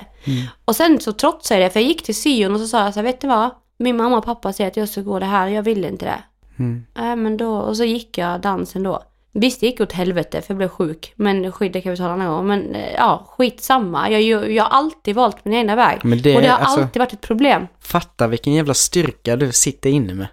Och 0.66 0.76
sen 0.76 1.00
så 1.00 1.12
trotsade 1.14 1.60
jag 1.62 1.70
det, 1.70 1.74
för 1.74 1.80
jag 1.80 1.88
gick 1.90 2.04
till 2.04 2.16
syon 2.16 2.54
och 2.54 2.60
så 2.62 2.68
sa 2.68 2.84
jag 2.84 2.94
så 2.94 3.00
här, 3.00 3.06
vet 3.06 3.22
du 3.22 3.28
vad? 3.28 3.50
Min 3.80 3.98
mamma 3.98 4.18
och 4.18 4.26
pappa 4.26 4.54
säger 4.54 4.70
att 4.70 4.78
jag 4.78 4.90
ska 4.90 5.02
gå 5.02 5.20
det 5.20 5.26
här, 5.26 5.48
jag 5.48 5.64
vill 5.64 5.86
inte 5.86 6.06
det. 6.06 6.20
Mm. 6.60 6.86
Nej 6.98 7.16
men 7.16 7.38
då, 7.38 7.58
och 7.58 7.78
så 7.78 7.84
gick 7.84 8.18
jag 8.18 8.42
dansen 8.42 8.84
då. 8.84 9.04
Visst 9.40 9.60
det 9.60 9.66
gick 9.66 9.82
åt 9.82 9.92
helvete 9.92 10.42
för 10.42 10.54
jag 10.54 10.58
blev 10.58 10.70
sjuk, 10.70 11.14
men 11.16 11.52
skit 11.52 11.74
det 11.74 11.82
kan 11.82 11.92
vi 11.92 11.98
ta 11.98 12.06
en 12.06 12.12
annan 12.12 12.28
gång. 12.28 12.48
Men 12.48 12.76
eh, 12.76 12.94
ja, 12.94 13.26
skitsamma. 13.30 14.10
Jag, 14.10 14.22
jag, 14.22 14.52
jag 14.52 14.64
har 14.64 14.70
alltid 14.70 15.16
valt 15.16 15.46
min 15.46 15.54
egna 15.54 15.76
väg. 15.76 16.00
Men 16.04 16.22
det 16.22 16.36
och 16.36 16.42
det 16.42 16.48
har 16.48 16.58
alltså- 16.58 16.82
alltid 16.82 17.00
varit 17.00 17.14
ett 17.14 17.22
problem. 17.22 17.68
Fatta 17.80 18.28
vilken 18.28 18.54
jävla 18.54 18.74
styrka 18.74 19.36
du 19.36 19.52
sitter 19.52 19.90
inne 19.90 20.14
med. 20.14 20.28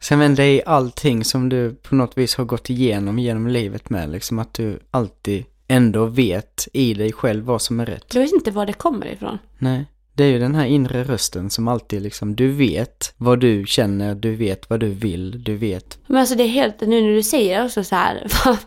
Sen 0.00 0.18
vänder 0.18 0.44
det 0.44 0.50
i 0.50 0.62
allting 0.66 1.24
som 1.24 1.48
du 1.48 1.74
på 1.74 1.94
något 1.94 2.18
vis 2.18 2.36
har 2.36 2.44
gått 2.44 2.70
igenom 2.70 3.18
genom 3.18 3.46
livet 3.46 3.90
med, 3.90 4.08
liksom 4.10 4.38
att 4.38 4.54
du 4.54 4.78
alltid 4.90 5.44
ändå 5.68 6.04
vet 6.04 6.68
i 6.72 6.94
dig 6.94 7.12
själv 7.12 7.44
vad 7.44 7.62
som 7.62 7.80
är 7.80 7.86
rätt. 7.86 8.14
Jag 8.14 8.22
vet 8.22 8.32
inte 8.32 8.50
var 8.50 8.66
det 8.66 8.72
kommer 8.72 9.06
ifrån. 9.06 9.38
Nej, 9.58 9.86
det 10.16 10.24
är 10.24 10.28
ju 10.28 10.38
den 10.38 10.54
här 10.54 10.66
inre 10.66 11.04
rösten 11.04 11.50
som 11.50 11.68
alltid 11.68 12.02
liksom, 12.02 12.36
du 12.36 12.48
vet 12.48 13.14
vad 13.16 13.40
du 13.40 13.64
känner, 13.66 14.14
du 14.14 14.34
vet 14.34 14.70
vad 14.70 14.80
du 14.80 14.88
vill, 14.88 15.44
du 15.44 15.56
vet. 15.56 15.98
Men 16.06 16.16
alltså 16.16 16.34
det 16.34 16.42
är 16.42 16.48
helt, 16.48 16.80
nu 16.80 17.02
när 17.02 17.14
du 17.14 17.22
säger 17.22 17.58
det 17.58 17.64
också 17.64 17.84
så 17.84 17.96
här. 17.96 18.26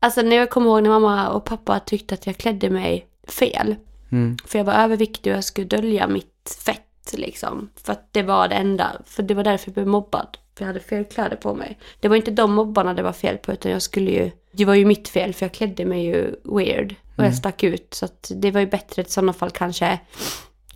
alltså 0.00 0.22
när 0.22 0.36
jag 0.36 0.50
kommer 0.50 0.66
ihåg 0.66 0.82
när 0.82 0.90
mamma 0.90 1.28
och 1.28 1.44
pappa 1.44 1.80
tyckte 1.80 2.14
att 2.14 2.26
jag 2.26 2.36
klädde 2.36 2.70
mig 2.70 3.06
fel. 3.28 3.74
Mm, 4.12 4.36
För 4.46 4.58
jag 4.58 4.64
var 4.64 4.72
överviktig 4.72 5.32
och 5.32 5.36
jag 5.36 5.44
skulle 5.44 5.66
dölja 5.66 6.08
mitt 6.08 6.58
fett 6.64 7.12
liksom. 7.12 7.70
För 7.84 7.92
att 7.92 8.08
det 8.12 8.22
var 8.22 8.48
det 8.48 8.54
enda. 8.54 9.02
För 9.06 9.22
det 9.22 9.34
var 9.34 9.44
därför 9.44 9.68
jag 9.68 9.74
blev 9.74 9.86
mobbad. 9.86 10.38
För 10.56 10.64
jag 10.64 10.66
hade 10.66 10.80
fel 10.80 11.04
kläder 11.04 11.36
på 11.36 11.54
mig. 11.54 11.78
Det 12.00 12.08
var 12.08 12.16
inte 12.16 12.30
de 12.30 12.54
mobbarna 12.54 12.94
det 12.94 13.02
var 13.02 13.12
fel 13.12 13.36
på 13.38 13.52
utan 13.52 13.72
jag 13.72 13.82
skulle 13.82 14.10
ju... 14.10 14.30
Det 14.52 14.64
var 14.64 14.74
ju 14.74 14.84
mitt 14.84 15.08
fel 15.08 15.34
för 15.34 15.46
jag 15.46 15.52
klädde 15.52 15.84
mig 15.84 16.04
ju 16.06 16.34
weird. 16.44 16.94
Och 17.22 17.26
jag 17.28 17.36
stack 17.36 17.62
ut. 17.62 17.94
Så 17.94 18.08
det 18.28 18.50
var 18.50 18.60
ju 18.60 18.66
bättre 18.66 19.02
i 19.02 19.04
sådana 19.04 19.32
fall 19.32 19.50
kanske. 19.50 20.00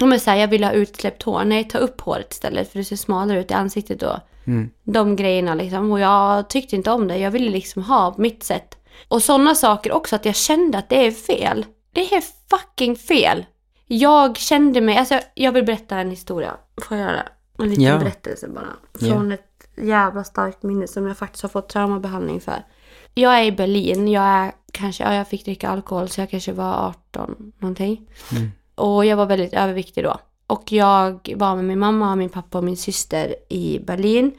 Om 0.00 0.12
jag 0.12 0.20
säger 0.20 0.40
jag 0.40 0.48
vill 0.48 0.64
ha 0.64 0.72
utsläppt 0.72 1.22
hår. 1.22 1.44
Nej, 1.44 1.64
ta 1.64 1.78
upp 1.78 2.00
håret 2.00 2.32
istället 2.32 2.72
för 2.72 2.78
det 2.78 2.84
ser 2.84 2.96
smalare 2.96 3.40
ut 3.40 3.50
i 3.50 3.54
ansiktet 3.54 4.00
då. 4.00 4.20
mm, 4.46 4.70
De 4.84 5.16
grejerna 5.16 5.54
liksom. 5.54 5.92
Och 5.92 6.00
jag 6.00 6.48
tyckte 6.50 6.76
inte 6.76 6.90
om 6.90 7.08
det. 7.08 7.18
Jag 7.18 7.30
ville 7.30 7.50
liksom 7.50 7.82
ha 7.82 8.14
mitt 8.18 8.42
sätt. 8.44 8.76
Och 9.08 9.22
sådana 9.22 9.54
saker 9.54 9.92
också 9.92 10.16
att 10.16 10.24
jag 10.24 10.34
kände 10.36 10.78
att 10.78 10.88
det 10.88 11.06
är 11.06 11.10
fel. 11.10 11.66
Det 11.92 12.14
är 12.14 12.22
fucking 12.50 12.96
fel. 12.96 13.46
Jag 13.86 14.36
kände 14.36 14.80
mig, 14.80 14.96
alltså 14.98 15.20
jag 15.34 15.52
vill 15.52 15.64
berätta 15.64 15.96
en 15.98 16.10
historia. 16.10 16.56
Får 16.82 16.96
jag 16.96 17.06
göra 17.06 17.16
det? 17.16 17.62
En 17.62 17.68
liten 17.70 17.84
Ja. 17.84 17.98
berättelse 17.98 18.48
bara. 18.48 18.66
Från 19.08 19.32
ett 19.32 19.68
jävla 19.76 20.24
starkt 20.24 20.62
minne 20.62 20.86
som 20.88 21.06
jag 21.06 21.16
faktiskt 21.18 21.42
har 21.42 21.48
fått 21.48 21.68
traumabehandling 21.68 22.40
för. 22.40 22.64
Jag 23.18 23.40
är 23.40 23.44
i 23.44 23.52
Berlin, 23.52 24.08
jag 24.08 24.24
är 24.24 24.52
kanske, 24.72 25.04
ja 25.04 25.14
jag 25.14 25.28
fick 25.28 25.44
dricka 25.44 25.68
alkohol 25.68 26.08
så 26.08 26.20
jag 26.20 26.30
kanske 26.30 26.52
var 26.52 26.88
18 26.88 27.52
någonting. 27.58 28.00
Mm. 28.32 28.50
Och 28.74 29.06
jag 29.06 29.16
var 29.16 29.26
väldigt 29.26 29.54
överviktig 29.54 30.04
då. 30.04 30.16
Och 30.46 30.72
jag 30.72 31.34
var 31.36 31.56
med 31.56 31.64
min 31.64 31.78
mamma, 31.78 32.16
min 32.16 32.28
pappa 32.28 32.58
och 32.58 32.64
min 32.64 32.76
syster 32.76 33.34
i 33.48 33.78
Berlin. 33.78 34.32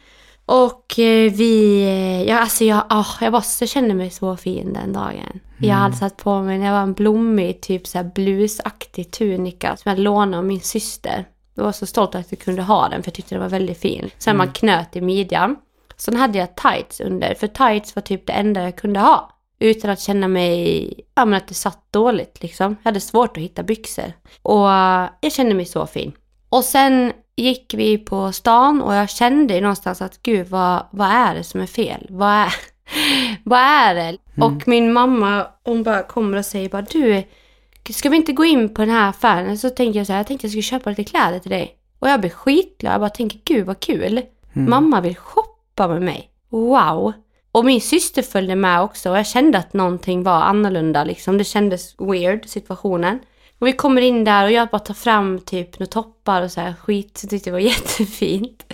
Och 0.45 0.99
eh, 0.99 1.33
vi, 1.33 1.83
eh, 1.83 2.23
ja 2.23 2.39
alltså 2.39 2.63
jag, 2.63 2.83
ah, 2.89 3.05
jag, 3.21 3.31
var, 3.31 3.43
jag 3.59 3.69
kände 3.69 3.93
mig 3.93 4.09
så 4.09 4.37
fin 4.37 4.73
den 4.73 4.93
dagen. 4.93 5.39
Jag 5.57 5.75
hade 5.75 5.95
satt 5.95 6.17
på 6.17 6.41
mig, 6.41 6.59
jag 6.59 6.71
var 6.71 6.81
en 6.81 6.93
blommig 6.93 7.61
typ 7.61 7.87
så 7.87 7.97
här 7.97 8.11
blusaktig 8.15 9.11
tunika 9.11 9.77
som 9.77 9.89
jag 9.89 9.99
lånade 9.99 10.37
av 10.37 10.45
min 10.45 10.61
syster. 10.61 11.25
Jag 11.55 11.63
var 11.63 11.71
så 11.71 11.85
stolt 11.85 12.15
att 12.15 12.31
jag 12.31 12.39
kunde 12.39 12.61
ha 12.61 12.89
den 12.89 13.03
för 13.03 13.09
jag 13.09 13.15
tyckte 13.15 13.35
den 13.35 13.41
var 13.41 13.49
väldigt 13.49 13.77
fin. 13.77 14.09
Sen 14.17 14.37
man 14.37 14.51
knöt 14.51 14.95
i 14.95 15.01
midjan. 15.01 15.55
Sen 15.97 16.15
hade 16.15 16.37
jag 16.37 16.55
tights 16.55 16.99
under, 16.99 17.33
för 17.33 17.47
tights 17.47 17.95
var 17.95 18.01
typ 18.01 18.27
det 18.27 18.33
enda 18.33 18.63
jag 18.63 18.75
kunde 18.75 18.99
ha. 18.99 19.31
Utan 19.59 19.91
att 19.91 19.99
känna 19.99 20.27
mig, 20.27 20.93
ja 21.15 21.25
men 21.25 21.37
att 21.37 21.47
det 21.47 21.53
satt 21.53 21.91
dåligt 21.91 22.41
liksom. 22.41 22.75
Jag 22.83 22.89
hade 22.89 22.99
svårt 22.99 23.37
att 23.37 23.43
hitta 23.43 23.63
byxor. 23.63 24.13
Och 24.41 24.71
eh, 24.71 25.09
jag 25.21 25.31
kände 25.31 25.53
mig 25.53 25.65
så 25.65 25.87
fin. 25.87 26.11
Och 26.49 26.63
sen 26.63 27.13
gick 27.35 27.73
vi 27.73 27.97
på 27.97 28.31
stan 28.31 28.81
och 28.81 28.93
jag 28.93 29.09
kände 29.09 29.61
någonstans 29.61 30.01
att 30.01 30.23
gud 30.23 30.47
vad, 30.47 30.85
vad 30.91 31.07
är 31.07 31.35
det 31.35 31.43
som 31.43 31.61
är 31.61 31.65
fel? 31.65 32.07
Vad 32.09 32.29
är, 32.29 32.53
vad 33.43 33.59
är 33.59 33.95
det? 33.95 34.17
Och 34.41 34.67
min 34.67 34.93
mamma 34.93 35.47
hon 35.63 35.83
bara 35.83 36.03
kommer 36.03 36.37
och 36.37 36.45
säger 36.45 36.69
bara 36.69 36.81
du, 36.81 37.23
ska 37.89 38.09
vi 38.09 38.17
inte 38.17 38.33
gå 38.33 38.45
in 38.45 38.73
på 38.73 38.81
den 38.81 38.89
här 38.89 39.09
affären? 39.09 39.57
Så 39.57 39.69
tänker 39.69 39.99
jag 39.99 40.07
så 40.07 40.13
här, 40.13 40.19
jag 40.19 40.27
tänkte 40.27 40.47
jag 40.47 40.51
skulle 40.51 40.63
köpa 40.63 40.89
lite 40.89 41.03
kläder 41.03 41.39
till 41.39 41.51
dig. 41.51 41.75
Och 41.99 42.09
jag 42.09 42.19
blir 42.19 42.29
skitglad, 42.29 42.93
jag 42.93 43.01
bara 43.01 43.09
tänker 43.09 43.39
gud 43.43 43.65
vad 43.65 43.79
kul. 43.79 44.21
Mamma 44.53 45.01
vill 45.01 45.15
shoppa 45.15 45.56
med 45.87 46.01
mig. 46.01 46.29
Wow! 46.49 47.13
Och 47.51 47.65
min 47.65 47.81
syster 47.81 48.21
följde 48.21 48.55
med 48.55 48.81
också 48.81 49.09
och 49.11 49.17
jag 49.17 49.27
kände 49.27 49.57
att 49.57 49.73
någonting 49.73 50.23
var 50.23 50.41
annorlunda 50.41 51.03
liksom. 51.03 51.37
Det 51.37 51.43
kändes 51.43 51.95
weird, 51.99 52.45
situationen. 52.45 53.19
Och 53.59 53.67
vi 53.67 53.73
kommer 53.73 54.01
in 54.01 54.23
där 54.23 54.43
och 54.43 54.51
jag 54.51 54.67
bara 54.67 54.79
tar 54.79 54.93
fram 54.93 55.39
typ 55.39 55.79
några 55.79 55.89
toppar 55.89 56.41
och 56.41 56.51
så 56.51 56.61
här 56.61 56.73
skit. 56.73 57.17
Så 57.17 57.25
jag 57.25 57.29
tyckte 57.29 57.49
det 57.49 57.51
var 57.51 57.59
jättefint. 57.73 58.73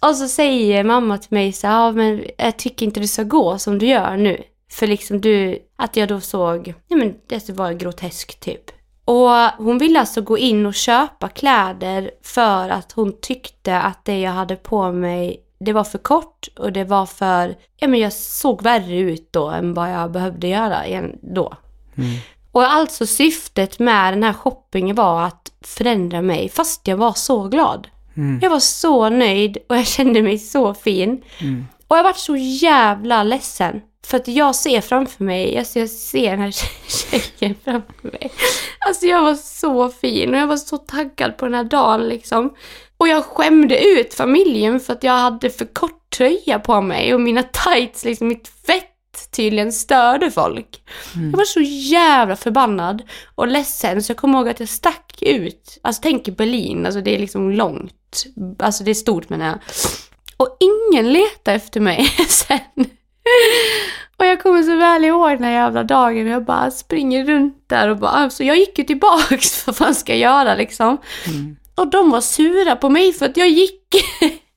Och 0.00 0.16
så 0.16 0.28
säger 0.28 0.84
mamma 0.84 1.18
till 1.18 1.34
mig 1.34 1.52
så 1.52 1.66
här, 1.66 1.74
ja 1.74 1.92
men 1.92 2.24
jag 2.38 2.58
tycker 2.58 2.86
inte 2.86 3.00
du 3.00 3.06
ska 3.06 3.22
gå 3.22 3.58
som 3.58 3.78
du 3.78 3.86
gör 3.86 4.16
nu. 4.16 4.42
För 4.70 4.86
liksom 4.86 5.20
du, 5.20 5.58
att 5.76 5.96
jag 5.96 6.08
då 6.08 6.20
såg, 6.20 6.74
ja 6.88 6.96
men 6.96 7.14
det 7.26 7.50
var 7.50 7.72
groteskt 7.72 8.40
typ. 8.40 8.70
Och 9.04 9.30
hon 9.64 9.78
ville 9.78 10.00
alltså 10.00 10.20
gå 10.20 10.38
in 10.38 10.66
och 10.66 10.74
köpa 10.74 11.28
kläder 11.28 12.10
för 12.22 12.68
att 12.68 12.92
hon 12.92 13.20
tyckte 13.20 13.80
att 13.80 14.04
det 14.04 14.20
jag 14.20 14.30
hade 14.30 14.56
på 14.56 14.92
mig 14.92 15.40
det 15.60 15.72
var 15.72 15.84
för 15.84 15.98
kort 15.98 16.48
och 16.58 16.72
det 16.72 16.84
var 16.84 17.06
för, 17.06 17.56
ja 17.76 17.88
men 17.88 18.00
jag 18.00 18.12
såg 18.12 18.62
värre 18.62 18.96
ut 18.98 19.32
då 19.32 19.48
än 19.48 19.74
vad 19.74 19.90
jag 19.92 20.12
behövde 20.12 20.46
göra 20.48 20.82
då. 21.22 21.52
Och 22.52 22.72
alltså 22.72 23.06
syftet 23.06 23.78
med 23.78 24.12
den 24.12 24.22
här 24.22 24.32
shoppingen 24.32 24.96
var 24.96 25.22
att 25.22 25.52
förändra 25.64 26.22
mig 26.22 26.48
fast 26.48 26.88
jag 26.88 26.96
var 26.96 27.12
så 27.12 27.48
glad. 27.48 27.88
Jag 28.42 28.50
var 28.50 28.60
så 28.60 29.08
nöjd 29.08 29.58
och 29.68 29.76
jag 29.76 29.86
kände 29.86 30.22
mig 30.22 30.38
så 30.38 30.74
fin. 30.74 31.22
Och 31.88 31.96
jag 31.98 32.04
varit 32.04 32.16
så 32.18 32.36
jävla 32.36 33.22
ledsen. 33.22 33.80
För 34.06 34.16
att 34.16 34.28
jag 34.28 34.54
ser 34.54 34.80
framför 34.80 35.24
mig, 35.24 35.58
alltså 35.58 35.78
jag 35.78 35.90
ser 35.90 36.30
den 36.30 36.40
här 36.40 36.50
tjejen 36.88 37.54
framför 37.64 38.02
mig. 38.02 38.30
Alltså 38.86 39.06
jag 39.06 39.22
var 39.22 39.34
så 39.34 39.88
fin 39.88 40.34
och 40.34 40.40
jag 40.40 40.46
var 40.46 40.56
så 40.56 40.76
taggad 40.78 41.36
på 41.36 41.44
den 41.44 41.54
här 41.54 41.64
dagen 41.64 42.08
liksom. 42.08 42.54
Och 42.98 43.08
jag 43.08 43.24
skämde 43.24 43.84
ut 43.84 44.14
familjen 44.14 44.80
för 44.80 44.92
att 44.92 45.02
jag 45.02 45.12
hade 45.12 45.50
för 45.50 45.64
kort 45.64 46.10
tröja 46.10 46.58
på 46.58 46.80
mig 46.80 47.14
och 47.14 47.20
mina 47.20 47.42
tights, 47.42 48.04
liksom 48.04 48.28
mitt 48.28 48.48
fett 48.66 48.84
tydligen 49.30 49.72
störde 49.72 50.30
folk. 50.30 50.82
Jag 51.14 51.38
var 51.38 51.44
så 51.44 51.60
jävla 51.60 52.36
förbannad 52.36 53.02
och 53.34 53.48
ledsen 53.48 54.02
så 54.02 54.10
jag 54.10 54.16
kommer 54.16 54.38
ihåg 54.38 54.48
att 54.48 54.60
jag 54.60 54.68
stack 54.68 55.22
ut. 55.22 55.78
Alltså 55.82 56.02
tänk 56.02 56.28
i 56.28 56.32
Berlin, 56.32 56.86
alltså 56.86 57.00
det 57.00 57.14
är 57.14 57.18
liksom 57.18 57.50
långt. 57.50 58.24
Alltså 58.58 58.84
det 58.84 58.90
är 58.90 58.94
stort 58.94 59.28
menar 59.28 59.46
jag. 59.46 59.58
Och 60.36 60.56
ingen 60.60 61.12
letade 61.12 61.56
efter 61.56 61.80
mig 61.80 62.04
sen. 62.28 62.86
Och 64.16 64.26
jag 64.26 64.42
kommer 64.42 64.62
så 64.62 64.76
väl 64.76 65.04
ihåg 65.04 65.30
den 65.30 65.44
här 65.44 65.52
jävla 65.52 65.84
dagen 65.84 66.26
och 66.26 66.32
jag 66.32 66.44
bara 66.44 66.70
springer 66.70 67.24
runt 67.24 67.64
där 67.66 67.88
och 67.88 67.98
bara, 67.98 68.10
alltså 68.10 68.44
jag 68.44 68.56
gick 68.56 68.78
ju 68.78 68.84
tillbaks 68.84 69.66
vad 69.66 69.76
fan 69.76 69.94
ska 69.94 70.12
jag 70.12 70.20
göra 70.20 70.54
liksom. 70.54 70.98
Och 71.78 71.90
de 71.90 72.10
var 72.10 72.20
sura 72.20 72.76
på 72.76 72.88
mig 72.88 73.12
för 73.12 73.26
att 73.26 73.36
jag 73.36 73.48
gick. 73.48 73.94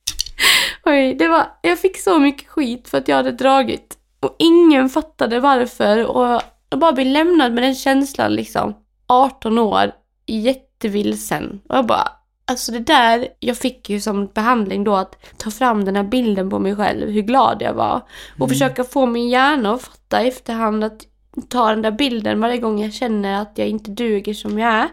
Oj, 0.84 1.14
det 1.14 1.28
var, 1.28 1.46
jag 1.62 1.78
fick 1.78 1.98
så 1.98 2.18
mycket 2.18 2.48
skit 2.48 2.88
för 2.88 2.98
att 2.98 3.08
jag 3.08 3.16
hade 3.16 3.32
dragit. 3.32 3.98
Och 4.20 4.36
ingen 4.38 4.88
fattade 4.88 5.40
varför 5.40 6.06
och 6.06 6.42
jag 6.70 6.78
bara 6.78 6.92
blev 6.92 7.06
lämnad 7.06 7.52
med 7.52 7.62
den 7.62 7.74
känslan 7.74 8.34
liksom. 8.34 8.74
18 9.06 9.58
år, 9.58 9.92
jättevilsen. 10.26 11.60
Och 11.68 11.76
jag 11.76 11.86
bara, 11.86 12.08
alltså 12.44 12.72
det 12.72 12.78
där, 12.78 13.28
jag 13.40 13.56
fick 13.56 13.90
ju 13.90 14.00
som 14.00 14.26
behandling 14.26 14.84
då 14.84 14.94
att 14.94 15.16
ta 15.36 15.50
fram 15.50 15.84
den 15.84 15.96
här 15.96 16.04
bilden 16.04 16.50
på 16.50 16.58
mig 16.58 16.76
själv, 16.76 17.10
hur 17.10 17.22
glad 17.22 17.62
jag 17.62 17.74
var. 17.74 18.00
Och 18.38 18.48
försöka 18.48 18.84
få 18.84 19.06
min 19.06 19.28
hjärna 19.28 19.74
att 19.74 19.82
fatta 19.82 20.22
i 20.22 20.28
efterhand 20.28 20.84
att 20.84 21.02
tar 21.48 21.70
den 21.70 21.82
där 21.82 21.90
bilden 21.90 22.40
varje 22.40 22.58
gång 22.58 22.82
jag 22.82 22.92
känner 22.92 23.42
att 23.42 23.52
jag 23.54 23.68
inte 23.68 23.90
duger 23.90 24.34
som 24.34 24.58
jag 24.58 24.72
är. 24.72 24.88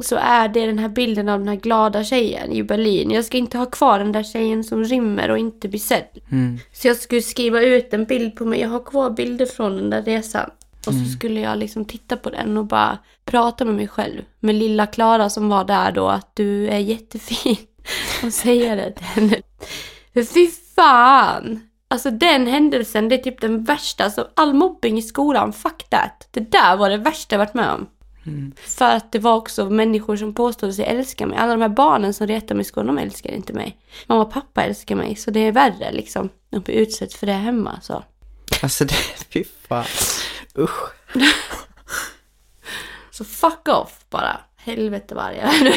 Så 0.00 0.16
är 0.16 0.48
det 0.48 0.66
den 0.66 0.78
här 0.78 0.88
bilden 0.88 1.28
av 1.28 1.38
den 1.38 1.48
här 1.48 1.56
glada 1.56 2.04
tjejen 2.04 2.52
i 2.52 2.62
Berlin. 2.62 3.10
Jag 3.10 3.24
ska 3.24 3.38
inte 3.38 3.58
ha 3.58 3.66
kvar 3.66 3.98
den 3.98 4.12
där 4.12 4.22
tjejen 4.22 4.64
som 4.64 4.84
rymmer 4.84 5.30
och 5.30 5.38
inte 5.38 5.68
blir 5.68 5.80
sedd. 5.80 6.08
Mm. 6.30 6.58
Så 6.72 6.88
jag 6.88 6.96
skulle 6.96 7.22
skriva 7.22 7.60
ut 7.60 7.94
en 7.94 8.04
bild 8.04 8.36
på 8.36 8.44
mig. 8.44 8.60
Jag 8.60 8.68
har 8.68 8.84
kvar 8.84 9.10
bilder 9.10 9.46
från 9.46 9.76
den 9.76 9.90
där 9.90 10.02
resan. 10.02 10.50
Och 10.86 10.92
Mm. 10.92 11.04
så 11.04 11.10
skulle 11.12 11.40
jag 11.40 11.58
liksom 11.58 11.84
titta 11.84 12.16
på 12.16 12.30
den 12.30 12.56
och 12.56 12.64
bara 12.66 12.98
prata 13.24 13.64
med 13.64 13.74
mig 13.74 13.88
själv. 13.88 14.22
Med 14.40 14.54
lilla 14.54 14.86
Klara 14.86 15.30
som 15.30 15.48
var 15.48 15.64
där 15.64 15.92
då, 15.92 16.08
att 16.08 16.36
du 16.36 16.68
är 16.68 16.78
jättefin. 16.78 17.56
Och 18.24 18.32
säga 18.32 18.74
det 18.76 18.92
till 18.92 19.04
henne. 19.06 19.36
För 20.12 20.22
fy 20.22 20.48
fan! 20.76 21.60
Alltså 21.90 22.10
den 22.10 22.46
händelsen, 22.46 23.08
det 23.08 23.14
är 23.14 23.22
typ 23.22 23.40
den 23.40 23.64
värsta. 23.64 24.04
Alltså 24.04 24.28
all 24.34 24.54
mobbing 24.54 24.98
i 24.98 25.02
skolan, 25.02 25.52
fuck 25.52 25.88
that. 25.88 26.28
Det 26.30 26.50
där 26.50 26.76
var 26.76 26.90
det 26.90 26.96
värsta 26.96 27.34
jag 27.34 27.38
varit 27.38 27.54
med 27.54 27.70
om. 27.70 27.86
För 28.56 28.96
att 28.96 29.12
det 29.12 29.18
var 29.18 29.36
också 29.36 29.70
människor 29.70 30.16
som 30.16 30.34
påstod 30.34 30.74
sig 30.74 30.84
älska 30.84 31.26
mig. 31.26 31.38
Alla 31.38 31.52
de 31.52 31.62
här 31.62 31.68
barnen 31.68 32.14
som 32.14 32.26
retade 32.26 32.54
mig 32.54 32.60
i 32.60 32.64
skolan, 32.64 32.96
de 32.96 33.02
älskar 33.02 33.30
inte 33.30 33.52
mig. 33.52 33.78
Mamma 34.06 34.22
och 34.22 34.32
pappa 34.32 34.64
älskar 34.64 34.96
mig, 34.96 35.16
så 35.16 35.30
det 35.30 35.40
är 35.40 35.52
värre 35.52 35.92
liksom. 35.92 36.28
De 36.50 36.60
blir 36.60 36.74
utsatt 36.74 37.12
för 37.12 37.26
det 37.26 37.32
hemma 37.32 37.80
så. 37.82 38.04
Alltså 38.62 38.84
det, 38.84 38.94
fy 39.32 39.44
fan. 39.68 39.84
Usch. 40.58 40.92
Så 43.10 43.24
fuck 43.24 43.68
off 43.68 44.04
bara. 44.10 44.40
Helvete 44.56 45.14
varje. 45.14 45.50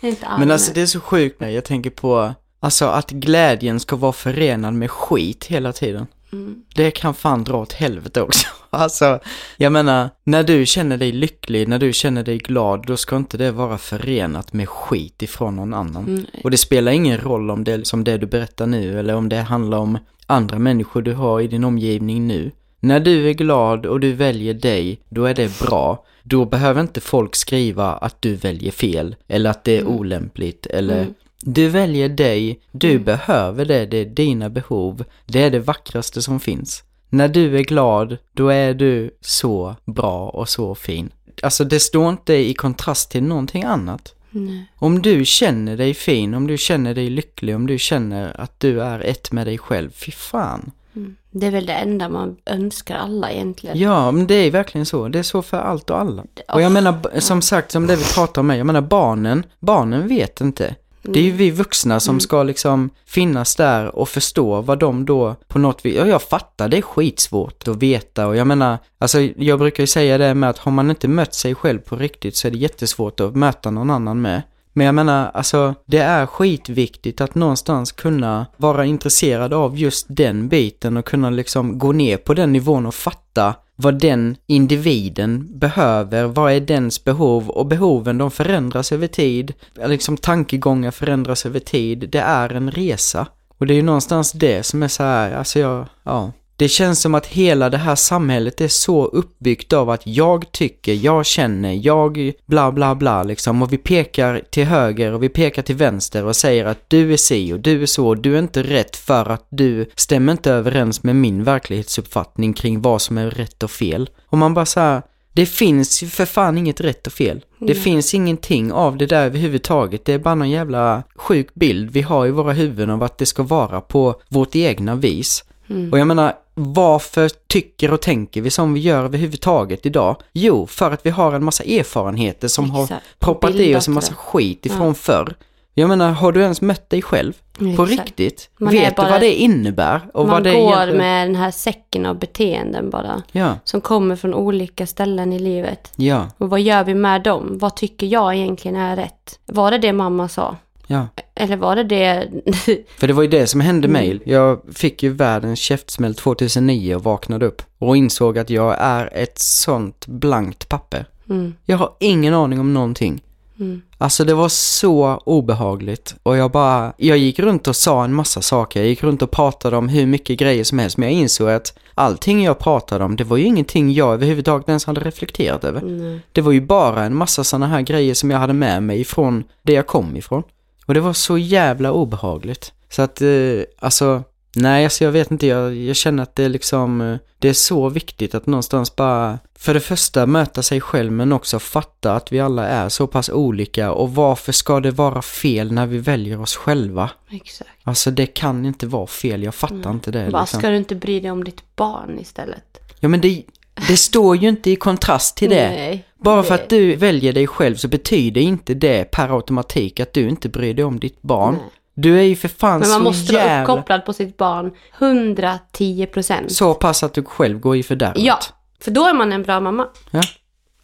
inte 0.00 0.26
alls. 0.26 0.38
Men 0.38 0.50
alltså 0.50 0.72
det 0.72 0.82
är 0.82 0.86
så 0.86 1.00
sjukt 1.00 1.40
när 1.40 1.48
jag 1.48 1.64
tänker 1.64 1.90
på, 1.90 2.34
alltså 2.62 2.84
att 2.86 3.10
glädjen 3.10 3.80
ska 3.80 3.96
vara 3.96 4.12
förenad 4.12 4.74
med 4.74 4.90
skit 4.90 5.44
hela 5.44 5.72
tiden. 5.72 6.06
Mm. 6.32 6.62
Det 6.74 6.90
kan 6.90 7.14
fan 7.14 7.44
dra 7.44 7.56
åt 7.58 7.72
helvete 7.72 8.22
också. 8.22 8.46
Alltså, 8.74 9.18
jag 9.56 9.72
menar, 9.72 10.10
när 10.24 10.42
du 10.42 10.66
känner 10.66 10.96
dig 10.96 11.12
lycklig, 11.12 11.68
när 11.68 11.78
du 11.78 11.92
känner 11.92 12.22
dig 12.22 12.38
glad, 12.38 12.86
då 12.86 12.96
ska 12.96 13.16
inte 13.16 13.36
det 13.36 13.50
vara 13.50 13.78
förenat 13.78 14.52
med 14.52 14.68
skit 14.68 15.22
ifrån 15.22 15.56
någon 15.56 15.74
annan. 15.74 16.04
Mm. 16.04 16.26
Och 16.44 16.50
det 16.50 16.56
spelar 16.56 16.92
ingen 16.92 17.18
roll 17.18 17.50
om 17.50 17.64
det 17.64 17.72
är 17.72 17.82
som 17.82 18.04
det 18.04 18.18
du 18.18 18.26
berättar 18.26 18.66
nu, 18.66 18.98
eller 18.98 19.14
om 19.14 19.28
det 19.28 19.40
handlar 19.40 19.78
om 19.78 19.98
andra 20.26 20.58
människor 20.58 21.02
du 21.02 21.12
har 21.12 21.40
i 21.40 21.46
din 21.46 21.64
omgivning 21.64 22.26
nu. 22.26 22.50
När 22.80 23.00
du 23.00 23.28
är 23.28 23.32
glad 23.32 23.86
och 23.86 24.00
du 24.00 24.12
väljer 24.12 24.54
dig, 24.54 25.00
då 25.08 25.24
är 25.24 25.34
det 25.34 25.58
bra. 25.58 26.04
Då 26.22 26.44
behöver 26.44 26.80
inte 26.80 27.00
folk 27.00 27.36
skriva 27.36 27.92
att 27.92 28.22
du 28.22 28.34
väljer 28.34 28.72
fel, 28.72 29.16
eller 29.28 29.50
att 29.50 29.64
det 29.64 29.78
är 29.78 29.84
olämpligt, 29.84 30.66
eller 30.66 31.02
Mm. 31.02 31.14
Du 31.42 31.68
väljer 31.68 32.08
dig, 32.08 32.60
du 32.72 32.98
behöver 32.98 33.64
det, 33.64 33.86
det 33.86 33.96
är 33.96 34.04
dina 34.04 34.50
behov, 34.50 35.04
det 35.26 35.42
är 35.42 35.50
det 35.50 35.58
vackraste 35.60 36.22
som 36.22 36.40
finns. 36.40 36.82
När 37.08 37.28
du 37.28 37.58
är 37.58 37.62
glad, 37.62 38.16
då 38.32 38.48
är 38.48 38.74
du 38.74 39.16
så 39.20 39.76
bra 39.84 40.28
och 40.28 40.48
så 40.48 40.74
fin. 40.74 41.10
Alltså 41.42 41.64
det 41.64 41.80
står 41.80 42.08
inte 42.10 42.34
i 42.34 42.54
kontrast 42.54 43.10
till 43.10 43.22
någonting 43.22 43.64
annat. 43.64 44.14
Nej. 44.30 44.66
Om 44.78 45.02
du 45.02 45.24
känner 45.24 45.76
dig 45.76 45.94
fin, 45.94 46.34
om 46.34 46.46
du 46.46 46.58
känner 46.58 46.94
dig 46.94 47.10
lycklig, 47.10 47.56
om 47.56 47.66
du 47.66 47.78
känner 47.78 48.40
att 48.40 48.60
du 48.60 48.82
är 48.82 49.00
ett 49.00 49.32
med 49.32 49.46
dig 49.46 49.58
själv, 49.58 49.90
fy 49.90 50.12
fan. 50.12 50.70
Mm. 50.96 51.16
Det 51.30 51.46
är 51.46 51.50
väl 51.50 51.66
det 51.66 51.72
enda 51.72 52.08
man 52.08 52.36
önskar 52.46 52.96
alla 52.96 53.32
egentligen. 53.32 53.78
Ja, 53.78 54.10
men 54.10 54.26
det 54.26 54.34
är 54.34 54.50
verkligen 54.50 54.86
så. 54.86 55.08
Det 55.08 55.18
är 55.18 55.22
så 55.22 55.42
för 55.42 55.56
allt 55.58 55.90
och 55.90 56.00
alla. 56.00 56.24
Och 56.48 56.62
jag 56.62 56.72
menar, 56.72 56.92
b- 56.92 57.20
som 57.20 57.42
sagt, 57.42 57.70
som 57.72 57.86
det 57.86 57.96
vi 57.96 58.04
pratar 58.04 58.40
om 58.42 58.50
jag 58.50 58.66
menar 58.66 58.80
barnen, 58.80 59.46
barnen 59.60 60.08
vet 60.08 60.40
inte. 60.40 60.74
Det 61.02 61.20
är 61.20 61.24
ju 61.24 61.32
vi 61.32 61.50
vuxna 61.50 62.00
som 62.00 62.20
ska 62.20 62.42
liksom 62.42 62.90
finnas 63.06 63.56
där 63.56 63.96
och 63.96 64.08
förstå 64.08 64.60
vad 64.60 64.78
de 64.78 65.04
då 65.04 65.36
på 65.48 65.58
något 65.58 65.84
vis, 65.84 65.96
ja 65.96 66.06
jag 66.06 66.22
fattar, 66.22 66.68
det 66.68 66.78
är 66.78 66.82
skitsvårt 66.82 67.68
att 67.68 67.76
veta 67.76 68.26
och 68.26 68.36
jag 68.36 68.46
menar, 68.46 68.78
alltså 68.98 69.20
jag 69.20 69.58
brukar 69.58 69.82
ju 69.82 69.86
säga 69.86 70.18
det 70.18 70.34
med 70.34 70.50
att 70.50 70.58
har 70.58 70.72
man 70.72 70.90
inte 70.90 71.08
mött 71.08 71.34
sig 71.34 71.54
själv 71.54 71.78
på 71.78 71.96
riktigt 71.96 72.36
så 72.36 72.48
är 72.48 72.52
det 72.52 72.58
jättesvårt 72.58 73.20
att 73.20 73.36
möta 73.36 73.70
någon 73.70 73.90
annan 73.90 74.20
med. 74.20 74.42
Men 74.72 74.86
jag 74.86 74.94
menar, 74.94 75.30
alltså 75.34 75.74
det 75.86 75.98
är 75.98 76.26
skitviktigt 76.26 77.20
att 77.20 77.34
någonstans 77.34 77.92
kunna 77.92 78.46
vara 78.56 78.84
intresserad 78.84 79.52
av 79.52 79.78
just 79.78 80.06
den 80.08 80.48
biten 80.48 80.96
och 80.96 81.04
kunna 81.04 81.30
liksom 81.30 81.78
gå 81.78 81.92
ner 81.92 82.16
på 82.16 82.34
den 82.34 82.52
nivån 82.52 82.86
och 82.86 82.94
fatta 82.94 83.54
vad 83.76 84.00
den 84.00 84.36
individen 84.46 85.58
behöver, 85.58 86.24
vad 86.24 86.52
är 86.52 86.60
dens 86.60 87.04
behov 87.04 87.50
och 87.50 87.66
behoven 87.66 88.18
de 88.18 88.30
förändras 88.30 88.92
över 88.92 89.06
tid, 89.06 89.54
liksom 89.86 90.16
tankegångar 90.16 90.90
förändras 90.90 91.46
över 91.46 91.60
tid, 91.60 92.08
det 92.12 92.20
är 92.20 92.54
en 92.54 92.70
resa. 92.70 93.26
Och 93.58 93.66
det 93.66 93.74
är 93.74 93.76
ju 93.76 93.82
någonstans 93.82 94.32
det 94.32 94.62
som 94.62 94.82
är 94.82 94.88
så 94.88 95.02
här, 95.02 95.32
alltså 95.34 95.58
jag, 95.58 95.86
ja. 96.02 96.32
Det 96.56 96.68
känns 96.68 97.00
som 97.00 97.14
att 97.14 97.26
hela 97.26 97.70
det 97.70 97.78
här 97.78 97.94
samhället 97.94 98.60
är 98.60 98.68
så 98.68 99.04
uppbyggt 99.04 99.72
av 99.72 99.90
att 99.90 100.06
jag 100.06 100.52
tycker, 100.52 100.94
jag 100.94 101.26
känner, 101.26 101.72
jag 101.86 102.32
bla 102.46 102.72
bla 102.72 102.94
bla 102.94 103.22
liksom 103.22 103.62
och 103.62 103.72
vi 103.72 103.78
pekar 103.78 104.42
till 104.50 104.64
höger 104.64 105.12
och 105.12 105.22
vi 105.22 105.28
pekar 105.28 105.62
till 105.62 105.76
vänster 105.76 106.24
och 106.24 106.36
säger 106.36 106.64
att 106.64 106.90
du 106.90 107.12
är 107.12 107.16
si 107.16 107.52
och 107.52 107.60
du 107.60 107.82
är 107.82 107.86
så, 107.86 108.14
du 108.14 108.34
är 108.34 108.38
inte 108.38 108.62
rätt 108.62 108.96
för 108.96 109.30
att 109.30 109.46
du 109.50 109.90
stämmer 109.96 110.32
inte 110.32 110.52
överens 110.52 111.02
med 111.02 111.16
min 111.16 111.44
verklighetsuppfattning 111.44 112.52
kring 112.52 112.82
vad 112.82 113.02
som 113.02 113.18
är 113.18 113.30
rätt 113.30 113.62
och 113.62 113.70
fel. 113.70 114.10
Och 114.26 114.38
man 114.38 114.54
bara 114.54 114.66
så 114.66 114.80
här, 114.80 115.02
det 115.34 115.46
finns 115.46 116.02
ju 116.02 116.06
för 116.06 116.24
fan 116.24 116.58
inget 116.58 116.80
rätt 116.80 117.06
och 117.06 117.12
fel. 117.12 117.44
Det 117.58 117.74
finns 117.74 118.14
ingenting 118.14 118.72
av 118.72 118.96
det 118.96 119.06
där 119.06 119.26
överhuvudtaget. 119.26 120.04
Det 120.04 120.12
är 120.12 120.18
bara 120.18 120.34
någon 120.34 120.50
jävla 120.50 121.02
sjuk 121.16 121.54
bild 121.54 121.90
vi 121.90 122.02
har 122.02 122.26
i 122.26 122.30
våra 122.30 122.52
huvuden 122.52 122.90
av 122.90 123.02
att 123.02 123.18
det 123.18 123.26
ska 123.26 123.42
vara 123.42 123.80
på 123.80 124.20
vårt 124.28 124.56
egna 124.56 124.94
vis. 124.94 125.44
Och 125.92 125.98
jag 125.98 126.06
menar, 126.06 126.32
varför 126.54 127.30
tycker 127.48 127.92
och 127.92 128.00
tänker 128.00 128.40
vi 128.40 128.50
som 128.50 128.74
vi 128.74 128.80
gör 128.80 129.04
överhuvudtaget 129.04 129.86
idag? 129.86 130.16
Jo, 130.32 130.66
för 130.66 130.90
att 130.90 131.06
vi 131.06 131.10
har 131.10 131.32
en 131.32 131.44
massa 131.44 131.64
erfarenheter 131.64 132.48
som 132.48 132.70
har 132.70 132.82
Exakt. 132.82 133.06
proppat 133.18 133.54
i 133.54 133.76
oss 133.76 133.88
en 133.88 133.94
massa 133.94 134.10
det. 134.12 134.16
skit 134.16 134.66
ifrån 134.66 134.94
förr. 134.94 135.34
Jag 135.74 135.88
menar, 135.88 136.10
har 136.12 136.32
du 136.32 136.40
ens 136.42 136.60
mött 136.60 136.90
dig 136.90 137.02
själv? 137.02 137.32
På 137.58 137.64
Exakt. 137.64 137.90
riktigt? 137.90 138.50
Man 138.58 138.72
Vet 138.72 138.96
bara- 138.96 139.06
du 139.06 139.12
vad 139.12 139.20
det 139.20 139.34
innebär? 139.34 140.00
Och 140.14 140.26
man 140.26 140.30
vad 140.34 140.44
det 140.44 140.52
går 140.52 140.60
egentligen- 140.72 140.96
med 140.98 141.28
den 141.28 141.36
här 141.36 141.50
säcken 141.50 142.06
av 142.06 142.18
beteenden 142.18 142.90
bara. 142.90 143.22
Ja, 143.32 143.54
Som 143.64 143.80
kommer 143.80 144.16
från 144.16 144.34
olika 144.34 144.86
ställen 144.86 145.32
i 145.32 145.38
livet. 145.38 145.92
ja, 145.96 146.26
Och 146.38 146.50
vad 146.50 146.60
gör 146.60 146.84
vi 146.84 146.94
med 146.94 147.22
dem? 147.22 147.58
Vad 147.58 147.76
tycker 147.76 148.06
jag 148.06 148.34
egentligen 148.34 148.76
är 148.76 148.96
rätt? 148.96 149.38
Var 149.46 149.70
det 149.70 149.78
det 149.78 149.92
mamma 149.92 150.28
sa? 150.28 150.56
Ja. 150.86 151.06
Eller 151.34 151.56
var 151.56 151.76
det 151.76 151.84
det... 151.84 152.28
För 152.98 153.06
det 153.06 153.12
var 153.12 153.22
ju 153.22 153.28
det 153.28 153.46
som 153.46 153.60
hände 153.60 153.88
Mm. 153.88 153.92
mig. 154.02 154.20
Jag 154.24 154.60
fick 154.74 155.02
ju 155.02 155.08
världens 155.10 155.58
käftsmäll 155.58 156.14
2009 156.14 156.94
och 156.94 157.04
vaknade 157.04 157.46
upp. 157.46 157.62
Och 157.78 157.96
insåg 157.96 158.38
att 158.38 158.50
jag 158.50 158.76
är 158.78 159.10
ett 159.12 159.38
sånt 159.38 160.06
blankt 160.06 160.68
papper. 160.68 161.06
mm, 161.30 161.54
Jag 161.64 161.76
har 161.78 161.92
ingen 162.00 162.34
aning 162.34 162.60
om 162.60 162.74
någonting. 162.74 163.22
mm, 163.60 163.82
Alltså 163.98 164.24
det 164.24 164.34
var 164.34 164.48
så 164.48 165.16
obehagligt 165.24 166.14
och 166.22 166.36
jag 166.36 166.50
bara, 166.50 166.92
jag 166.96 167.18
gick 167.18 167.38
runt 167.38 167.68
och 167.68 167.76
sa 167.76 168.04
en 168.04 168.14
massa 168.14 168.40
saker, 168.42 168.80
jag 168.80 168.88
gick 168.88 169.02
runt 169.02 169.22
och 169.22 169.30
pratade 169.30 169.76
om 169.76 169.88
hur 169.88 170.06
mycket 170.06 170.38
grejer 170.38 170.64
som 170.64 170.78
helst 170.78 170.96
men 170.96 171.08
jag 171.12 171.18
insåg 171.20 171.50
att 171.50 171.78
allting 171.94 172.44
jag 172.44 172.58
pratade 172.58 173.04
om 173.04 173.16
det 173.16 173.24
var 173.24 173.36
ju 173.36 173.44
ingenting 173.44 173.92
jag 173.92 174.14
överhuvudtaget 174.14 174.68
ens 174.68 174.84
hade 174.84 175.00
reflekterat 175.00 175.64
över. 175.64 175.80
nej. 175.80 176.20
Det 176.32 176.40
var 176.40 176.52
ju 176.52 176.60
bara 176.60 177.04
en 177.04 177.14
massa 177.16 177.44
sådana 177.44 177.66
här 177.66 177.80
grejer 177.82 178.14
som 178.14 178.30
jag 178.30 178.38
hade 178.38 178.52
med 178.52 178.82
mig 178.82 179.04
från 179.04 179.44
det 179.62 179.72
jag 179.72 179.86
kom 179.86 180.16
ifrån. 180.16 180.42
Och 180.86 180.94
det 180.94 181.00
var 181.00 181.12
så 181.12 181.38
jävla 181.38 181.92
obehagligt. 181.92 182.72
Så 182.90 183.02
att, 183.02 183.22
eh, 183.22 183.60
alltså, 183.78 184.22
nej 184.54 184.84
alltså 184.84 185.04
jag 185.04 185.12
vet 185.12 185.30
inte, 185.30 185.46
jag, 185.46 185.74
jag 185.76 185.96
känner 185.96 186.22
att 186.22 186.36
det 186.36 186.44
är 186.44 186.48
liksom, 186.48 187.00
eh, 187.00 187.16
det 187.38 187.48
är 187.48 187.52
så 187.52 187.88
viktigt 187.88 188.34
att 188.34 188.46
någonstans 188.46 188.96
bara, 188.96 189.38
för 189.54 189.74
det 189.74 189.80
första 189.80 190.26
möta 190.26 190.62
sig 190.62 190.80
själv 190.80 191.12
men 191.12 191.32
också 191.32 191.58
fatta 191.58 192.14
att 192.14 192.32
vi 192.32 192.40
alla 192.40 192.68
är 192.68 192.88
så 192.88 193.06
pass 193.06 193.28
olika 193.30 193.92
och 193.92 194.14
varför 194.14 194.52
ska 194.52 194.80
det 194.80 194.90
vara 194.90 195.22
fel 195.22 195.72
när 195.72 195.86
vi 195.86 195.98
väljer 195.98 196.40
oss 196.40 196.56
själva? 196.56 197.10
Exakt. 197.30 197.70
Alltså 197.82 198.10
det 198.10 198.26
kan 198.26 198.66
inte 198.66 198.86
vara 198.86 199.06
fel, 199.06 199.42
jag 199.42 199.54
fattar 199.54 199.90
inte 199.90 200.10
det 200.10 200.30
Bara, 200.30 200.40
liksom. 200.40 200.60
ska 200.60 200.70
du 200.70 200.76
inte 200.76 200.94
bry 200.94 201.20
dig 201.20 201.30
om 201.30 201.44
ditt 201.44 201.76
barn 201.76 202.18
istället? 202.18 202.78
Ja 203.00 203.08
men 203.08 203.20
det, 203.20 203.42
det 203.88 203.96
står 203.96 204.36
ju 204.36 204.48
inte 204.48 204.70
i 204.70 204.76
kontrast 204.76 205.36
till 205.36 205.50
det. 205.50 205.68
Nej. 205.68 206.04
Bara 206.18 206.42
för 206.42 206.56
Det- 206.56 206.62
att 206.62 206.68
du 206.68 206.96
väljer 206.96 207.32
dig 207.32 207.46
själv 207.46 207.76
så 207.76 207.88
betyder 207.88 208.40
inte 208.40 208.74
det 208.74 209.04
per 209.04 209.36
automatik 209.36 210.00
att 210.00 210.12
du 210.12 210.28
inte 210.28 210.48
bryr 210.48 210.74
dig 210.74 210.84
om 210.84 211.00
ditt 211.00 211.22
barn. 211.22 211.54
Nej. 211.54 211.64
Du 211.94 212.18
är 212.18 212.22
ju 212.22 212.36
för 212.36 212.48
fan 212.48 212.80
Men 212.80 212.88
man 212.88 212.98
så 212.98 213.04
måste 213.04 213.32
vara 213.32 213.44
jävla... 213.44 213.62
uppkopplad 213.74 214.04
på 214.06 214.12
sitt 214.12 214.36
barn 214.36 214.72
110 214.98 216.06
procent. 216.06 216.52
Så 216.52 216.74
pass 216.74 217.02
att 217.02 217.14
du 217.14 217.24
själv 217.24 217.60
går 217.60 217.76
i 217.76 217.82
fördärvet. 217.82 218.22
Ja, 218.22 218.38
för 218.80 218.90
då 218.90 219.06
är 219.06 219.14
man 219.14 219.32
en 219.32 219.42
bra 219.42 219.60
mamma. 219.60 219.88
Det 220.10 220.18
är, 220.18 220.24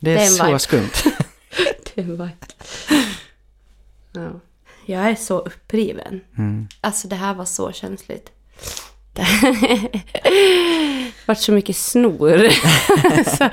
Det 0.01 0.11
är 0.15 0.19
en 0.19 0.27
så 0.31 0.47
vibe. 0.47 0.59
skumt. 0.59 0.91
Det 1.95 2.03
var... 2.03 2.31
ja. 4.13 4.29
Jag 4.87 5.11
är 5.11 5.15
så 5.15 5.39
uppriven. 5.39 6.21
Mm. 6.39 6.69
Alltså 6.81 7.09
det 7.09 7.17
här 7.17 7.35
var 7.35 7.45
så 7.45 7.73
känsligt. 7.73 8.31
Vart 11.29 11.39
så 11.39 11.53
mycket 11.53 11.77
snor. 11.77 12.49
så 13.37 13.49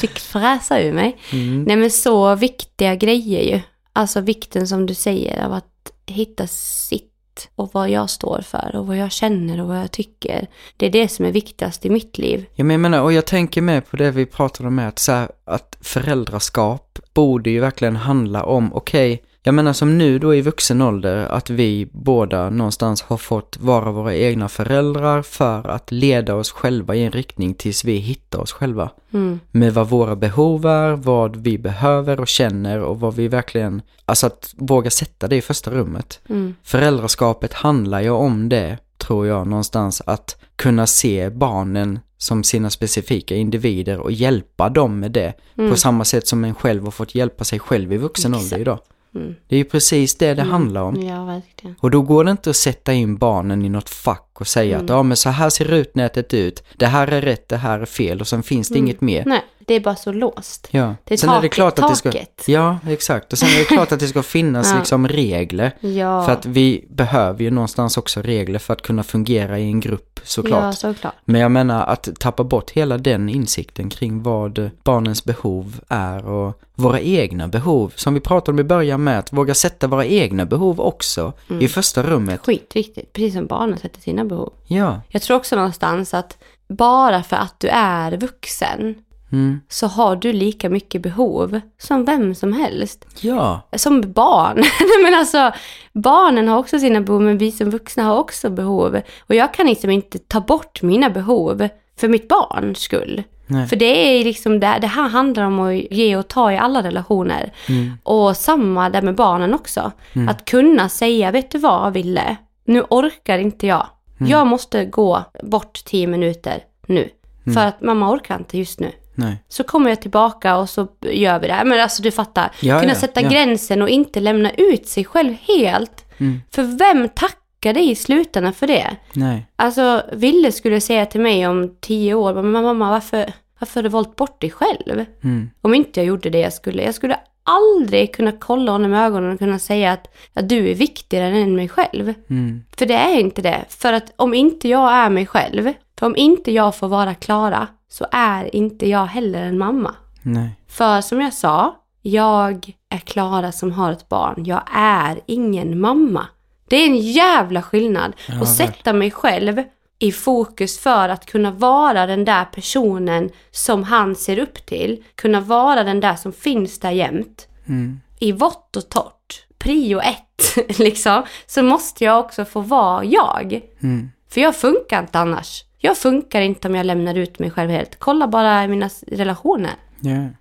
fick 0.00 0.18
fräsa 0.18 0.80
ur 0.80 0.92
mig. 0.92 1.16
Mm. 1.32 1.62
Nej 1.62 1.76
men 1.76 1.90
så 1.90 2.34
viktiga 2.34 2.94
grejer 2.94 3.54
ju. 3.54 3.60
Alltså 3.92 4.20
vikten 4.20 4.68
som 4.68 4.86
du 4.86 4.94
säger 4.94 5.44
av 5.44 5.52
att 5.52 5.92
hitta 6.06 6.46
sitt 6.46 7.48
och 7.54 7.70
vad 7.72 7.90
jag 7.90 8.10
står 8.10 8.40
för 8.40 8.76
och 8.76 8.86
vad 8.86 8.96
jag 8.96 9.12
känner 9.12 9.60
och 9.60 9.68
vad 9.68 9.78
jag 9.78 9.90
tycker. 9.90 10.46
Det 10.76 10.86
är 10.86 10.90
det 10.90 11.08
som 11.08 11.24
är 11.24 11.32
viktigast 11.32 11.86
i 11.86 11.90
mitt 11.90 12.18
liv. 12.18 12.46
Ja, 12.54 12.64
men 12.64 12.74
jag 12.74 12.80
menar, 12.80 13.02
och 13.02 13.12
jag 13.12 13.26
tänker 13.26 13.62
med 13.62 13.90
på 13.90 13.96
det 13.96 14.10
vi 14.10 14.26
pratade 14.26 14.68
om, 14.68 14.78
att, 14.78 14.98
så 14.98 15.12
här, 15.12 15.28
att 15.44 15.78
föräldraskap 15.80 16.98
borde 17.14 17.50
ju 17.50 17.60
verkligen 17.60 17.96
handla 17.96 18.44
om, 18.44 18.74
okej, 18.74 19.22
jag 19.42 19.54
menar 19.54 19.72
som 19.72 19.98
nu 19.98 20.18
då 20.18 20.34
i 20.34 20.40
vuxen 20.40 20.82
ålder, 20.82 21.16
att 21.16 21.50
vi 21.50 21.88
båda 21.92 22.50
någonstans 22.50 23.02
har 23.02 23.16
fått 23.16 23.56
vara 23.60 23.92
våra 23.92 24.14
egna 24.14 24.48
föräldrar 24.48 25.22
för 25.22 25.68
att 25.68 25.90
leda 25.90 26.34
oss 26.34 26.50
själva 26.50 26.94
i 26.94 27.04
en 27.04 27.12
riktning 27.12 27.54
tills 27.54 27.84
vi 27.84 27.96
hittar 27.96 28.38
oss 28.38 28.52
själva. 28.52 28.90
Mm. 29.12 29.40
Med 29.50 29.74
vad 29.74 29.88
våra 29.88 30.16
behov 30.16 30.66
är, 30.66 30.92
vad 30.92 31.36
vi 31.36 31.58
behöver 31.58 32.20
och 32.20 32.28
känner 32.28 32.80
och 32.80 33.00
vad 33.00 33.14
vi 33.14 33.28
verkligen, 33.28 33.82
alltså 34.04 34.26
att 34.26 34.54
våga 34.56 34.90
sätta 34.90 35.28
det 35.28 35.36
i 35.36 35.42
första 35.42 35.70
rummet. 35.70 36.20
Mm. 36.28 36.54
Föräldraskapet 36.62 37.52
handlar 37.52 38.00
ju 38.00 38.10
om 38.10 38.48
det, 38.48 38.78
tror 38.98 39.26
jag 39.26 39.46
någonstans, 39.46 40.02
att 40.06 40.36
kunna 40.56 40.86
se 40.86 41.30
barnen 41.30 41.98
som 42.18 42.44
sina 42.44 42.70
specifika 42.70 43.34
individer 43.34 43.98
och 43.98 44.12
hjälpa 44.12 44.68
dem 44.68 45.00
med 45.00 45.12
det. 45.12 45.32
Mm. 45.58 45.70
På 45.70 45.76
samma 45.76 46.04
sätt 46.04 46.26
som 46.26 46.44
en 46.44 46.54
själv 46.54 46.84
har 46.84 46.90
fått 46.90 47.14
hjälpa 47.14 47.44
sig 47.44 47.58
själv 47.58 47.92
i 47.92 47.96
vuxen 47.96 48.34
Exakt. 48.34 48.44
ålder 48.44 48.58
idag. 48.58 48.78
Mm. 49.14 49.34
Det 49.48 49.56
är 49.56 49.58
ju 49.58 49.64
precis 49.64 50.14
det 50.18 50.34
det 50.34 50.42
handlar 50.42 50.82
om. 50.82 51.02
Ja, 51.02 51.24
verkligen. 51.24 51.76
Och 51.80 51.90
då 51.90 52.02
går 52.02 52.24
det 52.24 52.30
inte 52.30 52.50
att 52.50 52.56
sätta 52.56 52.92
in 52.92 53.16
barnen 53.16 53.64
i 53.64 53.68
något 53.68 53.88
fack 53.88 54.29
och 54.40 54.46
säga 54.46 54.74
Mm. 54.74 54.84
att 54.84 54.90
ja 54.90 55.02
men 55.02 55.16
så 55.16 55.28
här 55.30 55.50
ser 55.50 55.64
rutnätet 55.64 56.34
ut, 56.34 56.62
det 56.76 56.86
här 56.86 57.08
är 57.08 57.20
rätt, 57.20 57.48
det 57.48 57.56
här 57.56 57.80
är 57.80 57.86
fel 57.86 58.20
och 58.20 58.28
sen 58.28 58.42
finns 58.42 58.68
det 58.68 58.78
inget 58.78 59.00
mer. 59.00 59.24
Nej, 59.26 59.42
det 59.58 59.74
är 59.74 59.80
bara 59.80 59.96
så 59.96 60.12
låst. 60.12 60.68
Ja. 60.70 60.94
Det 61.04 61.14
är 61.14 61.18
sen 61.18 61.28
är 61.28 61.32
det 61.34 61.38
taket, 61.38 61.52
klart 61.52 61.78
att 61.78 61.88
det 61.90 61.96
ska... 61.96 62.12
taket. 62.12 62.44
Ja, 62.46 62.78
exakt. 62.88 63.32
Och 63.32 63.38
sen 63.38 63.48
är 63.48 63.58
det 63.58 63.64
klart 63.64 63.92
att 63.92 64.00
det 64.00 64.06
ska 64.08 64.22
finnas 64.38 64.70
Ja. 64.70 64.78
liksom 64.78 65.08
regler. 65.08 65.72
Ja, 65.80 66.24
För 66.26 66.32
att 66.32 66.46
vi 66.46 66.84
behöver 66.90 67.42
ju 67.44 67.50
någonstans 67.50 67.96
också 67.98 68.22
regler 68.22 68.58
för 68.58 68.72
att 68.72 68.82
kunna 68.82 69.02
fungera 69.02 69.58
i 69.58 69.62
en 69.62 69.80
grupp 69.80 70.20
såklart. 70.24 70.62
ja 70.62 70.72
såklart. 70.72 71.14
Men 71.24 71.40
jag 71.40 71.50
menar 71.50 71.86
att 71.86 72.08
tappa 72.20 72.44
bort 72.44 72.70
hela 72.70 72.98
den 72.98 73.28
insikten 73.28 73.90
kring 73.90 74.22
vad 74.22 74.70
barnens 74.84 75.24
behov 75.24 75.80
är 75.88 76.26
och 76.26 76.60
våra 76.74 77.00
egna 77.00 77.48
behov. 77.48 77.92
Som 77.96 78.14
vi 78.14 78.20
pratade 78.20 78.50
om 78.52 78.58
i 78.58 78.64
början 78.64 79.04
med, 79.04 79.18
att 79.18 79.32
våga 79.32 79.54
sätta 79.54 79.86
våra 79.86 80.06
egna 80.06 80.44
behov 80.46 80.80
också 80.80 81.32
Mm. 81.50 81.62
i 81.62 81.68
första 81.68 82.02
rummet. 82.02 82.40
Skitviktigt, 82.46 83.12
precis 83.12 83.34
som 83.34 83.46
barnen 83.46 83.78
sätter 83.78 84.00
sina 84.00 84.24
behov. 84.24 84.29
Ja. 84.66 85.00
Jag 85.08 85.22
tror 85.22 85.36
också 85.36 85.56
någonstans 85.56 86.14
att 86.14 86.38
bara 86.68 87.22
för 87.22 87.36
att 87.36 87.60
du 87.60 87.68
är 87.68 88.16
vuxen 88.16 88.94
Mm. 89.32 89.60
så 89.68 89.86
har 89.86 90.16
du 90.16 90.32
lika 90.32 90.68
mycket 90.70 91.02
behov 91.02 91.60
som 91.78 92.04
vem 92.04 92.34
som 92.34 92.52
helst. 92.52 93.06
Ja. 93.20 93.60
Som 93.76 94.12
barn. 94.12 94.64
Men 95.04 95.14
alltså, 95.14 95.52
barnen 95.92 96.48
har 96.48 96.58
också 96.58 96.78
sina 96.78 97.00
behov, 97.00 97.22
men 97.22 97.38
vi 97.38 97.52
som 97.52 97.70
vuxna 97.70 98.02
har 98.02 98.18
också 98.18 98.50
behov. 98.50 99.00
Och 99.20 99.34
jag 99.34 99.54
kan 99.54 99.66
liksom 99.66 99.90
inte 99.90 100.18
ta 100.18 100.40
bort 100.40 100.82
mina 100.82 101.10
behov 101.10 101.68
för 102.00 102.08
mitt 102.08 102.28
barns 102.28 102.78
skull. 102.78 103.22
Nej. 103.46 103.66
För 103.66 103.76
det 103.76 104.20
är 104.20 104.24
liksom 104.24 104.60
det, 104.60 104.78
det 104.80 104.86
här 104.86 105.08
handlar 105.08 105.44
om 105.44 105.60
att 105.60 105.74
ge 105.74 106.16
och 106.16 106.28
ta 106.28 106.52
i 106.52 106.58
alla 106.58 106.82
relationer. 106.82 107.52
Mm. 107.68 107.92
Och 108.02 108.36
samma 108.36 108.90
där 108.90 109.02
med 109.02 109.14
barnen 109.14 109.54
också. 109.54 109.92
Att 110.28 110.44
kunna 110.44 110.88
säga, 110.88 111.30
vet 111.30 111.50
du 111.50 111.58
vad 111.58 111.92
Ville? 111.92 112.36
Nu 112.64 112.82
orkar 112.90 113.38
inte 113.38 113.66
jag. 113.66 113.86
Mm. 114.20 114.30
Jag 114.30 114.46
måste 114.46 114.84
gå 114.84 115.24
bort 115.42 115.84
tio 115.84 116.06
minuter 116.06 116.64
nu. 116.86 117.08
Mm. 117.46 117.54
För 117.54 117.66
att 117.66 117.80
mamma 117.80 118.12
orkar 118.12 118.36
inte 118.36 118.58
just 118.58 118.80
nu. 118.80 118.92
Nej. 119.14 119.44
Så 119.48 119.64
kommer 119.64 119.90
jag 119.90 120.02
tillbaka 120.02 120.56
och 120.56 120.70
så 120.70 120.88
gör 121.00 121.38
vi 121.38 121.46
det 121.46 121.52
här. 121.52 121.64
Men 121.64 121.80
alltså 121.80 122.02
du 122.02 122.10
fattar. 122.10 122.50
Ja, 122.60 122.80
kunna 122.80 122.92
ja, 122.92 122.98
sätta 122.98 123.22
ja. 123.22 123.28
gränsen 123.28 123.82
och 123.82 123.88
inte 123.88 124.20
lämna 124.20 124.50
ut 124.50 124.88
sig 124.88 125.04
själv 125.04 125.34
helt. 125.48 126.04
Mm. 126.18 126.40
För 126.50 126.62
vem 126.62 127.08
tackar 127.08 127.74
dig 127.74 127.90
i 127.90 127.94
slutändan 127.94 128.52
för 128.52 128.66
det? 128.66 128.96
Nej. 129.12 129.46
Alltså, 129.56 130.02
Ville 130.12 130.52
skulle 130.52 130.80
säga 130.80 131.06
till 131.06 131.20
mig 131.20 131.46
om 131.46 131.76
tio 131.80 132.14
år, 132.14 132.34
men 132.34 132.50
mamma, 132.50 132.90
varför, 132.90 133.32
varför 133.58 133.74
har 133.74 133.82
du 133.82 133.88
valt 133.88 134.16
bort 134.16 134.40
dig 134.40 134.50
själv? 134.50 135.04
Mm. 135.24 135.50
Om 135.60 135.74
inte 135.74 136.00
jag 136.00 136.06
gjorde 136.06 136.30
det 136.30 136.40
jag 136.40 136.52
skulle. 136.52 136.82
Jag 136.82 136.94
skulle 136.94 137.16
aldrig 137.42 138.14
kunna 138.14 138.32
kolla 138.32 138.72
honom 138.72 138.94
i 138.94 138.96
ögonen 138.96 139.32
och 139.32 139.38
kunna 139.38 139.58
säga 139.58 139.92
att, 139.92 140.14
att 140.34 140.48
du 140.48 140.70
är 140.70 140.74
viktigare 140.74 141.38
än 141.38 141.56
mig 141.56 141.68
själv. 141.68 142.14
Mm. 142.30 142.64
För 142.76 142.86
det 142.86 142.94
är 142.94 143.20
inte 143.20 143.42
det. 143.42 143.64
För 143.68 143.92
att 143.92 144.12
om 144.16 144.34
inte 144.34 144.68
jag 144.68 144.92
är 144.92 145.10
mig 145.10 145.26
själv, 145.26 145.72
för 145.98 146.06
om 146.06 146.16
inte 146.16 146.52
jag 146.52 146.76
får 146.76 146.88
vara 146.88 147.14
Klara, 147.14 147.66
så 147.88 148.06
är 148.12 148.56
inte 148.56 148.88
jag 148.88 149.06
heller 149.06 149.42
en 149.42 149.58
mamma. 149.58 149.94
Nej. 150.22 150.50
För 150.68 151.00
som 151.00 151.20
jag 151.20 151.32
sa, 151.34 151.76
jag 152.02 152.72
är 152.88 152.98
Klara 152.98 153.52
som 153.52 153.72
har 153.72 153.92
ett 153.92 154.08
barn. 154.08 154.44
Jag 154.44 154.62
är 154.74 155.20
ingen 155.26 155.80
mamma. 155.80 156.26
Det 156.68 156.76
är 156.76 156.86
en 156.86 156.96
jävla 156.96 157.62
skillnad. 157.62 158.12
Ja, 158.28 158.42
att 158.42 158.56
sätta 158.56 158.92
mig 158.92 159.10
själv 159.10 159.62
i 160.02 160.12
fokus 160.12 160.78
för 160.78 161.08
att 161.08 161.26
kunna 161.26 161.50
vara 161.50 162.06
den 162.06 162.24
där 162.24 162.44
personen 162.44 163.30
som 163.50 163.82
han 163.82 164.16
ser 164.16 164.38
upp 164.38 164.66
till. 164.66 165.04
Kunna 165.14 165.40
vara 165.40 165.84
den 165.84 166.00
där 166.00 166.16
som 166.16 166.32
finns 166.32 166.78
där 166.78 166.90
jämt. 166.90 167.48
Mm. 167.68 168.00
I 168.18 168.32
vått 168.32 168.76
och 168.76 168.88
torrt, 168.88 169.46
prio 169.58 170.00
ett, 170.00 170.56
liksom, 170.78 171.22
så 171.46 171.62
måste 171.62 172.04
jag 172.04 172.20
också 172.20 172.44
få 172.44 172.60
vara 172.60 173.04
jag. 173.04 173.60
Mm. 173.82 174.10
För 174.28 174.40
jag 174.40 174.56
funkar 174.56 175.00
inte 175.00 175.18
annars. 175.18 175.64
Jag 175.78 175.96
funkar 175.96 176.40
inte 176.40 176.68
om 176.68 176.74
jag 176.74 176.86
lämnar 176.86 177.14
ut 177.14 177.38
mig 177.38 177.50
själv 177.50 177.70
helt. 177.70 177.96
Kolla 177.98 178.28
bara 178.28 178.66
mina 178.66 178.90
relationer. 179.06 179.74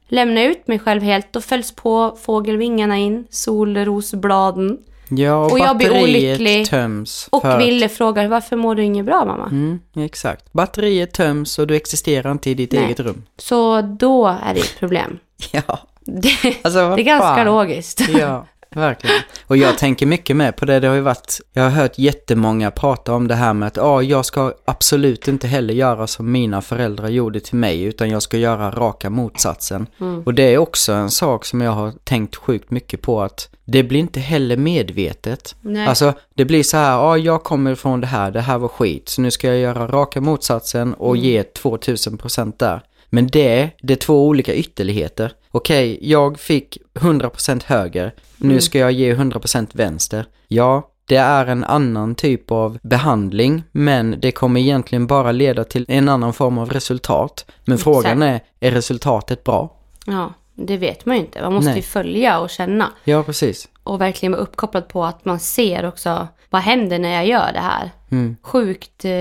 Lämnar 0.07 0.41
jag 0.41 0.51
ut 0.51 0.67
mig 0.67 0.79
själv 0.79 1.01
helt, 1.01 1.33
då 1.33 1.41
fälls 1.41 1.71
på 1.71 2.17
fågelvingarna 2.21 2.97
in, 2.97 3.27
solrosbladen. 3.29 4.77
Ja, 5.09 5.35
och, 5.45 5.51
Och 5.51 5.59
jag 5.59 5.77
blir 5.77 6.03
olycklig. 6.03 6.65
töms. 6.69 7.27
Och 7.31 7.41
för 7.41 7.49
att- 7.49 7.61
Ville 7.61 7.89
frågar, 7.89 8.27
varför 8.27 8.55
mår 8.55 8.75
du 8.75 8.83
inget 8.83 9.05
bra 9.05 9.25
mamma? 9.25 9.45
Mm, 9.45 9.79
exakt. 9.95 10.53
Batteriet 10.53 11.13
töms 11.13 11.59
och 11.59 11.67
du 11.67 11.75
existerar 11.75 12.31
inte 12.31 12.49
i 12.49 12.53
ditt 12.53 12.71
Nej. 12.71 12.83
eget 12.85 12.99
rum. 12.99 13.23
Så 13.37 13.81
då 13.81 14.27
är 14.27 14.53
det 14.53 14.59
ett 14.59 14.79
problem. 14.79 15.19
Ja, 15.51 15.79
Det, 16.05 16.31
alltså 16.61 16.95
det 16.95 17.01
är 17.01 17.03
ganska 17.03 17.35
fan. 17.35 17.45
logiskt. 17.45 18.01
Ja, 18.09 18.45
verkligen. 18.75 19.21
Och 19.47 19.57
jag 19.57 19.77
tänker 19.77 20.05
mycket 20.05 20.35
med 20.35 20.55
på 20.55 20.65
det. 20.65 20.79
Det 20.79 20.87
har 20.87 20.95
ju 20.95 21.01
varit, 21.01 21.41
jag 21.53 21.63
har 21.63 21.69
hört 21.69 21.97
jättemånga 21.99 22.71
prata 22.71 23.13
om 23.13 23.27
det 23.27 23.35
här 23.35 23.53
med 23.53 23.67
att 23.67 23.77
ja, 23.77 24.01
jag 24.01 24.25
ska 24.25 24.53
absolut 24.65 25.27
inte 25.27 25.47
heller 25.47 25.73
göra 25.73 26.07
som 26.07 26.31
mina 26.31 26.61
föräldrar 26.61 27.09
gjorde 27.09 27.39
till 27.39 27.55
mig, 27.55 27.83
utan 27.83 28.09
jag 28.09 28.21
ska 28.21 28.37
göra 28.37 28.71
raka 28.71 29.09
motsatsen. 29.09 29.87
Mm. 29.99 30.23
Och 30.23 30.33
det 30.33 30.53
är 30.53 30.57
också 30.57 30.93
en 30.93 31.11
sak 31.11 31.45
som 31.45 31.61
jag 31.61 31.71
har 31.71 31.93
tänkt 32.03 32.35
sjukt 32.35 32.71
mycket 32.71 33.01
på 33.01 33.21
att 33.21 33.49
det 33.65 33.83
blir 33.83 33.99
inte 33.99 34.19
heller 34.19 34.57
medvetet. 34.57 35.55
Nej. 35.61 35.87
Alltså, 35.87 36.13
det 36.33 36.45
blir 36.45 36.63
så 36.63 36.77
här, 36.77 36.91
ja, 36.91 37.17
jag 37.17 37.43
kommer 37.43 37.75
från 37.75 38.01
det 38.01 38.07
här, 38.07 38.31
det 38.31 38.41
här 38.41 38.57
var 38.57 38.67
skit, 38.67 39.09
så 39.09 39.21
nu 39.21 39.31
ska 39.31 39.47
jag 39.47 39.57
göra 39.57 39.87
raka 39.87 40.21
motsatsen 40.21 40.93
och 40.93 41.15
Mm. 41.15 41.25
ge 41.25 41.43
2000% 41.43 42.53
där. 42.57 42.81
Men 43.09 43.27
det, 43.27 43.69
det 43.81 43.93
är 43.93 43.97
två 43.97 44.27
olika 44.27 44.53
ytterligheter. 44.55 45.31
Okej, 45.51 45.99
jag 46.01 46.39
fick 46.39 46.77
100% 46.93 47.63
höger, 47.65 48.13
nu 48.37 48.49
Mm. 48.49 48.61
ska 48.61 48.79
jag 48.79 48.91
ge 48.91 49.13
100% 49.15 49.67
vänster. 49.73 50.25
Ja, 50.47 50.89
det 51.05 51.15
är 51.15 51.45
en 51.45 51.63
annan 51.63 52.15
typ 52.15 52.51
av 52.51 52.77
behandling, 52.81 53.63
men 53.71 54.15
det 54.19 54.31
kommer 54.31 54.59
egentligen 54.61 55.07
bara 55.07 55.31
leda 55.31 55.63
till 55.63 55.85
en 55.87 56.09
annan 56.09 56.33
form 56.33 56.57
av 56.57 56.69
resultat. 56.69 57.45
Men 57.65 57.77
frågan 57.77 58.21
är, 58.21 58.39
är 58.59 58.71
resultatet 58.71 59.43
bra? 59.43 59.75
Ja, 60.05 60.33
det 60.55 60.77
vet 60.77 61.05
man 61.05 61.15
ju 61.15 61.21
inte. 61.21 61.41
Man 61.41 61.53
måste 61.53 61.69
Nej. 61.69 61.77
ju 61.77 61.83
följa 61.83 62.39
och 62.39 62.49
känna. 62.49 62.93
Ja, 63.03 63.23
precis. 63.23 63.67
Och 63.83 64.01
verkligen 64.01 64.31
vara 64.31 64.41
uppkopplad 64.41 64.87
på 64.87 65.05
att 65.05 65.25
man 65.25 65.39
ser 65.39 65.85
också, 65.85 66.27
vad 66.49 66.61
händer 66.61 66.99
när 66.99 67.13
jag 67.15 67.27
gör 67.27 67.53
det 67.53 67.59
här? 67.59 67.91
Mm. 68.11 68.35
Sjukt, 68.41 69.05
eh, 69.05 69.11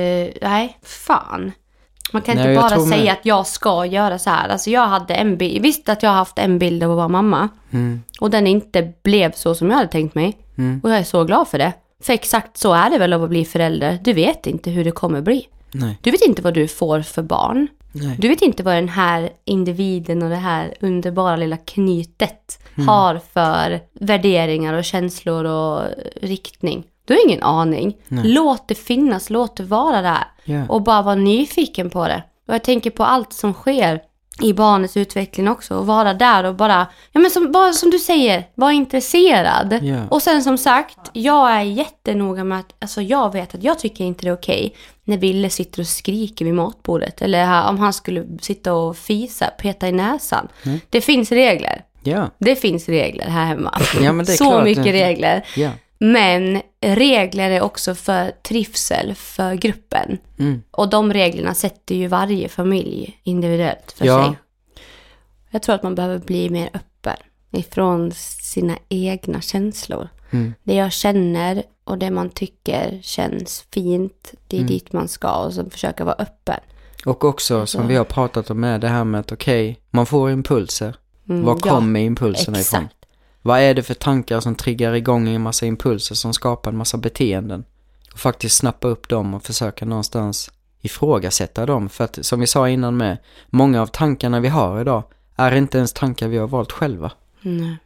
nej, 0.43 0.79
fan. 0.83 1.53
Man 2.13 2.23
kan 2.23 2.37
Nej, 2.37 2.49
inte 2.49 2.61
bara 2.61 2.71
tror 2.71 2.87
med. 2.87 2.99
säga 2.99 3.13
att 3.13 3.27
jag 3.27 3.47
ska 3.47 3.87
göra 3.87 4.19
så 4.19 4.31
här. 4.31 4.49
Alltså 4.49 4.71
jag 4.71 4.87
hade 4.89 5.15
en 5.15 5.37
bild, 5.37 5.63
visst 5.63 5.89
att 5.89 6.03
jag 6.03 6.11
har 6.11 6.17
haft 6.17 6.39
en 6.39 6.59
bild 6.59 6.83
av 6.83 6.91
att 6.91 6.97
vara 6.97 7.09
mamma. 7.09 7.49
Mm. 7.71 8.03
Och 8.21 8.31
den 8.31 8.47
inte 8.47 8.93
blev 9.05 9.33
så 9.33 9.55
som 9.55 9.71
jag 9.71 9.77
hade 9.77 9.89
tänkt 9.89 10.15
mig. 10.15 10.37
Mm. 10.59 10.81
Och 10.85 10.91
jag 10.91 10.99
är 10.99 11.05
så 11.05 11.25
glad 11.25 11.49
för 11.49 11.59
det. 11.59 11.73
För 12.03 12.13
exakt 12.13 12.57
så 12.57 12.73
är 12.73 12.91
det 12.91 12.99
väl 12.99 13.13
att 13.13 13.29
bli 13.29 13.45
förälder. 13.45 13.99
Du 14.05 14.13
vet 14.13 14.47
inte 14.47 14.71
hur 14.71 14.85
det 14.85 14.91
kommer 14.91 15.21
bli. 15.21 15.47
Nej, 15.73 15.99
Du 16.03 16.11
vet 16.11 16.23
inte 16.23 16.43
vad 16.43 16.55
du 16.55 16.69
får 16.69 17.03
för 17.03 17.23
barn. 17.23 17.69
nej. 17.93 18.17
Du 18.19 18.29
vet 18.29 18.43
inte 18.43 18.63
vad 18.63 18.75
den 18.75 18.89
här 18.89 19.31
individen 19.45 20.23
och 20.23 20.31
det 20.31 20.37
här 20.37 20.75
underbara 20.81 21.37
lilla 21.37 21.57
knytet 21.57 22.59
Mm. 22.75 22.89
har 22.89 23.21
för 23.33 23.81
värderingar 23.93 24.75
och 24.75 24.85
känslor 24.85 25.45
och 25.45 25.83
riktning. 26.23 26.85
Du 27.09 27.15
har 27.15 27.25
ingen 27.27 27.43
aning. 27.43 27.97
Låt 28.09 28.69
det 28.69 28.75
finnas, 28.75 29.31
låt 29.31 29.57
det 29.57 29.63
vara 29.63 30.03
där. 30.03 30.25
Ja. 30.45 30.63
Och 30.69 30.83
bara 30.83 31.03
vara 31.03 31.15
nyfiken 31.15 31.91
på 31.91 32.09
det. 32.09 32.23
Och 32.49 32.55
jag 32.55 32.65
tänker 32.65 32.91
på 32.91 33.05
allt 33.05 33.33
som 33.33 33.53
sker 33.53 34.01
i 34.43 34.53
barnets 34.53 34.97
utveckling 34.97 35.49
också. 35.49 35.75
Och 35.77 35.87
vara 35.87 36.15
där 36.15 36.45
och 36.45 36.55
bara, 36.55 36.87
ja 37.13 37.21
men 37.21 37.31
som, 37.31 37.53
bara 37.53 37.73
som 37.73 37.91
du 37.91 37.99
säger, 37.99 38.45
vara 38.55 38.73
intresserad. 38.73 39.79
Ja. 39.83 39.97
Och 40.11 40.23
sen 40.23 40.43
som 40.43 40.59
sagt, 40.59 40.99
jag 41.13 41.51
är 41.51 41.61
jättenoga 41.63 42.45
med 42.45 42.59
att, 42.59 42.75
alltså 42.81 43.03
jag 43.03 43.33
vet 43.33 43.55
att 43.55 43.63
jag 43.63 43.79
tycker 43.79 44.05
inte 44.05 44.23
det 44.27 44.29
är 44.31 44.35
okej 44.35 44.75
när 45.05 45.19
Ville 45.19 45.51
sitter 45.51 45.81
och 45.81 45.87
skriker 45.87 46.45
vid 46.45 46.55
matbordet. 46.55 47.23
Eller 47.23 47.69
om 47.69 47.79
han 47.79 47.93
skulle 47.93 48.25
sitta 48.41 48.75
och 48.75 48.97
fisa, 48.97 49.47
peta 49.47 49.89
i 49.89 49.93
näsan. 49.93 50.49
Mm. 50.65 50.81
Det 50.91 51.01
finns 51.01 51.33
regler. 51.33 51.85
Ja, 52.03 52.31
Det 52.39 52.57
finns 52.57 52.89
regler 52.89 53.27
här 53.27 53.45
hemma. 53.47 53.81
Ja, 54.01 54.25
Så 54.37 54.45
klart. 54.45 54.65
mycket 54.65 54.87
regler. 54.87 55.45
ja. 55.57 55.71
Men 56.01 56.63
regler 56.81 57.51
är 57.51 57.61
också 57.61 57.95
för 57.95 58.31
trivsel 58.43 59.15
för 59.15 59.55
gruppen. 59.55 60.19
Mm. 60.39 60.63
Och 60.71 60.89
de 60.91 61.13
reglerna 61.13 61.55
sätter 61.55 61.95
ju 61.95 62.07
varje 62.07 62.49
familj 62.49 63.21
individuellt 63.23 63.93
för 63.97 64.07
Ja. 64.07 64.25
sig. 64.25 64.39
Jag 65.51 65.63
tror 65.63 65.75
att 65.75 65.83
man 65.83 65.95
behöver 65.95 66.19
bli 66.19 66.51
mer 66.51 66.71
öppen 66.75 67.17
ifrån 67.51 68.13
sina 68.43 68.79
egna 68.89 69.41
känslor. 69.41 70.09
Mm. 70.31 70.55
Det 70.63 70.75
jag 70.75 70.93
känner 70.93 71.63
och 71.85 71.99
det 71.99 72.11
man 72.11 72.31
tycker 72.31 72.99
känns 73.03 73.65
fint, 73.73 74.35
det 74.49 74.57
är 74.57 74.61
Mm. 74.61 74.69
dit 74.73 74.93
man 74.93 75.09
ska 75.09 75.35
och 75.45 75.53
så 75.55 75.71
försöka 75.71 76.05
vara 76.05 76.17
öppen. 76.19 76.61
Och 77.07 77.25
också 77.25 77.67
som 77.67 77.83
Så. 77.83 77.89
vi 77.89 77.97
har 77.97 78.05
pratat 78.05 78.51
om 78.51 78.65
är 78.65 78.79
det 78.79 78.89
här 78.89 79.05
med 79.05 79.21
att 79.21 79.33
okej, 79.33 79.79
man 79.91 80.07
får 80.07 80.31
impulser. 80.31 80.97
Mm, 81.29 81.45
Var 81.45 81.59
ja, 81.65 81.71
kommer 81.71 82.01
impulserna 82.01 82.61
ifrån? 82.61 82.89
Vad 83.49 83.61
är 83.61 83.75
det 83.75 83.83
för 83.83 83.95
tankar 83.95 84.41
som 84.41 84.55
triggar 84.55 84.93
igång 84.93 85.29
en 85.29 85.43
massa 85.43 85.67
impulser 85.67 86.15
som 86.15 86.35
skapar 86.35 86.71
en 86.71 86.77
massa 86.77 86.97
beteenden? 86.97 87.65
Och 88.13 88.19
faktiskt 88.19 88.57
snappa 88.57 88.89
upp 88.89 89.09
dem 89.09 89.35
och 89.35 89.43
försöka 89.43 89.85
någonstans 89.85 90.51
ifrågasätta 90.81 91.67
dem. 91.67 91.89
För 91.89 92.05
att 92.05 92.27
som 92.27 92.41
vi 92.41 92.47
sa 92.47 92.69
innan 92.69 92.97
med, 92.97 93.19
många 93.51 93.83
av 93.83 93.87
tankarna 93.87 94.41
vi 94.41 94.49
har 94.49 94.81
idag 94.81 95.03
är 95.37 95.55
inte 95.55 95.79
ens 95.79 95.93
tankar 95.93 96.29
vi 96.29 96.39
har 96.39 96.49
valt 96.49 96.73
själva. 96.73 97.13
Nej. 97.41 97.77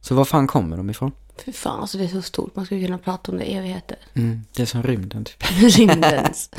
Så 0.00 0.14
var 0.14 0.24
fan 0.24 0.46
kommer 0.46 0.76
de 0.76 0.90
ifrån? 0.90 1.12
Fy 1.44 1.52
fan, 1.52 1.80
alltså 1.80 1.98
det 1.98 2.04
är 2.04 2.08
så 2.08 2.22
stort. 2.22 2.56
Man 2.56 2.66
skulle 2.66 2.86
kunna 2.86 2.98
prata 2.98 3.32
om 3.32 3.38
det 3.38 3.44
i 3.44 3.54
evigheter. 3.54 3.96
Mm, 4.14 4.40
det 4.52 4.62
är 4.62 4.66
som 4.66 4.82
rymden 4.82 5.24
typ. 5.24 5.44
Rymdens 5.78 6.50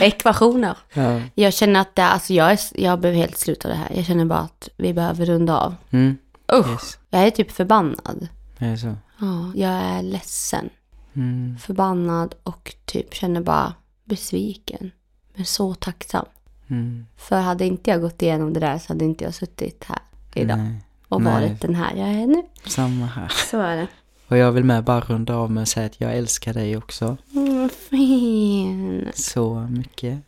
ekvationer. 0.00 0.76
Ja. 0.92 1.20
Jag 1.34 1.54
känner 1.54 1.80
att 1.80 1.94
det, 1.94 2.04
alltså 2.04 2.34
jag, 2.34 2.52
är, 2.52 2.58
jag 2.74 3.00
behöver 3.00 3.20
helt 3.20 3.38
sluta 3.38 3.68
det 3.68 3.74
här. 3.74 3.92
Jag 3.94 4.04
känner 4.04 4.24
bara 4.24 4.38
att 4.38 4.68
vi 4.76 4.92
behöver 4.92 5.26
runda 5.26 5.58
av. 5.58 5.74
Mm, 5.90 6.16
Usch, 6.52 6.68
yes. 6.70 6.98
jag 7.10 7.26
är 7.26 7.30
typ 7.30 7.50
förbannad. 7.50 8.28
Det 8.58 8.64
är 8.66 8.76
så. 8.76 8.94
Ja, 9.20 9.52
jag 9.54 9.70
är 9.72 10.02
ledsen. 10.02 10.68
Mm. 11.14 11.58
Förbannad 11.58 12.34
och 12.42 12.74
typ 12.84 13.14
känner 13.14 13.40
bara 13.40 13.74
besviken. 14.04 14.90
Men 15.34 15.44
så 15.44 15.74
tacksam. 15.74 16.24
Mm. 16.68 17.06
För 17.16 17.40
hade 17.40 17.64
inte 17.66 17.90
jag 17.90 18.00
gått 18.00 18.22
igenom 18.22 18.52
det 18.52 18.60
där 18.60 18.78
så 18.78 18.88
hade 18.88 19.04
inte 19.04 19.24
jag 19.24 19.34
suttit 19.34 19.84
här 19.84 19.98
idag. 20.34 20.58
Nej, 20.58 20.80
Och 21.08 21.22
Nej. 21.22 21.32
varit 21.32 21.60
den 21.60 21.74
här 21.74 21.96
jag 21.96 22.08
är 22.08 22.26
nu. 22.26 22.42
samma 22.66 23.06
här. 23.06 23.28
Så 23.50 23.60
är 23.60 23.76
det. 23.76 23.86
Och 24.28 24.36
jag 24.36 24.52
vill 24.52 24.64
med 24.64 24.84
bara 24.84 25.00
runda 25.00 25.34
av 25.36 25.50
med 25.50 25.62
att 25.62 25.68
säga 25.68 25.86
att 25.86 26.00
jag 26.00 26.16
älskar 26.16 26.54
dig 26.54 26.76
också. 26.76 27.16
Mm, 27.34 27.58
vad 27.62 27.70
fin. 27.72 29.08
Så 29.14 29.54
mycket. 29.70 30.18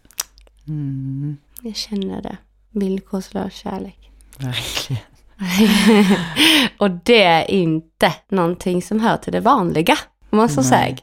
Mm, 0.67 1.37
Jag 1.63 1.77
känner 1.77 2.23
det. 2.23 2.37
Villkorslös 2.71 3.53
kärlek. 3.53 4.11
verkligen. 4.39 5.03
och 6.79 6.91
det 6.91 7.23
är 7.23 7.51
inte 7.51 8.13
någonting 8.29 8.83
som 8.83 9.01
hör 9.01 9.17
till 9.17 9.33
det 9.33 9.41
vanliga, 9.41 9.99
om 10.31 10.39
man 10.39 10.49
så 10.49 10.63
säger. 10.63 10.99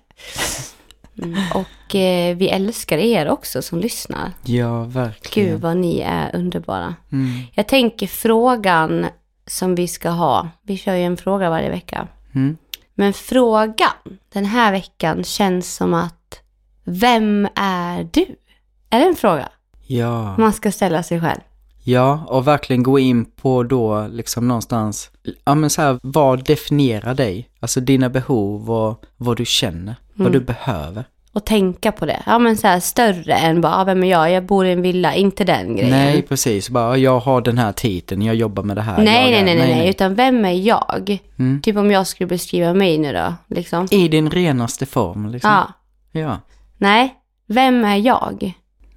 Mm. 1.24 1.44
Och 1.54 1.96
eh, 1.96 2.36
vi 2.36 2.50
älskar 2.50 2.98
er 2.98 3.30
också 3.30 3.62
som 3.62 3.80
lyssnar. 3.80 4.32
Ja, 4.44 4.84
verkligen. 4.84 5.50
Gud 5.50 5.62
vad 5.62 5.78
ni 5.78 6.00
är 6.00 6.36
underbara. 6.36 6.96
Mm. 7.12 7.42
Jag 7.54 7.68
tänker 7.68 8.08
frågan 8.08 9.06
som 9.48 9.76
vi 9.76 9.88
ska 9.88 10.10
ha. 10.10 10.50
Vi 10.62 10.78
kör 10.78 10.94
ju 10.96 11.04
en 11.04 11.18
fråga 11.18 11.50
varje 11.50 11.70
vecka. 11.70 12.08
Mm. 12.36 12.58
Men 12.96 13.14
frågan 13.14 13.94
den 14.34 14.46
här 14.46 14.72
veckan 14.72 15.24
känns 15.24 15.76
som 15.76 15.94
att 15.94 16.40
vem 16.84 17.48
är 17.56 18.10
du? 18.12 18.26
Är 18.90 19.00
det 19.00 19.06
en 19.06 19.16
fråga 19.16 19.50
Ja. 19.88 20.38
man 20.38 20.54
ska 20.54 20.72
ställa 20.72 21.04
sig 21.04 21.22
själv? 21.22 21.42
Ja, 21.86 22.26
och 22.28 22.48
verkligen 22.48 22.84
gå 22.84 23.00
in 23.00 23.26
på 23.26 23.64
då 23.64 24.08
liksom 24.12 24.48
någonstans, 24.48 25.12
ja 25.46 25.56
men 25.56 25.70
så 25.70 25.82
här, 25.82 26.00
vad 26.04 26.46
definierar 26.46 27.14
dig? 27.14 27.50
Alltså 27.60 27.80
dina 27.80 28.10
behov 28.10 28.72
och 28.72 29.04
vad 29.18 29.38
du 29.38 29.46
känner, 29.46 29.96
vad 30.14 30.32
du 30.32 30.40
behöver. 30.40 31.04
Och 31.34 31.46
tänka 31.46 31.92
på 31.92 32.06
det. 32.06 32.24
Ja 32.26 32.40
men 32.40 32.58
så 32.58 32.68
här 32.68 32.80
större 32.80 33.34
än 33.34 33.62
bara, 33.62 33.76
ah, 33.76 33.84
vem 33.84 34.04
är 34.04 34.08
jag? 34.08 34.32
Jag 34.32 34.46
bor 34.46 34.66
i 34.66 34.72
en 34.72 34.82
villa. 34.82 35.16
Inte 35.16 35.44
den 35.44 35.76
grejen. 35.76 35.92
Nej, 35.92 36.22
precis. 36.22 36.70
Bara, 36.70 36.98
jag 36.98 37.20
har 37.20 37.42
den 37.42 37.58
här 37.58 37.72
titeln, 37.72 38.22
jag 38.22 38.36
jobbar 38.36 38.64
med 38.64 38.78
det 38.78 38.82
här. 38.82 38.98
nej, 38.98 39.32
nej, 39.32 39.44
nej, 39.44 39.58
nej, 39.58 39.76
nej. 39.76 39.90
Utan 39.90 40.16
vem 40.16 40.46
är 40.46 40.54
jag? 40.54 41.20
Mm. 41.40 41.62
Typ 41.62 41.78
om 41.78 41.92
jag 41.92 42.08
skulle 42.08 42.28
beskriva 42.28 42.74
mig 42.74 42.98
nu 42.98 43.14
då, 43.14 43.34
liksom. 43.56 43.88
I 43.92 44.08
din 44.08 44.30
renaste 44.30 44.86
form, 44.86 45.30
liksom. 45.30 45.52
Ja. 45.52 45.74
Ja. 46.22 46.40
Nej, 46.78 47.16
vem 47.48 47.86
är 47.86 47.96
jag? 47.96 48.54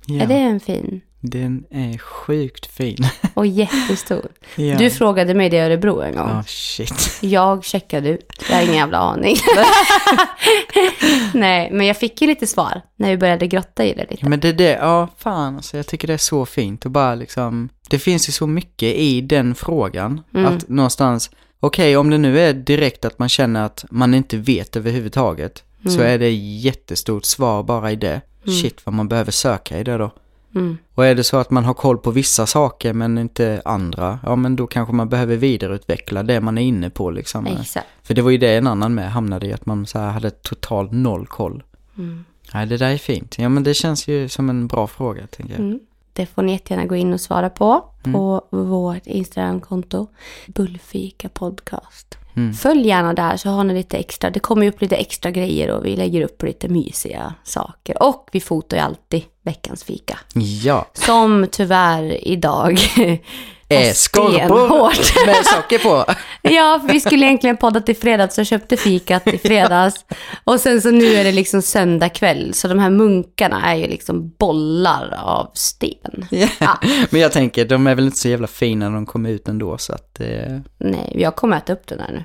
ja. 0.07 0.23
Är 0.23 0.27
det 0.27 0.35
en 0.35 0.61
fin? 0.61 1.01
Den 1.21 1.65
är 1.71 1.99
sjukt 1.99 2.67
fin. 2.67 2.97
Och 3.35 3.47
jättestor. 3.47 4.27
ja. 4.57 4.79
Du 4.79 4.91
frågade 4.91 5.35
mig 5.35 5.51
det 5.51 5.57
i 5.57 5.61
Örebro 5.61 6.01
en 6.01 6.15
gång. 6.17 6.29
Ja, 6.29 6.43
shit. 6.47 7.19
Jag 7.21 7.65
checkade 7.65 8.09
ut. 8.09 8.33
Jag 8.51 8.57
har 8.57 8.63
ingen 8.63 8.75
jävla 8.75 8.99
aning. 8.99 9.37
Nej, 11.35 11.71
men 11.73 11.87
jag 11.87 11.97
fick 11.97 12.21
ju 12.23 12.27
lite 12.29 12.47
svar 12.47 12.83
när 12.97 13.11
vi 13.11 13.17
började 13.17 13.47
grotta 13.47 13.85
i 13.85 13.95
det 13.95 14.01
lite. 14.11 14.17
Ja, 14.23 14.29
men 14.29 14.41
det 14.41 14.49
är 14.49 14.53
det, 14.53 14.71
ja 14.81 15.09
fan 15.17 15.57
alltså, 15.57 15.77
jag 15.77 15.87
tycker 15.87 16.09
det 16.09 16.15
är 16.15 16.19
så 16.19 16.47
fint 16.47 16.85
och 16.85 16.91
bara 16.91 17.15
liksom, 17.15 17.69
det 17.91 17.99
finns 17.99 18.29
ju 18.29 18.33
så 18.33 18.47
mycket 18.47 18.95
i 18.97 19.21
den 19.21 19.55
frågan. 19.55 20.21
Mm. 20.35 20.47
Att 20.57 20.69
någonstans, 20.69 21.31
okej 21.61 21.97
om 21.97 22.11
det 22.11 22.19
nu 22.19 22.41
är 22.41 22.53
direkt 22.53 23.05
att 23.05 23.19
man 23.19 23.29
känner 23.29 23.63
att 23.65 23.85
man 23.91 24.15
inte 24.15 24.37
vet 24.37 24.77
överhuvudtaget, 24.77 25.63
så 25.85 25.95
Mm. 26.01 26.07
är 26.13 26.19
det 26.19 26.31
jättestort 26.35 27.25
svar 27.25 27.63
bara 27.63 27.93
i 27.93 27.97
det. 27.97 28.21
Shit 28.63 28.81
vad 28.87 28.95
man 28.95 29.09
behöver 29.09 29.33
söka 29.33 29.79
i 29.79 29.85
det 29.85 29.99
då. 29.99 30.11
Mm. 30.59 30.79
Och 30.95 31.07
är 31.07 31.15
det 31.15 31.25
så 31.25 31.37
att 31.37 31.51
man 31.51 31.65
har 31.65 31.75
koll 31.75 31.99
på 31.99 32.11
vissa 32.11 32.47
saker 32.47 32.93
men 32.93 33.19
inte 33.19 33.63
andra, 33.65 34.19
ja 34.23 34.37
men 34.37 34.57
då 34.57 34.67
kanske 34.67 34.95
man 34.95 35.09
behöver 35.09 35.37
vidareutveckla 35.37 36.23
det 36.23 36.41
man 36.41 36.59
är 36.59 36.63
inne 36.63 36.91
på 36.91 37.11
liksom. 37.11 37.47
Exakt. 37.47 37.87
För 38.03 38.15
det 38.15 38.23
var 38.23 38.31
ju 38.31 38.39
det 38.39 38.57
en 38.57 38.67
annan 38.67 38.95
med 38.95 39.13
hamnade 39.13 39.47
i, 39.47 39.53
att 39.53 39.67
man 39.67 39.87
så 39.87 39.99
här 39.99 40.11
hade 40.11 40.31
totalt 40.31 40.93
noll 40.93 41.27
koll. 41.27 41.63
Mm. 41.99 42.25
Nej, 42.55 42.67
det 42.67 42.77
där 42.77 42.91
är 42.91 42.99
fint. 42.99 43.39
Ja, 43.39 43.49
men 43.49 43.63
det 43.63 43.75
känns 43.75 44.09
ju 44.09 44.29
som 44.29 44.51
en 44.51 44.67
bra 44.67 44.87
fråga, 44.87 45.27
tänker 45.27 45.53
jag. 45.53 45.61
Mm. 45.61 45.81
Det 46.13 46.27
får 46.27 46.43
ni 46.43 46.53
jättegärna 46.53 46.87
gå 46.87 46.97
in 46.97 47.13
och 47.13 47.21
svara 47.21 47.51
på. 47.51 47.85
På 48.03 48.47
vårt 48.51 49.07
Instagramkonto. 49.07 50.07
Bullfika 50.47 51.29
podcast. 51.29 52.19
Mm. 52.39 52.55
Följ 52.55 52.89
gärna 52.89 53.15
där 53.15 53.37
så 53.37 53.49
har 53.51 53.65
ni 53.65 53.75
lite 53.75 53.97
extra. 53.97 54.31
Det 54.31 54.41
kommer 54.41 54.63
ju 54.63 54.69
upp 54.69 54.81
lite 54.83 54.97
extra 54.97 55.31
grejer 55.31 55.71
och 55.71 55.87
vi 55.87 55.97
lägger 55.97 56.23
upp 56.23 56.43
lite 56.43 56.69
mysiga 56.69 57.35
saker. 57.45 58.03
Och 58.03 58.29
vi 58.33 58.41
fotar 58.41 58.77
ju 58.77 58.83
alltid 58.83 59.23
veckans 59.43 59.85
fika. 59.85 60.19
Ja, 60.63 60.87
Som 60.93 61.47
tyvärr 61.51 62.29
idag 62.29 62.79
är 63.69 63.93
skorpor 63.93 65.27
med 65.27 65.47
socker 65.47 65.79
på. 65.79 66.05
Ja, 66.43 66.81
för 66.87 66.93
vi 66.93 67.01
skulle 67.01 67.27
egentligen 67.27 67.57
podda 67.57 67.81
till 67.81 67.97
fredags 67.97 68.35
så 68.35 68.41
jag 68.41 68.47
köpte 68.47 68.77
fikat 68.77 69.27
i 69.27 69.39
fredags. 69.39 70.05
Och 70.45 70.61
sen 70.61 70.83
så 70.83 70.91
nu 70.91 71.15
är 71.15 71.25
det 71.25 71.33
liksom 71.33 71.63
söndag 71.63 72.09
kväll. 72.09 72.55
Så 72.55 72.69
de 72.69 72.79
här 72.79 72.91
munkarna 72.91 73.73
är 73.73 73.75
ju 73.75 73.87
liksom 73.87 74.35
bollar 74.39 75.19
av 75.23 75.51
sten. 75.55 76.27
Ja. 76.31 76.79
Men 77.11 77.21
jag 77.21 77.33
tänker, 77.33 77.65
de 77.65 77.87
är 77.87 77.95
väl 77.95 78.05
inte 78.05 78.19
så 78.19 78.29
jävla 78.29 78.47
fina 78.47 78.89
när 78.89 78.95
de 78.95 79.07
kommer 79.07 79.31
ut 79.31 79.49
ändå, 79.49 79.79
så 79.79 79.93
att... 79.93 80.21
Eh... 80.21 80.59
Nej, 80.79 81.13
jag 81.15 81.37
kommer 81.37 81.57
äta 81.57 81.73
upp 81.73 81.87
den 81.87 82.01
här 82.01 82.13
nu. 82.13 82.25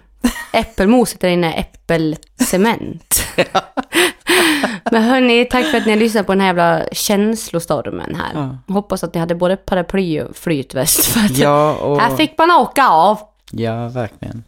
Äppelmoset 0.54 1.20
där 1.22 1.30
inne 1.30 1.54
är 1.54 1.60
äppelcement. 1.60 3.24
Men 4.92 5.04
hörni, 5.04 5.46
tack 5.46 5.66
för 5.66 5.78
att 5.78 5.86
ni 5.86 5.92
har 5.92 6.00
lyssnat 6.00 6.26
på 6.26 6.32
den 6.32 6.42
här 6.42 6.48
jävla 6.48 6.86
känslostormen 6.92 8.16
här. 8.16 8.32
Ja. 8.68 8.74
Hoppas 8.74 9.04
att 9.04 9.14
ni 9.14 9.20
hade 9.20 9.36
både 9.36 9.58
paraply 9.58 10.22
och 10.22 10.36
flytväst. 10.36 11.06
För 11.06 11.20
att 11.20 11.38
Ja, 11.38 11.76
och... 11.76 12.00
här 12.02 12.16
fick 12.16 12.38
man 12.38 12.52
åka 12.52 12.88
av. 12.88 13.20
Ja, 13.52 13.90
verkligen. 13.90 14.44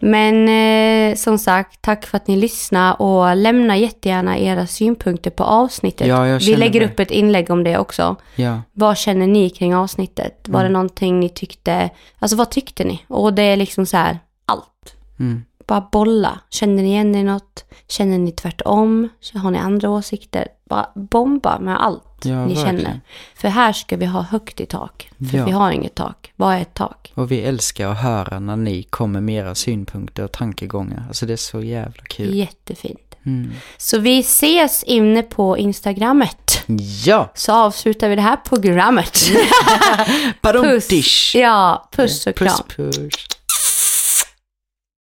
Men 0.00 0.48
eh, 0.48 1.16
som 1.16 1.38
sagt, 1.38 1.82
tack 1.82 2.06
för 2.06 2.16
att 2.16 2.26
ni 2.26 2.36
lyssnar 2.36 3.02
och 3.02 3.36
lämna 3.36 3.76
jättegärna 3.76 4.38
era 4.38 4.66
synpunkter 4.66 5.30
på 5.30 5.44
avsnittet. 5.44 6.06
Ja, 6.06 6.22
Vi 6.38 6.56
lägger 6.56 6.80
det. 6.80 6.86
upp 6.86 7.00
ett 7.00 7.10
inlägg 7.10 7.50
om 7.50 7.64
det 7.64 7.78
också. 7.78 8.16
Ja, 8.36 8.62
Vad 8.72 8.98
känner 8.98 9.26
ni 9.26 9.50
kring 9.50 9.74
avsnittet? 9.74 10.48
Var 10.48 10.62
det 10.62 10.68
någonting 10.68 11.20
ni 11.20 11.28
tyckte, 11.28 11.90
alltså 12.18 12.36
vad 12.36 12.50
tyckte 12.50 12.84
ni? 12.84 13.04
Och 13.08 13.32
det 13.34 13.42
är 13.42 13.56
liksom 13.56 13.86
så 13.86 13.96
här, 13.96 14.18
allt. 14.44 14.94
Mm. 15.22 15.44
Bara 15.66 15.88
bolla. 15.92 16.40
Känner 16.50 16.82
ni 16.82 16.88
igen 16.88 17.14
er 17.14 17.24
något? 17.24 17.64
Känner 17.88 18.18
ni 18.18 18.32
tvärtom? 18.32 19.08
Har 19.34 19.50
ni 19.50 19.58
andra 19.58 19.90
åsikter? 19.90 20.48
Bara 20.68 20.86
bomba 20.94 21.58
med 21.58 21.82
allt 21.82 22.02
Ja, 22.24 22.46
ni 22.46 22.54
verkligen. 22.54 22.76
känner. 22.78 23.00
För 23.34 23.48
här 23.48 23.72
ska 23.72 23.96
vi 23.96 24.06
ha 24.06 24.22
högt 24.22 24.60
i 24.60 24.66
tak. 24.66 25.10
För 25.30 25.38
Ja. 25.38 25.44
vi 25.44 25.50
har 25.50 25.70
inget 25.70 25.94
tak. 25.94 26.32
Vad 26.36 26.54
är 26.54 26.60
ett 26.60 26.74
tak? 26.74 27.12
och 27.14 27.30
vi 27.32 27.40
älskar 27.40 27.88
att 27.88 27.98
höra 28.02 28.40
när 28.40 28.56
ni 28.56 28.82
kommer 28.82 29.20
med 29.20 29.34
era 29.44 29.54
synpunkter 29.54 30.24
och 30.24 30.32
tankegångar. 30.32 31.04
Alltså 31.08 31.26
det 31.26 31.32
är 31.32 31.36
så 31.36 31.60
jävla 31.62 32.02
kul. 32.04 32.34
Jättefint. 32.34 33.14
Mm. 33.26 33.50
Så 33.78 33.98
vi 33.98 34.18
ses 34.20 34.82
inne 34.82 35.22
på 35.22 35.58
Instagrammet. 35.58 36.64
Ja! 37.04 37.30
Så 37.34 37.52
avslutar 37.52 38.08
vi 38.08 38.16
det 38.16 38.22
här 38.22 38.36
programmet. 38.36 39.18
Badum-dish! 40.42 41.36
Ja, 41.36 41.88
puss 41.92 42.26
och 42.26 42.36
kram. 42.36 42.58
Puss, 42.76 42.96
puss. 42.98 43.26